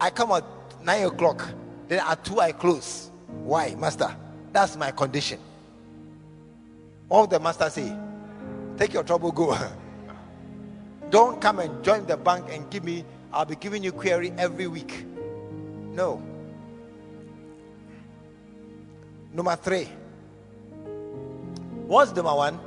I 0.00 0.10
come 0.10 0.30
at 0.32 0.44
9 0.82 1.06
o'clock. 1.06 1.46
Then 1.88 2.02
at 2.06 2.24
2 2.24 2.40
I 2.40 2.52
close. 2.52 3.10
Why, 3.28 3.74
Master? 3.74 4.14
That's 4.52 4.76
my 4.76 4.90
condition. 4.92 5.38
All 7.08 7.26
the 7.26 7.38
master 7.38 7.68
say, 7.68 7.92
take 8.76 8.92
your 8.92 9.02
trouble, 9.02 9.32
go. 9.32 9.56
Don't 11.10 11.40
come 11.40 11.58
and 11.58 11.84
join 11.84 12.06
the 12.06 12.16
bank 12.16 12.46
and 12.50 12.68
give 12.70 12.84
me, 12.84 13.04
I'll 13.32 13.44
be 13.44 13.56
giving 13.56 13.82
you 13.84 13.92
query 13.92 14.32
every 14.38 14.66
week. 14.66 15.04
No. 15.92 16.22
Number 19.32 19.56
three. 19.56 19.88
What's 21.86 22.12
number 22.14 22.34
one? 22.34 22.58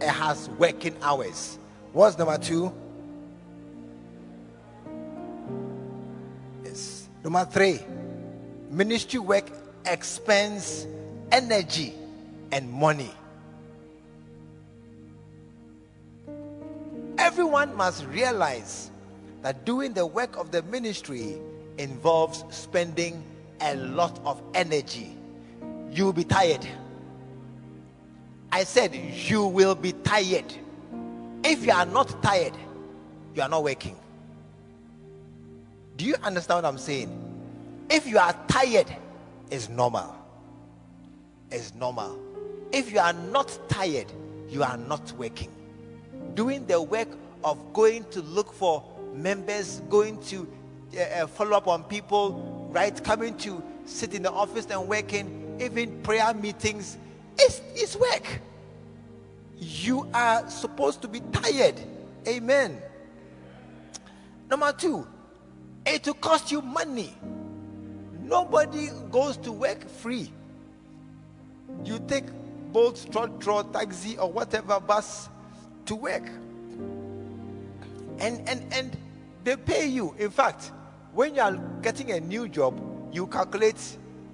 It 0.00 0.08
has 0.08 0.50
working 0.50 0.96
hours. 1.00 1.58
What's 1.92 2.18
number 2.18 2.36
two? 2.38 2.72
Number 7.26 7.44
three. 7.44 7.80
Ministry 8.70 9.18
work 9.18 9.50
expends 9.84 10.86
energy 11.32 11.92
and 12.52 12.70
money. 12.70 13.10
Everyone 17.18 17.74
must 17.74 18.06
realize 18.06 18.92
that 19.42 19.64
doing 19.64 19.92
the 19.92 20.06
work 20.06 20.36
of 20.36 20.52
the 20.52 20.62
ministry 20.62 21.36
involves 21.78 22.44
spending 22.50 23.24
a 23.60 23.74
lot 23.74 24.20
of 24.24 24.40
energy. 24.54 25.16
You 25.90 26.04
will 26.04 26.12
be 26.12 26.22
tired. 26.22 26.64
I 28.52 28.62
said, 28.62 28.94
You 28.94 29.46
will 29.46 29.74
be 29.74 29.90
tired. 29.90 30.54
If 31.42 31.66
you 31.66 31.72
are 31.72 31.86
not 31.86 32.22
tired, 32.22 32.54
you 33.34 33.42
are 33.42 33.48
not 33.48 33.64
working. 33.64 33.96
Do 35.96 36.04
you 36.04 36.14
understand 36.22 36.62
what 36.62 36.68
I'm 36.68 36.78
saying? 36.78 37.10
If 37.88 38.06
you 38.06 38.18
are 38.18 38.34
tired, 38.48 38.94
it's 39.50 39.68
normal. 39.68 40.14
It's 41.50 41.74
normal. 41.74 42.18
If 42.72 42.92
you 42.92 42.98
are 42.98 43.12
not 43.12 43.58
tired, 43.68 44.12
you 44.48 44.62
are 44.62 44.76
not 44.76 45.12
working. 45.12 45.50
Doing 46.34 46.66
the 46.66 46.82
work 46.82 47.08
of 47.44 47.72
going 47.72 48.04
to 48.10 48.20
look 48.22 48.52
for 48.52 48.82
members, 49.14 49.80
going 49.88 50.20
to 50.24 50.46
uh, 50.96 51.00
uh, 51.00 51.26
follow 51.26 51.56
up 51.56 51.68
on 51.68 51.84
people, 51.84 52.68
right? 52.70 53.02
Coming 53.02 53.36
to 53.38 53.62
sit 53.84 54.14
in 54.14 54.22
the 54.22 54.30
office 54.30 54.66
and 54.66 54.86
working, 54.88 55.56
even 55.60 56.02
prayer 56.02 56.34
meetings, 56.34 56.98
it's, 57.38 57.60
it's 57.74 57.96
work. 57.96 58.40
You 59.58 60.08
are 60.12 60.48
supposed 60.50 61.02
to 61.02 61.08
be 61.08 61.20
tired. 61.32 61.80
Amen. 62.26 62.80
Number 64.50 64.72
two, 64.72 65.06
it 65.86 66.06
will 66.06 66.14
cost 66.14 66.50
you 66.50 66.60
money. 66.60 67.14
Nobody 68.22 68.88
goes 69.10 69.36
to 69.38 69.52
work 69.52 69.88
free. 69.88 70.32
You 71.84 72.00
take 72.08 72.24
boat, 72.72 73.06
trot, 73.12 73.40
trot, 73.40 73.72
taxi, 73.72 74.18
or 74.18 74.30
whatever 74.30 74.80
bus 74.80 75.28
to 75.86 75.94
work. 75.94 76.24
And 78.18 78.48
and 78.48 78.66
and 78.72 78.96
they 79.44 79.56
pay 79.56 79.86
you. 79.86 80.14
In 80.18 80.30
fact, 80.30 80.72
when 81.12 81.34
you 81.34 81.42
are 81.42 81.56
getting 81.82 82.10
a 82.10 82.20
new 82.20 82.48
job, 82.48 82.80
you 83.12 83.26
calculate 83.28 83.80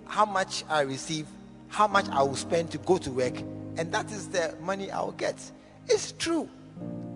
how 0.07 0.25
much 0.25 0.65
I 0.69 0.81
receive, 0.81 1.27
how 1.69 1.87
much 1.87 2.09
I 2.09 2.23
will 2.23 2.37
spend 2.37 2.71
to 2.71 2.79
go 2.79 2.99
to 2.99 3.11
work, 3.11 3.39
and 3.77 3.93
that 3.93 4.11
is 4.11 4.29
the 4.29 4.55
money 4.63 4.91
I 4.91 5.01
will 5.01 5.13
get. 5.13 5.37
It's 5.89 6.13
true 6.13 6.49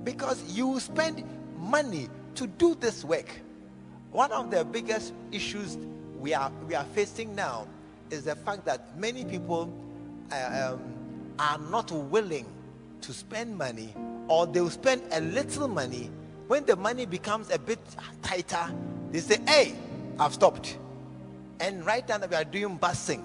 because 0.04 0.42
you 0.56 0.78
spend 0.80 1.24
money 1.58 2.08
to 2.34 2.46
do 2.46 2.74
this 2.74 3.04
work. 3.04 3.28
One 4.16 4.32
of 4.32 4.50
the 4.50 4.64
biggest 4.64 5.12
issues 5.30 5.76
we 6.18 6.32
are 6.32 6.50
we 6.66 6.74
are 6.74 6.86
facing 6.94 7.34
now 7.34 7.66
is 8.08 8.24
the 8.24 8.34
fact 8.34 8.64
that 8.64 8.98
many 8.98 9.26
people 9.26 9.70
uh, 10.32 10.72
um, 10.72 10.80
are 11.38 11.58
not 11.58 11.92
willing 11.92 12.46
to 13.02 13.12
spend 13.12 13.58
money, 13.58 13.94
or 14.26 14.46
they 14.46 14.62
will 14.62 14.70
spend 14.70 15.02
a 15.12 15.20
little 15.20 15.68
money. 15.68 16.10
When 16.48 16.64
the 16.64 16.76
money 16.76 17.04
becomes 17.04 17.50
a 17.50 17.58
bit 17.58 17.78
tighter, 18.22 18.72
they 19.12 19.20
say, 19.20 19.36
"Hey, 19.46 19.74
I've 20.18 20.32
stopped." 20.32 20.78
And 21.60 21.84
right 21.84 22.08
now 22.08 22.16
we 22.26 22.36
are 22.36 22.44
doing 22.44 22.78
busing. 22.78 23.22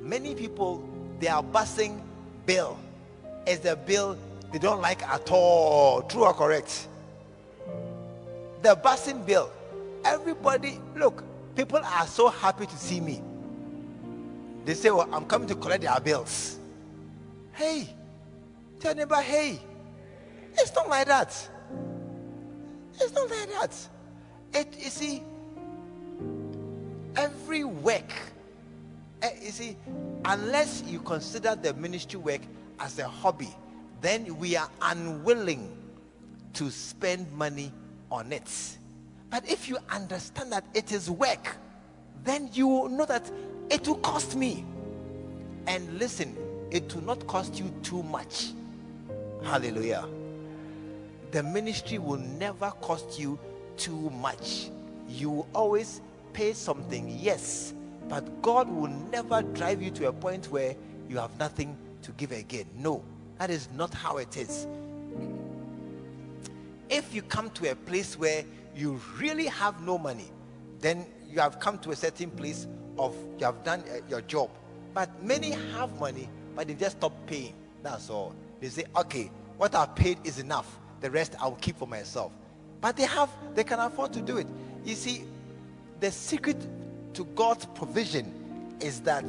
Many 0.00 0.34
people 0.34 0.82
they 1.20 1.28
are 1.28 1.44
busing 1.44 2.00
bill. 2.46 2.76
Is 3.46 3.60
the 3.60 3.76
bill 3.76 4.18
they 4.50 4.58
don't 4.58 4.80
like 4.80 5.04
at 5.04 5.30
all. 5.30 6.02
True 6.02 6.24
or 6.24 6.34
correct? 6.34 6.88
The 8.62 8.74
busing 8.74 9.24
bill. 9.24 9.52
Everybody, 10.04 10.80
look, 10.96 11.24
people 11.54 11.78
are 11.78 12.06
so 12.06 12.28
happy 12.28 12.66
to 12.66 12.76
see 12.76 13.00
me. 13.00 13.22
They 14.64 14.74
say, 14.74 14.90
Well, 14.90 15.08
I'm 15.12 15.24
coming 15.26 15.48
to 15.48 15.54
collect 15.54 15.82
their 15.82 16.00
bills. 16.00 16.58
Hey, 17.52 17.88
tell 18.78 18.94
neighbor, 18.94 19.16
hey, 19.16 19.60
it's 20.54 20.74
not 20.74 20.88
like 20.88 21.06
that. 21.06 21.48
It's 23.00 23.12
not 23.12 23.30
like 23.30 23.48
that. 23.50 23.88
It 24.52 24.76
you 24.78 24.90
see, 24.90 25.22
every 27.16 27.64
work, 27.64 28.12
eh, 29.22 29.30
you 29.42 29.50
see, 29.50 29.76
unless 30.24 30.82
you 30.86 31.00
consider 31.00 31.54
the 31.54 31.74
ministry 31.74 32.18
work 32.18 32.40
as 32.78 32.98
a 32.98 33.06
hobby, 33.08 33.54
then 34.00 34.36
we 34.38 34.56
are 34.56 34.68
unwilling 34.82 35.76
to 36.54 36.70
spend 36.70 37.30
money 37.32 37.72
on 38.10 38.32
it. 38.32 38.78
But 39.30 39.48
if 39.48 39.68
you 39.68 39.78
understand 39.90 40.52
that 40.52 40.64
it 40.74 40.92
is 40.92 41.08
work, 41.08 41.56
then 42.24 42.50
you 42.52 42.66
will 42.66 42.88
know 42.88 43.06
that 43.06 43.30
it 43.70 43.86
will 43.86 43.96
cost 43.96 44.36
me. 44.36 44.64
And 45.66 45.98
listen, 45.98 46.36
it 46.70 46.92
will 46.94 47.04
not 47.04 47.26
cost 47.26 47.58
you 47.58 47.72
too 47.82 48.02
much. 48.02 48.50
Hallelujah. 49.42 50.06
The 51.30 51.42
ministry 51.42 51.98
will 51.98 52.18
never 52.18 52.70
cost 52.80 53.18
you 53.18 53.38
too 53.76 54.10
much. 54.10 54.70
You 55.08 55.30
will 55.30 55.48
always 55.54 56.00
pay 56.32 56.52
something, 56.52 57.08
yes, 57.08 57.72
but 58.08 58.42
God 58.42 58.68
will 58.68 58.90
never 59.10 59.42
drive 59.42 59.80
you 59.80 59.90
to 59.92 60.08
a 60.08 60.12
point 60.12 60.50
where 60.50 60.74
you 61.08 61.18
have 61.18 61.36
nothing 61.38 61.76
to 62.02 62.12
give 62.12 62.32
again. 62.32 62.66
No, 62.76 63.02
that 63.38 63.50
is 63.50 63.68
not 63.76 63.94
how 63.94 64.18
it 64.18 64.36
is. 64.36 64.66
If 66.88 67.14
you 67.14 67.22
come 67.22 67.50
to 67.50 67.70
a 67.70 67.74
place 67.74 68.18
where 68.18 68.44
you 68.74 69.00
really 69.18 69.46
have 69.46 69.80
no 69.82 69.98
money, 69.98 70.30
then 70.80 71.06
you 71.28 71.40
have 71.40 71.60
come 71.60 71.78
to 71.78 71.90
a 71.90 71.96
certain 71.96 72.30
place 72.30 72.66
of 72.98 73.14
you 73.38 73.46
have 73.46 73.62
done 73.64 73.80
uh, 73.90 74.00
your 74.08 74.20
job. 74.22 74.50
But 74.94 75.22
many 75.22 75.50
have 75.50 75.98
money, 76.00 76.28
but 76.54 76.66
they 76.68 76.74
just 76.74 76.98
stop 76.98 77.12
paying. 77.26 77.54
That's 77.82 78.10
all. 78.10 78.34
They 78.60 78.68
say, 78.68 78.84
okay, 78.96 79.30
what 79.56 79.74
I've 79.74 79.94
paid 79.94 80.18
is 80.24 80.38
enough. 80.38 80.78
The 81.00 81.10
rest 81.10 81.34
I'll 81.40 81.52
keep 81.52 81.78
for 81.78 81.86
myself. 81.86 82.32
But 82.80 82.96
they 82.96 83.04
have, 83.04 83.30
they 83.54 83.64
can 83.64 83.78
afford 83.78 84.12
to 84.14 84.20
do 84.20 84.38
it. 84.38 84.46
You 84.84 84.94
see, 84.94 85.24
the 86.00 86.10
secret 86.10 86.56
to 87.14 87.24
God's 87.24 87.66
provision 87.66 88.32
is 88.80 89.00
that 89.02 89.24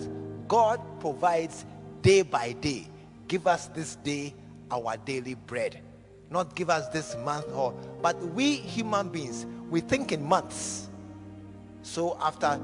God 0.47 0.79
provides 0.99 1.65
day 2.01 2.21
by 2.21 2.53
day. 2.53 2.87
Give 3.27 3.47
us 3.47 3.67
this 3.67 3.95
day 3.97 4.33
our 4.69 4.97
daily 4.97 5.35
bread. 5.35 5.81
Not 6.31 6.55
give 6.55 6.69
us 6.69 6.87
this 6.87 7.15
month 7.17 7.51
or, 7.53 7.73
but 8.01 8.17
we 8.33 8.55
human 8.55 9.09
beings, 9.09 9.45
we 9.69 9.81
think 9.81 10.11
in 10.11 10.23
months. 10.23 10.89
So 11.83 12.17
after 12.21 12.59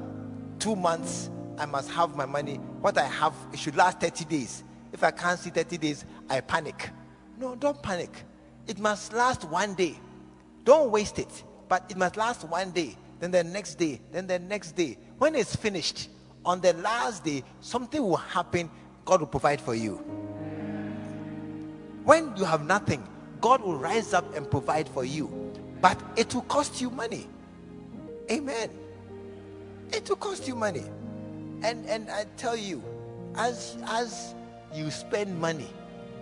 two 0.57 0.76
months, 0.76 1.30
I 1.57 1.65
must 1.65 1.91
have 1.91 2.15
my 2.15 2.26
money. 2.26 2.55
What 2.82 2.97
I 2.97 3.05
have, 3.05 3.34
it 3.51 3.59
should 3.59 3.76
last 3.76 3.99
30 3.99 4.26
days. 4.26 4.63
If 4.93 5.03
I 5.03 5.11
can't 5.11 5.38
see 5.38 5.49
30 5.49 5.78
days, 5.78 6.05
I 6.30 6.39
panic. 6.39 6.89
No, 7.38 7.55
don't 7.55 7.82
panic. 7.84 8.24
It 8.68 8.80
must 8.80 9.13
last 9.13 9.43
one 9.45 9.74
day. 9.76 9.99
Don't 10.63 10.89
waste 10.89 11.20
it, 11.20 11.43
but 11.68 11.84
it 11.89 11.97
must 11.97 12.18
last 12.18 12.43
one 12.45 12.72
day, 12.72 12.95
then 13.20 13.32
the 13.32 13.43
next 13.43 13.76
day, 13.76 14.01
then 14.11 14.28
the 14.28 14.39
next 14.39 14.74
day. 14.74 14.97
When 15.18 15.36
it's 15.36 15.55
finished, 15.55 16.09
on 16.45 16.61
the 16.61 16.74
last 16.74 17.26
day, 17.26 17.43
something 17.59 18.01
will 18.01 18.15
happen. 18.15 18.70
God 19.03 19.20
will 19.20 19.28
provide 19.28 19.59
for 19.59 19.76
you. 19.76 19.95
When 22.05 22.36
you 22.38 22.45
have 22.45 22.65
nothing, 22.65 23.05
God 23.42 23.62
will 23.62 23.78
rise 23.78 24.14
up 24.14 24.36
and 24.36 24.50
provide 24.50 24.88
for 24.90 25.04
you. 25.06 25.28
But 25.82 26.02
it 26.16 26.34
will 26.34 26.44
cost 26.44 26.82
you 26.82 26.90
money. 26.90 27.28
Amen. 28.32 28.70
It 29.92 30.10
will 30.10 30.16
cost 30.18 30.48
you 30.48 30.56
money. 30.56 30.84
And 31.64 31.86
and 31.88 32.10
I 32.10 32.26
tell 32.36 32.56
you, 32.56 32.84
as 33.36 33.78
as 33.86 34.34
you 34.74 34.92
spend 34.92 35.40
money 35.40 35.70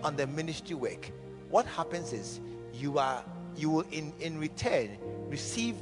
on 0.04 0.16
the 0.16 0.28
ministry 0.28 0.76
work, 0.76 1.12
what 1.50 1.66
happens 1.66 2.14
is 2.14 2.40
you 2.74 3.00
are 3.00 3.24
you 3.58 3.70
will 3.70 3.86
in, 3.92 4.14
in 4.20 4.38
return 4.40 4.98
receive 5.30 5.76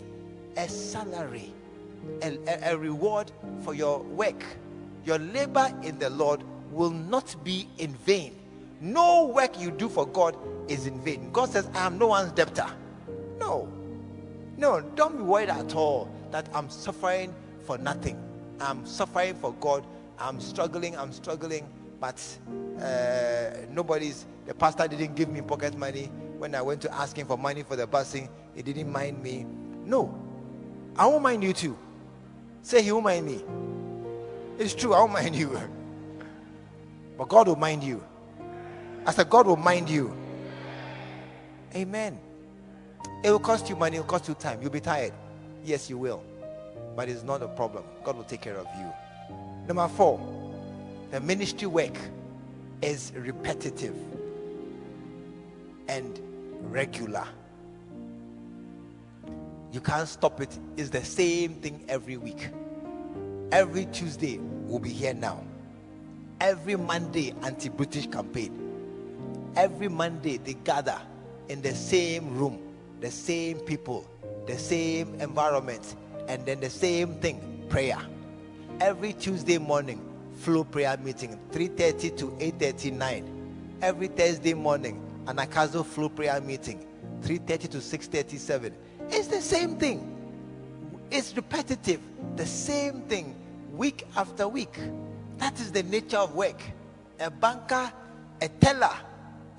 a 0.58 0.68
salary, 0.70 1.52
a, 2.22 2.38
a, 2.48 2.74
a 2.74 2.78
reward 2.78 3.32
for 3.64 3.74
your 3.74 4.00
work. 4.00 4.44
Your 5.06 5.18
labor 5.18 5.74
in 5.84 6.00
the 6.00 6.10
Lord 6.10 6.44
will 6.72 6.92
not 6.92 7.36
be 7.44 7.68
in 7.78 7.94
vain. 8.06 8.36
No 8.82 9.28
work 9.28 9.60
you 9.60 9.72
do 9.72 9.90
for 9.90 10.06
God 10.06 10.38
is 10.68 10.88
in 10.88 11.00
vain. 11.02 11.32
God 11.32 11.50
says, 11.50 11.70
I 11.74 11.86
am 11.86 11.98
no 11.98 12.08
one's 12.08 12.32
debtor. 12.32 12.68
No. 13.40 13.72
No, 14.58 14.82
don't 14.96 15.18
be 15.18 15.24
worried 15.24 15.50
at 15.50 15.76
all 15.76 16.10
that 16.32 16.48
I'm 16.54 16.70
suffering 16.70 17.34
for 17.66 17.78
nothing. 17.78 18.18
I'm 18.60 18.86
suffering 18.86 19.36
for 19.36 19.54
God. 19.54 19.86
I'm 20.20 20.40
struggling. 20.40 20.98
I'm 20.98 21.12
struggling. 21.12 21.68
But 22.00 22.22
uh, 22.82 23.52
nobody's, 23.72 24.26
the 24.46 24.54
pastor 24.54 24.88
didn't 24.88 25.16
give 25.16 25.30
me 25.30 25.42
pocket 25.42 25.78
money. 25.78 26.12
When 26.38 26.54
I 26.56 26.62
went 26.62 26.82
to 26.82 26.94
ask 26.94 27.18
him 27.18 27.28
for 27.28 27.38
money 27.38 27.64
for 27.64 27.76
the 27.76 27.88
busing, 27.88 28.28
he 28.56 28.62
didn't 28.62 28.92
mind 28.92 29.24
me. 29.24 29.46
No, 29.86 30.14
I 30.98 31.06
won't 31.08 31.24
mind 31.24 31.44
you 31.44 31.54
too. 31.54 31.78
Say 32.62 32.82
he 32.82 32.92
won't 32.92 33.06
mind 33.06 33.26
me. 33.26 33.44
It's 34.58 34.76
true, 34.76 34.94
I 34.94 35.00
won't 35.00 35.14
mind 35.14 35.36
you. 35.36 35.58
But 37.18 37.30
God 37.30 37.48
will 37.48 37.56
mind 37.56 37.84
you. 37.84 38.04
I 39.06 39.12
said, 39.12 39.30
God 39.30 39.48
will 39.48 39.58
mind 39.58 39.90
you. 39.90 40.16
Amen. 41.76 42.20
It 43.24 43.32
will 43.32 43.40
cost 43.40 43.70
you 43.70 43.76
money, 43.76 43.98
it 43.98 44.02
will 44.02 44.08
cost 44.08 44.28
you 44.28 44.34
time. 44.34 44.62
You'll 44.62 44.72
be 44.72 44.80
tired. 44.80 45.14
Yes, 45.64 45.90
you 45.90 45.98
will. 45.98 46.24
But 46.96 47.10
it's 47.10 47.24
not 47.24 47.42
a 47.42 47.48
problem. 47.48 47.84
God 48.04 48.18
will 48.18 48.24
take 48.24 48.42
care 48.42 48.58
of 48.58 48.68
you. 48.78 48.94
Number 49.68 49.88
four, 49.88 50.20
the 51.12 51.20
ministry 51.20 51.68
work 51.68 51.98
is 52.82 53.12
repetitive 53.16 53.96
and 55.88 56.20
regular. 56.64 57.28
You 59.72 59.82
can't 59.82 60.08
stop 60.08 60.40
it. 60.42 60.58
It's 60.78 60.90
the 60.90 61.04
same 61.04 61.56
thing 61.56 61.84
every 61.88 62.18
week. 62.18 62.50
Every 63.52 63.86
Tuesday, 63.88 64.38
we'll 64.38 64.80
be 64.80 64.90
here 64.90 65.14
now. 65.14 65.44
Every 66.40 66.76
Monday, 66.76 67.34
anti 67.42 67.70
Brutish 67.70 68.08
campaign. 68.08 68.63
Every 69.56 69.88
Monday, 69.88 70.38
they 70.38 70.54
gather 70.54 71.00
in 71.48 71.62
the 71.62 71.76
same 71.76 72.36
room, 72.38 72.60
the 73.02 73.12
same 73.12 73.60
people, 73.60 74.06
the 74.48 74.58
same 74.58 75.14
environment, 75.22 75.96
and 76.28 76.46
then 76.46 76.60
the 76.60 76.70
same 76.70 77.16
thing 77.16 77.66
prayer. 77.70 78.00
Every 78.80 79.14
Tuesday 79.14 79.58
morning, 79.58 80.02
flow 80.40 80.64
prayer 80.64 80.98
meeting, 80.98 81.40
3:30 81.52 82.18
to 82.18 82.36
8:39. 82.40 83.26
Every 83.82 84.08
Thursday 84.08 84.54
morning, 84.54 85.02
Anagkazo 85.26 85.86
flow 85.86 86.10
prayer 86.10 86.42
meeting, 86.42 86.86
3:30 87.22 87.68
to 87.70 87.82
6:37. 87.82 88.74
It's 89.10 89.28
the 89.28 89.42
same 89.42 89.78
thing. 89.78 90.10
It's 91.12 91.36
repetitive, 91.36 92.02
the 92.36 92.46
same 92.46 93.02
thing, 93.02 93.36
week 93.76 94.06
after 94.16 94.48
week. 94.48 94.76
That 95.38 95.60
is 95.60 95.72
the 95.72 95.84
nature 95.84 96.18
of 96.18 96.34
work. 96.34 96.60
A 97.20 97.30
banker, 97.30 97.92
a 98.42 98.48
teller, 98.48 98.96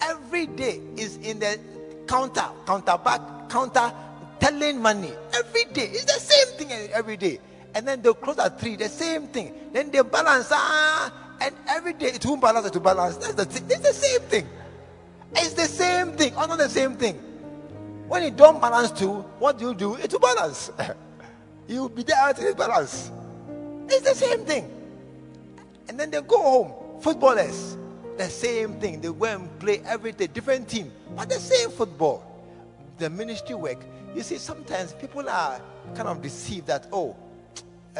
every 0.04 0.46
day 0.46 0.80
is 0.96 1.16
in 1.18 1.38
the 1.38 1.58
counter, 2.06 2.46
counter 2.66 2.98
back, 2.98 3.20
counter, 3.48 3.92
telling 4.40 4.80
money 4.80 5.12
every 5.34 5.64
day. 5.72 5.86
It's 5.86 6.04
the 6.04 6.20
same 6.20 6.58
thing 6.58 6.90
every 6.92 7.16
day. 7.16 7.40
And 7.74 7.86
then 7.88 8.02
they'll 8.02 8.14
close 8.14 8.38
at 8.38 8.60
three, 8.60 8.76
the 8.76 8.88
same 8.88 9.26
thing. 9.28 9.52
Then 9.72 9.90
they 9.90 10.00
balance, 10.02 10.48
ah, 10.52 11.12
and 11.40 11.54
every 11.68 11.92
day 11.94 12.08
it 12.08 12.24
won't 12.24 12.40
balance, 12.40 12.70
will 12.72 12.80
balance. 12.80 13.16
That's 13.16 13.34
the 13.34 13.44
thing. 13.44 13.64
It's 13.68 13.80
the 13.80 13.92
same 13.92 14.20
thing. 14.22 14.46
It's 15.32 15.54
the 15.54 15.66
same 15.66 16.12
thing, 16.12 16.36
or 16.36 16.46
not 16.46 16.58
the 16.58 16.68
same 16.68 16.94
thing. 16.96 17.16
When 18.06 18.22
you 18.22 18.30
don't 18.30 18.60
balance 18.60 18.92
too, 18.92 19.24
what 19.38 19.58
do 19.58 19.68
you 19.68 19.74
do? 19.74 19.94
It 19.96 20.12
will 20.12 20.20
balance. 20.20 20.70
You'll 21.68 21.88
be 21.88 22.02
there 22.02 22.28
until 22.28 22.46
it 22.46 22.56
balance. 22.56 23.10
It's 23.88 24.02
the 24.02 24.14
same 24.14 24.44
thing. 24.44 24.70
And 25.88 25.98
then 25.98 26.10
they 26.10 26.20
go 26.20 26.40
home. 26.40 27.00
Footballers, 27.00 27.76
the 28.16 28.28
same 28.28 28.74
thing. 28.80 29.00
They 29.00 29.12
go 29.12 29.24
and 29.24 29.58
play 29.58 29.80
every 29.84 30.12
day, 30.12 30.26
different 30.26 30.68
team, 30.68 30.92
but 31.16 31.28
the 31.28 31.38
same 31.38 31.70
football. 31.70 32.30
The 32.98 33.10
ministry 33.10 33.54
work. 33.54 33.84
You 34.14 34.22
see, 34.22 34.38
sometimes 34.38 34.92
people 34.92 35.28
are 35.28 35.60
kind 35.94 36.08
of 36.08 36.22
deceived 36.22 36.68
that 36.68 36.86
oh, 36.92 37.16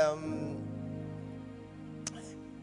um, 0.00 0.56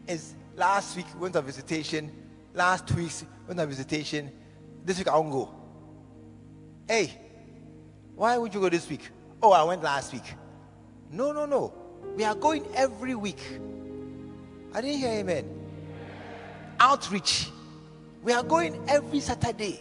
is 0.06 0.34
last 0.56 0.96
week 0.96 1.06
went 1.18 1.36
on 1.36 1.44
visitation, 1.44 2.10
last 2.54 2.90
week 2.92 3.12
went 3.46 3.60
on 3.60 3.68
visitation, 3.68 4.30
this 4.84 4.98
week 4.98 5.08
I 5.08 5.16
won't 5.16 5.32
go. 5.32 5.54
Hey, 6.88 7.12
why 8.16 8.36
would 8.38 8.52
you 8.52 8.60
go 8.60 8.68
this 8.68 8.88
week? 8.88 9.08
Oh, 9.42 9.52
I 9.52 9.62
went 9.62 9.82
last 9.82 10.12
week. 10.12 10.34
No, 11.10 11.32
no, 11.32 11.46
no. 11.46 11.72
We 12.16 12.24
are 12.24 12.34
going 12.34 12.66
every 12.74 13.14
week. 13.14 13.40
I 14.74 14.80
didn't 14.80 14.98
hear 14.98 15.10
amen. 15.10 15.61
Outreach. 16.82 17.48
We 18.24 18.32
are 18.32 18.42
going 18.42 18.82
every 18.88 19.20
Saturday. 19.20 19.80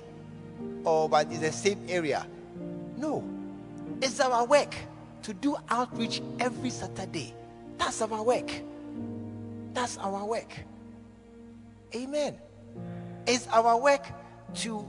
Oh, 0.85 1.07
but 1.07 1.25
it's 1.31 1.39
the 1.39 1.51
same 1.51 1.83
area. 1.89 2.27
No. 2.95 3.27
It's 4.03 4.19
our 4.19 4.45
work 4.45 4.75
to 5.23 5.33
do 5.33 5.57
outreach 5.71 6.21
every 6.39 6.69
Saturday. 6.69 7.33
That's 7.79 8.03
our 8.03 8.21
work. 8.21 8.51
That's 9.73 9.97
our 9.97 10.23
work. 10.25 10.53
Amen. 11.95 12.37
It's 13.25 13.47
our 13.47 13.79
work 13.81 14.05
to 14.57 14.87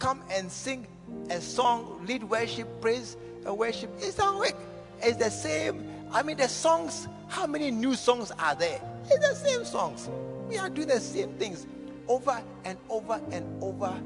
come 0.00 0.20
and 0.32 0.50
sing 0.50 0.88
a 1.30 1.40
song, 1.40 2.04
lead 2.08 2.24
worship, 2.24 2.80
praise 2.80 3.16
and 3.46 3.56
worship. 3.56 3.88
It's 4.00 4.18
our 4.18 4.36
work. 4.36 4.56
It's 5.00 5.16
the 5.16 5.30
same. 5.30 5.88
I 6.10 6.24
mean, 6.24 6.38
the 6.38 6.48
songs, 6.48 7.06
how 7.28 7.46
many 7.46 7.70
new 7.70 7.94
songs 7.94 8.32
are 8.36 8.56
there? 8.56 8.80
It's 9.04 9.28
the 9.28 9.34
same 9.36 9.64
songs. 9.64 10.10
We 10.52 10.58
are 10.58 10.68
doing 10.68 10.88
the 10.88 11.00
same 11.00 11.32
things 11.38 11.66
over 12.06 12.42
and 12.66 12.76
over 12.90 13.18
and 13.30 13.62
over. 13.62 13.98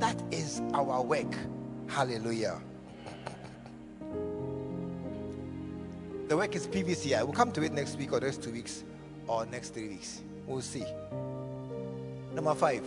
That 0.00 0.22
is 0.30 0.60
our 0.74 1.00
work. 1.00 1.34
Hallelujah. 1.86 2.60
The 6.28 6.36
work 6.36 6.54
is 6.54 6.66
PVCI. 6.66 7.24
We'll 7.24 7.32
come 7.32 7.52
to 7.52 7.62
it 7.62 7.72
next 7.72 7.96
week 7.96 8.12
or 8.12 8.20
next 8.20 8.42
two 8.42 8.52
weeks 8.52 8.84
or 9.26 9.46
next 9.46 9.72
three 9.72 9.88
weeks. 9.88 10.20
We'll 10.46 10.60
see. 10.60 10.84
Number 12.34 12.54
five. 12.54 12.84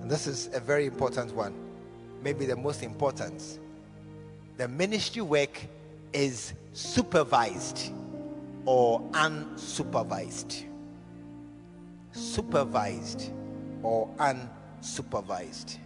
And 0.00 0.08
this 0.08 0.28
is 0.28 0.50
a 0.52 0.60
very 0.60 0.86
important 0.86 1.34
one. 1.34 1.52
Maybe 2.22 2.46
the 2.46 2.54
most 2.54 2.84
important. 2.84 3.58
The 4.56 4.68
ministry 4.68 5.22
work 5.22 5.60
is 6.12 6.52
supervised 6.74 7.90
or 8.66 9.00
unsupervised. 9.10 10.66
Supervised 12.14 13.30
or 13.82 14.08
unsupervised. 14.18 15.78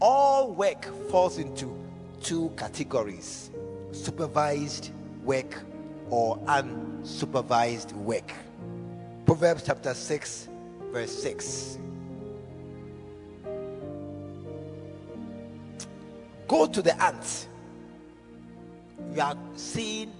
All 0.00 0.52
work 0.52 0.84
falls 1.10 1.38
into 1.38 1.76
two 2.20 2.52
categories 2.56 3.50
supervised 3.96 4.90
work 5.24 5.62
or 6.10 6.38
unsupervised 6.38 7.92
work. 7.94 8.32
Proverbs 9.24 9.64
chapter 9.66 9.94
6, 9.94 10.48
verse 10.92 11.22
6. 11.22 11.78
Go 16.46 16.66
to 16.66 16.80
the 16.80 17.02
ants. 17.02 17.48
You 19.14 19.20
are 19.20 19.36
seeing 19.56 20.12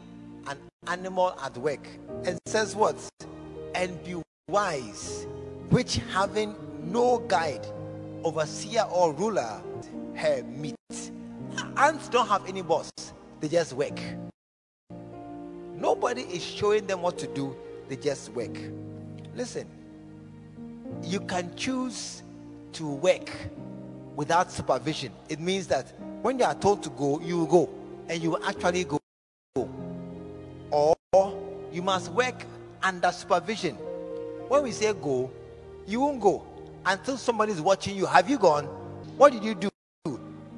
an 0.49 0.59
animal 0.89 1.37
at 1.41 1.57
work. 1.57 1.87
And 2.25 2.39
says 2.47 2.75
what? 2.75 2.97
And 3.75 4.03
be 4.05 4.21
wise, 4.49 5.27
which 5.71 5.97
having 6.13 6.55
no 6.85 7.19
guide, 7.19 7.67
overseer, 8.23 8.83
or 8.83 9.13
ruler, 9.13 9.61
her 10.15 10.45
meat. 10.45 10.77
Ants 11.77 12.09
don't 12.09 12.29
have 12.29 12.47
any 12.49 12.63
boss, 12.63 12.93
they 13.41 13.49
just 13.49 13.73
work. 13.73 13.99
Nobody 15.75 16.23
is 16.23 16.45
showing 16.45 16.87
them 16.87 17.03
what 17.03 17.19
to 17.19 17.27
do, 17.27 17.57
they 17.89 17.97
just 17.97 18.29
work. 18.35 18.57
Listen, 19.35 19.67
you 21.03 21.19
can 21.19 21.55
choose 21.57 22.23
to 22.75 22.87
work 22.87 23.29
without 24.15 24.53
supervision. 24.53 25.11
It 25.29 25.41
means 25.41 25.67
that 25.67 25.93
when 26.23 26.39
you 26.39 26.45
are 26.45 26.55
told 26.55 26.85
to 26.85 26.91
go, 26.91 27.21
you 27.21 27.39
will 27.39 27.47
go 27.47 27.71
and 28.09 28.23
you 28.23 28.31
will 28.31 28.45
actually 28.45 28.85
go. 28.85 29.01
Or 30.71 30.95
you 31.73 31.83
must 31.83 32.13
work 32.13 32.45
under 32.81 33.11
supervision. 33.11 33.77
When 34.49 34.63
we 34.63 34.73
say 34.73 34.93
go, 34.93 35.31
you 35.87 36.01
won't 36.01 36.21
go 36.21 36.45
until 36.85 37.17
somebody 37.17 37.53
is 37.53 37.61
watching 37.61 37.97
you. 37.97 38.07
Have 38.07 38.31
you 38.31 38.39
gone? 38.39 38.65
What 39.17 39.33
did 39.33 39.43
you 39.43 39.55
do? 39.55 39.69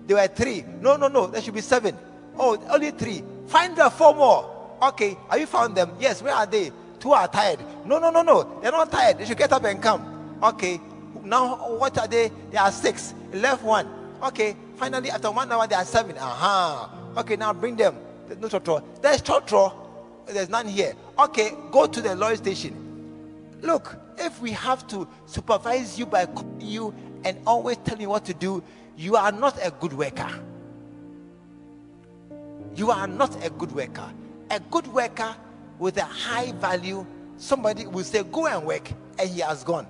There 0.06 0.16
were 0.16 0.26
three. 0.26 0.64
No, 0.80 0.96
no, 0.96 1.08
no. 1.08 1.26
There 1.26 1.40
should 1.40 1.54
be 1.54 1.60
seven. 1.60 1.96
Oh, 2.38 2.58
only 2.70 2.90
three. 2.90 3.22
Find 3.46 3.76
the 3.76 3.90
four 3.90 4.14
more. 4.14 4.76
Okay, 4.82 5.16
have 5.28 5.40
you 5.40 5.46
found 5.46 5.76
them? 5.76 5.92
Yes, 5.98 6.22
where 6.22 6.34
are 6.34 6.46
they? 6.46 6.70
Two 7.00 7.12
are 7.12 7.28
tired. 7.28 7.60
No, 7.84 7.98
no, 7.98 8.10
no, 8.10 8.22
no. 8.22 8.60
They're 8.60 8.72
not 8.72 8.90
tired. 8.90 9.18
They 9.18 9.24
should 9.24 9.38
get 9.38 9.52
up 9.52 9.64
and 9.64 9.82
come. 9.82 10.38
Okay, 10.42 10.80
now 11.24 11.76
what 11.76 11.98
are 11.98 12.06
they? 12.06 12.30
There 12.50 12.60
are 12.60 12.70
six. 12.70 13.14
Left 13.32 13.62
one. 13.62 13.88
Okay, 14.22 14.56
finally 14.76 15.10
after 15.10 15.30
one 15.30 15.50
hour 15.50 15.66
there 15.66 15.78
are 15.78 15.84
seven. 15.84 16.16
Aha. 16.16 16.90
Uh-huh. 16.90 17.20
Okay, 17.20 17.36
now 17.36 17.52
bring 17.52 17.76
them. 17.76 17.96
There's 18.26 18.40
no 18.40 18.48
trotro. 18.48 18.82
There's 19.00 19.22
trotro. 19.22 19.72
There's 20.26 20.48
none 20.48 20.68
here. 20.68 20.94
Okay, 21.18 21.52
go 21.70 21.86
to 21.86 22.00
the 22.00 22.14
lorry 22.14 22.36
station. 22.36 22.87
Look, 23.60 23.96
if 24.16 24.40
we 24.40 24.52
have 24.52 24.86
to 24.88 25.08
supervise 25.26 25.98
you 25.98 26.06
by 26.06 26.26
calling 26.26 26.60
you 26.60 26.94
and 27.24 27.38
always 27.46 27.76
telling 27.78 28.02
you 28.02 28.08
what 28.08 28.24
to 28.26 28.34
do, 28.34 28.62
you 28.96 29.16
are 29.16 29.32
not 29.32 29.58
a 29.62 29.70
good 29.70 29.92
worker. 29.92 30.30
You 32.74 32.90
are 32.90 33.06
not 33.08 33.44
a 33.44 33.50
good 33.50 33.72
worker 33.72 34.08
a 34.50 34.60
good 34.60 34.86
worker 34.88 35.34
with 35.78 35.96
a 35.98 36.04
high 36.04 36.52
value 36.52 37.06
somebody 37.36 37.86
will 37.86 38.04
say, 38.04 38.22
Go 38.24 38.46
and 38.46 38.66
work, 38.66 38.90
and 39.18 39.28
he 39.28 39.40
has 39.40 39.64
gone. 39.64 39.86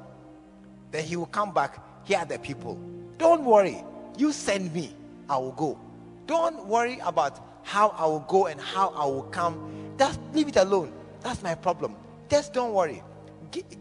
Then 0.90 1.04
he 1.04 1.16
will 1.16 1.26
come 1.26 1.52
back, 1.52 1.78
here 2.04 2.18
are 2.18 2.26
the 2.26 2.38
people. 2.38 2.78
Don't 3.16 3.44
worry, 3.44 3.82
you 4.16 4.32
send 4.32 4.72
me, 4.74 4.94
I 5.28 5.38
will 5.38 5.52
go. 5.52 5.78
Don't 6.26 6.66
worry 6.66 6.98
about 7.04 7.40
how 7.62 7.88
I 7.90 8.04
will 8.06 8.20
go 8.20 8.46
and 8.46 8.60
how 8.60 8.90
I 8.90 9.06
will 9.06 9.22
come. 9.24 9.94
Just 9.98 10.20
leave 10.32 10.48
it 10.48 10.56
alone. 10.56 10.92
That's 11.20 11.42
my 11.42 11.54
problem. 11.54 11.96
Just 12.30 12.52
don't 12.52 12.72
worry. 12.72 13.02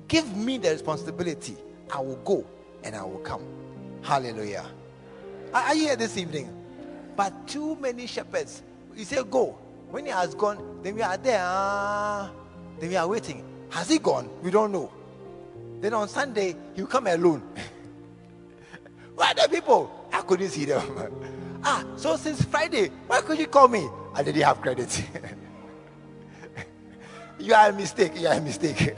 Give 0.07 0.35
me 0.35 0.57
the 0.57 0.71
responsibility. 0.71 1.57
I 1.93 1.99
will 1.99 2.17
go 2.17 2.45
and 2.83 2.95
I 2.95 3.03
will 3.03 3.19
come. 3.19 3.43
Hallelujah. 4.01 4.65
Are, 5.53 5.75
you 5.75 5.87
here 5.87 5.95
this 5.95 6.17
evening? 6.17 6.53
But 7.15 7.47
too 7.47 7.75
many 7.75 8.07
shepherds, 8.07 8.61
you 8.95 9.05
say 9.05 9.23
go. 9.23 9.57
When 9.89 10.05
he 10.05 10.11
has 10.11 10.35
gone, 10.35 10.79
then 10.83 10.95
we 10.95 11.01
are 11.01 11.17
there. 11.17 11.41
Ah, 11.41 12.29
then 12.79 12.89
we 12.89 12.95
are 12.95 13.07
waiting. 13.07 13.43
Has 13.69 13.89
he 13.89 13.99
gone? 13.99 14.29
We 14.41 14.51
don't 14.51 14.71
know. 14.71 14.91
Then 15.79 15.93
on 15.93 16.07
Sunday, 16.09 16.55
he'll 16.75 16.87
come 16.87 17.07
alone. 17.07 17.41
Where 19.15 19.29
are 19.29 19.33
the 19.33 19.47
people? 19.49 20.09
I 20.11 20.21
couldn't 20.21 20.49
see 20.49 20.65
them. 20.65 20.83
ah, 21.63 21.85
so 21.95 22.17
since 22.17 22.43
Friday, 22.43 22.89
why 23.07 23.21
could 23.21 23.39
you 23.39 23.47
call 23.47 23.67
me? 23.67 23.87
I 24.13 24.23
didn't 24.23 24.41
have 24.41 24.61
credit. 24.61 25.03
you 27.39 27.53
are 27.53 27.69
a 27.69 27.73
mistake. 27.73 28.19
You 28.19 28.27
are 28.27 28.35
a 28.35 28.41
mistake. 28.41 28.93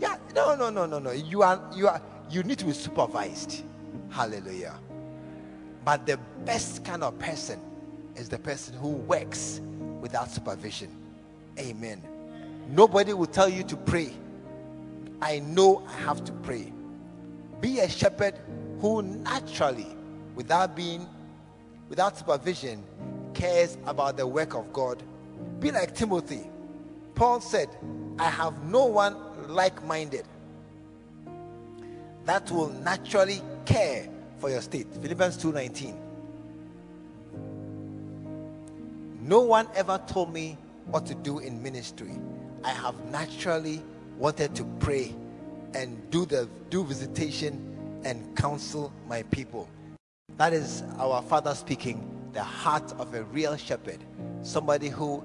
Yeah, 0.00 0.16
no, 0.34 0.54
no, 0.54 0.70
no, 0.70 0.86
no, 0.86 0.98
no. 0.98 1.10
You 1.10 1.42
are 1.42 1.60
you 1.74 1.88
are 1.88 2.00
you 2.30 2.42
need 2.42 2.58
to 2.58 2.64
be 2.64 2.72
supervised. 2.72 3.64
Hallelujah. 4.10 4.78
But 5.84 6.06
the 6.06 6.18
best 6.44 6.84
kind 6.84 7.02
of 7.02 7.18
person 7.18 7.60
is 8.16 8.28
the 8.28 8.38
person 8.38 8.74
who 8.74 8.88
works 8.88 9.60
without 10.00 10.30
supervision. 10.30 10.90
Amen. 11.58 12.02
Nobody 12.68 13.12
will 13.12 13.26
tell 13.26 13.48
you 13.48 13.62
to 13.64 13.76
pray. 13.76 14.12
I 15.20 15.40
know 15.40 15.82
I 15.88 15.92
have 16.00 16.24
to 16.24 16.32
pray. 16.32 16.72
Be 17.60 17.80
a 17.80 17.88
shepherd 17.88 18.34
who 18.80 19.02
naturally, 19.02 19.96
without 20.34 20.76
being, 20.76 21.08
without 21.88 22.16
supervision, 22.16 22.84
cares 23.34 23.78
about 23.86 24.16
the 24.16 24.26
work 24.26 24.54
of 24.54 24.72
God. 24.72 25.02
Be 25.60 25.70
like 25.70 25.94
Timothy. 25.94 26.48
Paul 27.14 27.40
said, 27.40 27.68
I 28.18 28.28
have 28.28 28.62
no 28.64 28.84
one 28.84 29.16
like 29.48 29.82
minded 29.84 30.26
that 32.28 32.50
will 32.50 32.68
naturally 32.68 33.40
care 33.64 34.06
for 34.38 34.50
your 34.50 34.60
state. 34.60 34.86
Philippians 35.00 35.38
2:19. 35.38 35.96
No 39.22 39.40
one 39.40 39.66
ever 39.74 39.98
told 40.06 40.32
me 40.32 40.58
what 40.90 41.06
to 41.06 41.14
do 41.14 41.38
in 41.38 41.62
ministry. 41.62 42.18
I 42.62 42.70
have 42.70 42.94
naturally 43.10 43.82
wanted 44.18 44.54
to 44.56 44.64
pray 44.78 45.14
and 45.74 46.10
do 46.10 46.26
the 46.26 46.48
do 46.68 46.84
visitation 46.84 48.00
and 48.04 48.36
counsel 48.36 48.92
my 49.08 49.22
people. 49.24 49.66
That 50.36 50.52
is 50.52 50.82
our 50.98 51.22
father 51.22 51.54
speaking, 51.54 52.06
the 52.34 52.42
heart 52.42 52.92
of 52.98 53.14
a 53.14 53.24
real 53.24 53.56
shepherd, 53.56 54.04
somebody 54.42 54.88
who 54.88 55.24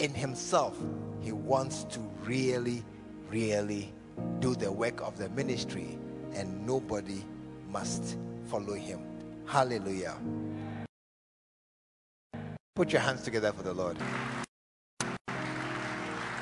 in 0.00 0.12
himself 0.14 0.76
he 1.20 1.32
wants 1.32 1.84
to 1.84 2.00
really 2.24 2.82
really 3.30 3.92
do 4.40 4.54
the 4.54 4.70
work 4.70 5.00
of 5.00 5.16
the 5.18 5.28
ministry 5.30 5.98
and 6.34 6.66
nobody 6.66 7.24
must 7.70 8.16
follow 8.46 8.74
him. 8.74 9.00
Hallelujah. 9.46 10.16
Put 12.74 12.92
your 12.92 13.00
hands 13.02 13.22
together 13.22 13.52
for 13.52 13.62
the 13.62 13.72
Lord. 13.74 13.96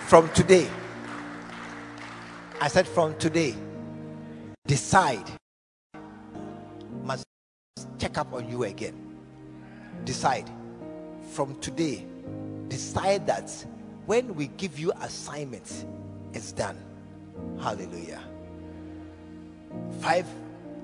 From 0.07 0.31
today, 0.31 0.69
I 2.61 2.69
said 2.69 2.89
from 2.89 3.17
today, 3.19 3.55
decide. 4.67 5.31
Must 7.03 7.25
check 7.99 8.17
up 8.19 8.33
on 8.33 8.49
you 8.49 8.65
again. 8.65 8.95
Decide. 10.05 10.51
From 11.33 11.59
today, 11.61 12.07
decide 12.69 13.27
that 13.27 13.51
when 14.07 14.35
we 14.35 14.47
give 14.47 14.79
you 14.79 14.93
assignments, 15.03 15.85
it's 16.33 16.53
done. 16.53 16.77
Hallelujah. 17.61 18.21
Five 20.01 20.27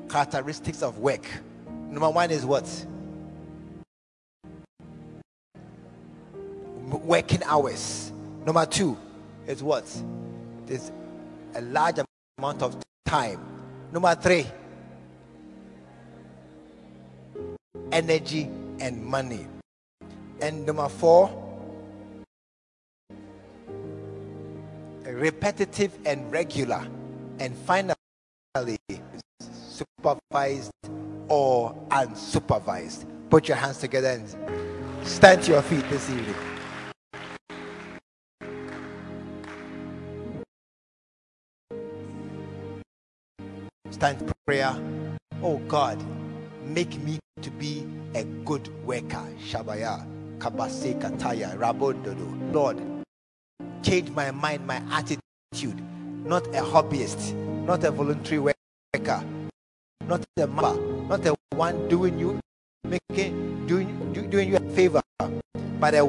characteristics 0.09 0.82
of 0.82 0.99
work. 0.99 1.26
Number 1.90 2.11
one 2.11 2.30
is 2.30 2.45
what? 2.45 2.86
Working 6.86 7.42
hours. 7.45 8.12
Number 8.45 8.66
two 8.66 8.97
is 9.47 9.62
what? 9.62 9.84
There's 10.66 10.92
a 11.55 11.61
large 11.62 11.97
amount 12.38 12.62
of 12.62 12.76
time. 13.07 13.40
Number 13.92 14.14
three, 14.14 14.47
energy 17.92 18.49
and 18.80 19.05
money. 19.05 19.47
And 20.40 20.66
number 20.66 20.88
four, 20.88 21.43
repetitive 25.15 25.97
and 26.05 26.31
regular. 26.33 26.87
And 27.39 27.57
finally, 27.57 27.95
supervised 29.41 30.73
or 31.29 31.75
unsupervised. 31.91 33.07
Put 33.31 33.49
your 33.49 33.57
hands 33.57 33.79
together 33.79 34.09
and 34.09 35.07
stand 35.07 35.43
to 35.45 35.53
your 35.53 35.62
feet 35.62 35.89
this 35.91 36.09
evening. 36.11 36.35
Stand 43.91 44.33
prayer. 44.47 44.75
Oh 45.43 45.59
God, 45.69 46.03
make 46.65 46.99
me 47.03 47.19
to 47.43 47.51
be 47.51 47.87
a 48.15 48.25
good 48.45 48.69
worker. 48.85 49.25
Shabaya, 49.41 50.07
Kabase 50.39 51.01
Kataya, 51.01 51.57
Rabondodo. 51.59 52.53
Lord, 52.55 52.79
change 53.85 54.11
my 54.11 54.30
mind, 54.30 54.66
my 54.66 54.82
attitude. 54.91 55.80
Not 56.24 56.47
a 56.49 56.62
hobbyist, 56.62 57.35
not 57.66 57.85
a 57.85 57.91
voluntary 57.91 58.39
worker, 58.41 59.22
not 60.09 60.24
a 60.39 60.47
member, 60.47 60.74
not 61.07 61.26
a 61.26 61.35
one 61.55 61.87
doing 61.89 62.18
you, 62.18 62.41
making, 62.82 63.66
doing, 63.66 64.12
do, 64.14 64.22
doing 64.26 64.49
you 64.49 64.57
a 64.57 64.61
favor, 64.70 65.03
but 65.78 65.95
a 65.95 66.05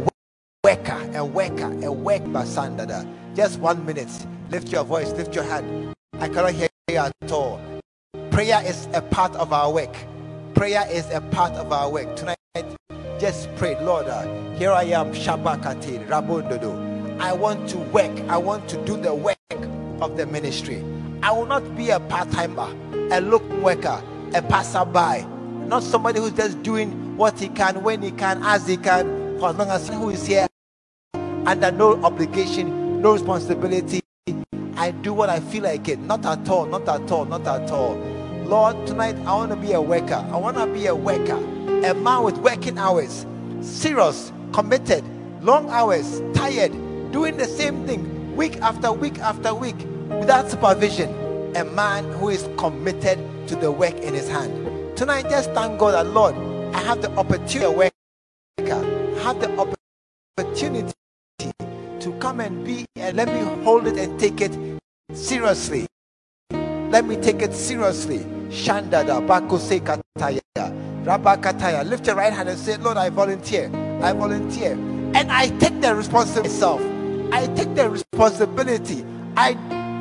worker, 0.63 1.11
a 1.13 1.25
worker, 1.25 1.71
a 1.83 1.91
work 1.91 2.21
basandada. 2.23 3.05
Just 3.35 3.59
one 3.59 3.85
minute. 3.85 4.25
Lift 4.51 4.69
your 4.69 4.85
voice, 4.85 5.11
lift 5.11 5.35
your 5.35 5.43
hand. 5.43 5.93
I 6.13 6.29
cannot 6.29 6.53
hear 6.53 6.69
you 6.87 6.97
at 6.97 7.31
all. 7.31 7.59
Prayer 8.31 8.61
is 8.65 8.87
a 8.93 9.01
part 9.01 9.35
of 9.35 9.51
our 9.51 9.73
work. 9.73 9.93
Prayer 10.53 10.85
is 10.89 11.09
a 11.11 11.19
part 11.19 11.51
of 11.53 11.73
our 11.73 11.91
work. 11.91 12.15
Tonight, 12.15 12.37
just 13.19 13.53
pray, 13.57 13.77
Lord, 13.83 14.07
uh, 14.07 14.23
here 14.53 14.71
I 14.71 14.83
am, 14.83 15.13
Shabakati, 15.13 16.07
Rabondodo. 16.07 16.94
I 17.19 17.33
want 17.33 17.69
to 17.69 17.77
work. 17.77 18.11
I 18.29 18.37
want 18.37 18.67
to 18.69 18.85
do 18.85 18.97
the 18.97 19.13
work 19.13 19.37
of 20.01 20.17
the 20.17 20.25
ministry. 20.25 20.83
I 21.23 21.31
will 21.31 21.45
not 21.45 21.75
be 21.75 21.89
a 21.89 21.99
part 21.99 22.29
timer, 22.31 22.67
a 23.11 23.21
look 23.21 23.43
worker, 23.61 24.01
a 24.33 24.41
passerby, 24.41 25.25
not 25.67 25.81
somebody 25.83 26.19
who's 26.19 26.33
just 26.33 26.61
doing 26.61 27.17
what 27.17 27.39
he 27.39 27.47
can, 27.49 27.81
when 27.81 28.01
he 28.01 28.11
can, 28.11 28.43
as 28.43 28.67
he 28.67 28.77
can, 28.77 29.39
for 29.39 29.49
as 29.49 29.55
long 29.55 29.69
as 29.69 29.87
who 29.87 30.09
is 30.09 30.25
here 30.27 30.47
under 31.45 31.71
no 31.71 32.03
obligation, 32.03 33.01
no 33.01 33.13
responsibility. 33.13 34.01
I 34.75 34.91
do 34.91 35.13
what 35.13 35.29
I 35.29 35.39
feel 35.39 35.63
like 35.63 35.87
it. 35.87 35.99
Not 35.99 36.25
at 36.25 36.47
all, 36.49 36.65
not 36.65 36.87
at 36.87 37.09
all, 37.11 37.25
not 37.25 37.47
at 37.47 37.71
all. 37.71 37.95
Lord, 38.45 38.85
tonight 38.85 39.15
I 39.25 39.33
want 39.33 39.51
to 39.51 39.55
be 39.55 39.71
a 39.73 39.81
worker. 39.81 40.25
I 40.31 40.37
want 40.37 40.57
to 40.57 40.67
be 40.67 40.85
a 40.87 40.95
worker, 40.95 41.37
a 41.37 41.93
man 41.93 42.23
with 42.23 42.37
working 42.39 42.77
hours, 42.77 43.25
serious, 43.61 44.31
committed, 44.53 45.03
long 45.41 45.69
hours, 45.69 46.21
tired, 46.33 46.73
doing 47.15 47.37
the 47.37 47.45
same 47.45 47.87
thing 47.87 48.03
week 48.35 48.57
after 48.57 48.91
week 48.91 49.17
after 49.19 49.55
week 49.55 49.77
without 50.19 50.51
supervision. 50.51 51.09
A 51.55 51.63
man 51.63 52.03
who 52.19 52.27
is 52.27 52.49
committed 52.57 53.17
to 53.47 53.55
the 53.55 53.71
work 53.71 53.95
in 54.01 54.13
his 54.13 54.27
hand. 54.27 54.51
Tonight, 54.97 55.29
just 55.29 55.49
thank 55.51 55.79
God 55.79 55.91
that 55.91 56.07
Lord, 56.07 56.35
I 56.75 56.81
have 56.81 57.01
the 57.01 57.09
opportunity 57.11 57.59
to 57.59 57.71
work. 57.71 57.93
I 58.59 59.19
have 59.23 59.39
the 59.39 59.49
opportunity 60.37 60.91
to 62.01 62.11
come 62.19 62.41
and 62.41 62.65
be 62.65 62.85
and 62.97 63.15
let 63.15 63.29
me 63.29 63.39
hold 63.63 63.87
it 63.87 63.97
and 63.97 64.19
take 64.19 64.41
it 64.41 64.51
seriously. 65.13 65.87
Let 66.51 67.05
me 67.05 67.15
take 67.15 67.41
it 67.41 67.53
seriously. 67.53 68.19
Shandada 68.49 69.25
Bakose 69.25 69.79
Kataya. 69.79 70.41
Rabakataya. 71.05 71.87
Lift 71.87 72.07
your 72.07 72.17
right 72.17 72.33
hand 72.33 72.49
and 72.49 72.59
say, 72.59 72.75
Lord, 72.75 72.97
I 72.97 73.09
volunteer. 73.09 73.71
I 74.03 74.11
volunteer. 74.11 74.73
And 75.15 75.31
I 75.31 75.47
take 75.59 75.79
the 75.79 75.95
responsibility 75.95 76.49
myself. 76.49 76.94
I 77.31 77.47
take 77.55 77.75
the 77.75 77.89
responsibility. 77.89 79.05
I 79.37 79.51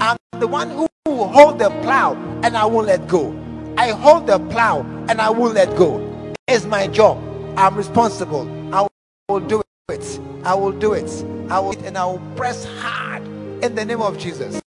am 0.00 0.16
the 0.40 0.46
one 0.46 0.70
who 0.70 0.88
will 1.06 1.28
hold 1.28 1.58
the 1.58 1.70
plow 1.82 2.14
and 2.42 2.56
I 2.56 2.64
won't 2.66 2.86
let 2.86 3.06
go. 3.08 3.34
I 3.76 3.90
hold 3.90 4.26
the 4.26 4.38
plow 4.38 4.80
and 5.08 5.20
I 5.20 5.30
won't 5.30 5.54
let 5.54 5.76
go. 5.76 6.34
It's 6.48 6.64
my 6.64 6.86
job. 6.86 7.18
I'm 7.56 7.74
responsible. 7.74 8.48
I 8.74 8.86
will 9.28 9.40
do 9.40 9.62
it. 9.88 10.20
I 10.44 10.54
will 10.54 10.72
do 10.72 10.92
it. 10.92 11.10
I 11.50 11.58
will 11.60 11.78
and 11.84 11.98
I 11.98 12.06
will 12.06 12.22
press 12.36 12.64
hard 12.80 13.22
In 13.62 13.74
the 13.74 13.84
name 13.84 14.00
of 14.02 14.18
Jesus. 14.18 14.60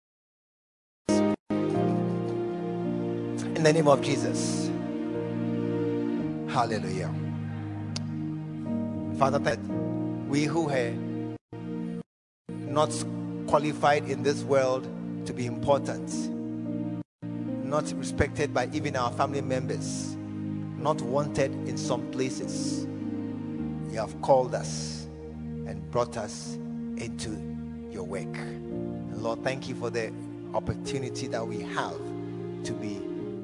In 1.08 1.34
the 3.62 3.72
name 3.72 3.88
of 3.88 4.02
Jesus. 4.02 4.70
Hallelujah. 6.48 7.12
Father, 9.18 9.58
we 10.28 10.44
who 10.44 10.70
are 10.70 10.94
not 12.76 12.92
qualified 13.46 14.08
in 14.08 14.22
this 14.22 14.42
world 14.42 14.86
to 15.26 15.32
be 15.32 15.46
important, 15.46 16.08
not 17.64 17.90
respected 17.96 18.52
by 18.52 18.68
even 18.72 18.96
our 18.96 19.10
family 19.12 19.40
members, 19.40 20.16
not 20.76 21.00
wanted 21.00 21.50
in 21.66 21.76
some 21.76 22.08
places, 22.10 22.86
you 23.90 23.98
have 23.98 24.20
called 24.20 24.54
us 24.54 25.06
and 25.66 25.90
brought 25.90 26.16
us 26.16 26.56
into 26.96 27.30
your 27.90 28.04
work. 28.04 28.36
And 28.36 29.22
Lord, 29.22 29.42
thank 29.42 29.68
you 29.68 29.74
for 29.74 29.90
the 29.90 30.12
opportunity 30.54 31.26
that 31.28 31.46
we 31.46 31.60
have 31.60 31.96
to 32.64 32.72
be 32.72 32.98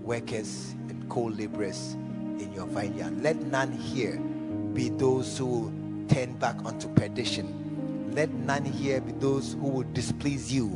workers 0.05 0.75
and 0.89 1.09
co 1.09 1.25
laborers 1.25 1.95
in 2.39 2.53
your 2.55 2.67
vineyard. 2.67 3.23
Let 3.23 3.37
none 3.37 3.73
here 3.73 4.19
be 4.75 4.91
those 4.91 5.39
who 5.39 5.73
turn 6.09 6.35
back 6.35 6.57
unto 6.65 6.89
perdition. 6.89 7.62
Let 8.13 8.31
none 8.31 8.65
here 8.65 9.01
be 9.01 9.13
those 9.13 9.55
who 9.55 9.69
will 9.69 9.87
displease 9.95 10.53
you 10.53 10.69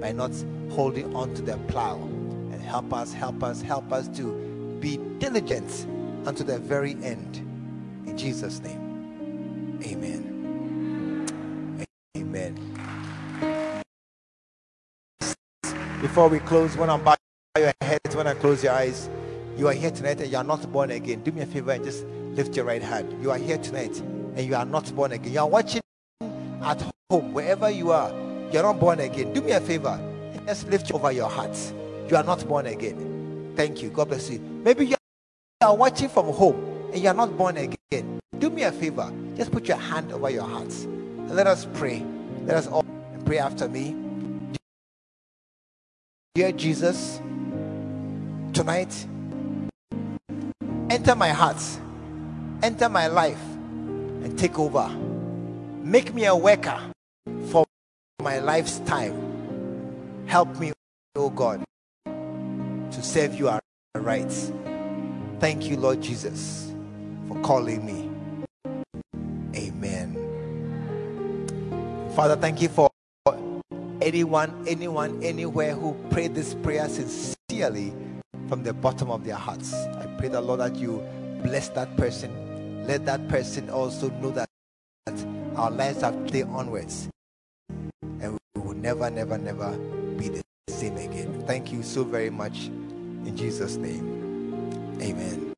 by 0.00 0.12
not 0.12 0.30
holding 0.70 1.14
on 1.16 1.34
to 1.34 1.42
the 1.42 1.56
plow. 1.66 1.96
And 1.96 2.62
help 2.62 2.92
us, 2.92 3.12
help 3.12 3.42
us, 3.42 3.60
help 3.60 3.92
us 3.92 4.06
to 4.16 4.32
be 4.78 4.98
diligent 5.18 5.88
unto 6.24 6.44
the 6.44 6.58
very 6.58 6.92
end. 7.02 7.38
In 8.06 8.16
Jesus' 8.16 8.60
name, 8.60 9.80
amen. 9.84 11.26
Amen. 12.16 12.54
Before 16.00 16.28
we 16.28 16.38
close, 16.40 16.76
when 16.76 16.90
I'm 16.90 17.02
by 17.02 17.16
your 17.58 17.72
head, 17.80 18.00
when 18.12 18.28
I 18.28 18.34
close 18.34 18.62
your 18.62 18.72
eyes, 18.72 19.10
you 19.56 19.66
are 19.66 19.72
here 19.72 19.90
tonight 19.90 20.20
and 20.20 20.30
you 20.30 20.36
are 20.36 20.44
not 20.44 20.70
born 20.70 20.92
again. 20.92 21.22
Do 21.24 21.32
me 21.32 21.42
a 21.42 21.46
favor 21.46 21.72
and 21.72 21.84
just 21.84 22.04
lift 22.34 22.54
your 22.54 22.66
right 22.66 22.82
hand. 22.82 23.20
You 23.20 23.32
are 23.32 23.38
here 23.38 23.58
tonight 23.58 23.98
and 23.98 24.40
you 24.40 24.54
are 24.54 24.64
not 24.64 24.94
born 24.94 25.10
again. 25.12 25.32
You 25.32 25.40
are 25.40 25.48
watching 25.48 25.80
at 26.64 26.82
home, 27.10 27.32
wherever 27.32 27.70
you 27.70 27.92
are. 27.92 28.10
You 28.52 28.60
are 28.60 28.62
not 28.62 28.80
born 28.80 29.00
again. 29.00 29.32
Do 29.32 29.42
me 29.42 29.52
a 29.52 29.60
favor 29.60 30.00
just 30.46 30.68
lift 30.68 30.92
over 30.92 31.10
your 31.10 31.28
heart. 31.28 31.56
You 32.08 32.16
are 32.16 32.22
not 32.22 32.46
born 32.46 32.66
again. 32.66 33.52
Thank 33.56 33.82
you. 33.82 33.90
God 33.90 34.08
bless 34.08 34.30
you. 34.30 34.38
Maybe 34.38 34.86
you 34.86 34.96
are 35.62 35.74
watching 35.74 36.08
from 36.08 36.26
home 36.26 36.90
and 36.92 37.02
you 37.02 37.08
are 37.08 37.14
not 37.14 37.36
born 37.36 37.56
again. 37.56 38.20
Do 38.38 38.50
me 38.50 38.62
a 38.62 38.72
favor. 38.72 39.12
Just 39.36 39.52
put 39.52 39.66
your 39.66 39.76
hand 39.76 40.12
over 40.12 40.30
your 40.30 40.44
heart. 40.44 40.72
And 40.72 41.34
let 41.34 41.46
us 41.46 41.66
pray. 41.74 42.04
Let 42.42 42.56
us 42.56 42.66
all 42.66 42.84
pray 43.24 43.38
after 43.38 43.68
me. 43.68 43.96
Dear 46.34 46.52
Jesus, 46.52 47.20
tonight, 48.52 49.06
enter 50.90 51.14
my 51.14 51.28
heart, 51.28 51.62
enter 52.62 52.88
my 52.88 53.06
life, 53.06 53.40
and 54.24 54.36
take 54.36 54.58
over. 54.58 55.03
Make 55.84 56.14
me 56.14 56.24
a 56.24 56.34
worker 56.34 56.80
for 57.50 57.66
my 58.22 58.38
life's 58.38 58.78
time. 58.80 60.24
Help 60.24 60.58
me, 60.58 60.72
oh 61.14 61.28
God, 61.28 61.62
to 62.06 63.02
serve 63.02 63.34
you 63.34 63.50
right. 63.94 64.52
Thank 65.40 65.68
you, 65.68 65.76
Lord 65.76 66.00
Jesus, 66.00 66.72
for 67.28 67.38
calling 67.42 67.84
me. 67.84 68.10
Amen. 69.54 70.16
Father, 72.16 72.36
thank 72.36 72.62
you 72.62 72.70
for 72.70 72.88
anyone, 74.00 74.64
anyone, 74.66 75.22
anywhere 75.22 75.74
who 75.74 75.92
prayed 76.08 76.34
this 76.34 76.54
prayer 76.54 76.88
sincerely 76.88 77.92
from 78.48 78.62
the 78.62 78.72
bottom 78.72 79.10
of 79.10 79.26
their 79.26 79.36
hearts. 79.36 79.74
I 79.74 80.06
pray 80.16 80.28
the 80.28 80.40
Lord 80.40 80.60
that 80.60 80.76
you 80.76 81.06
bless 81.42 81.68
that 81.70 81.94
person. 81.98 82.86
Let 82.86 83.04
that 83.04 83.28
person 83.28 83.68
also 83.68 84.08
know 84.08 84.30
that, 84.30 84.48
that 85.06 85.26
our 85.56 85.70
lives 85.70 86.00
have 86.00 86.14
today 86.26 86.42
onwards. 86.42 87.08
And 88.00 88.38
we 88.54 88.62
will 88.62 88.74
never, 88.74 89.10
never, 89.10 89.36
never 89.36 89.76
be 90.16 90.28
the 90.28 90.42
same 90.68 90.96
again. 90.96 91.44
Thank 91.46 91.72
you 91.72 91.82
so 91.82 92.04
very 92.04 92.30
much. 92.30 92.66
In 93.26 93.36
Jesus' 93.36 93.76
name. 93.76 94.72
Amen. 95.02 95.52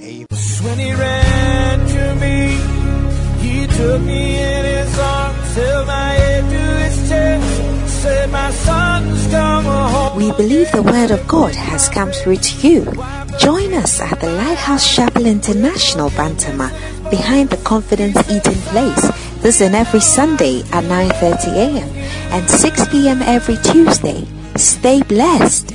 Amen. 0.00 0.26
When 0.62 0.78
he 0.78 0.92
ran 0.92 1.86
to 1.88 2.14
me, 2.22 2.58
he 3.42 3.66
took 3.66 4.00
me 4.02 4.38
in 4.38 4.64
his 4.64 4.98
arms, 4.98 5.54
held 5.56 5.86
my 5.88 6.10
head 6.10 6.44
to 6.44 6.84
his 6.84 7.08
chest, 7.08 8.02
said, 8.02 8.30
My 8.30 8.50
son's 8.52 9.26
come 9.32 9.64
home. 9.64 10.16
We 10.16 10.30
believe 10.32 10.70
the 10.70 10.82
Word 10.82 11.10
of 11.10 11.26
God 11.26 11.54
has 11.56 11.88
come 11.88 12.12
through 12.12 12.36
to 12.36 12.68
you. 12.68 12.84
Join 13.38 13.74
us 13.74 14.00
at 14.00 14.20
the 14.20 14.30
Lighthouse 14.30 14.94
Chapel 14.94 15.26
International 15.26 16.10
Bantama 16.10 16.70
behind 17.12 17.50
the 17.50 17.58
Confidence 17.58 18.16
Eating 18.30 18.60
Place. 18.72 19.04
This 19.44 19.60
is 19.60 19.74
every 19.74 20.00
Sunday 20.00 20.60
at 20.72 20.84
9.30 20.84 21.52
a.m. 21.60 21.88
and 22.32 22.48
6 22.48 22.88
p.m. 22.88 23.20
every 23.20 23.58
Tuesday. 23.58 24.24
Stay 24.56 25.02
blessed. 25.02 25.74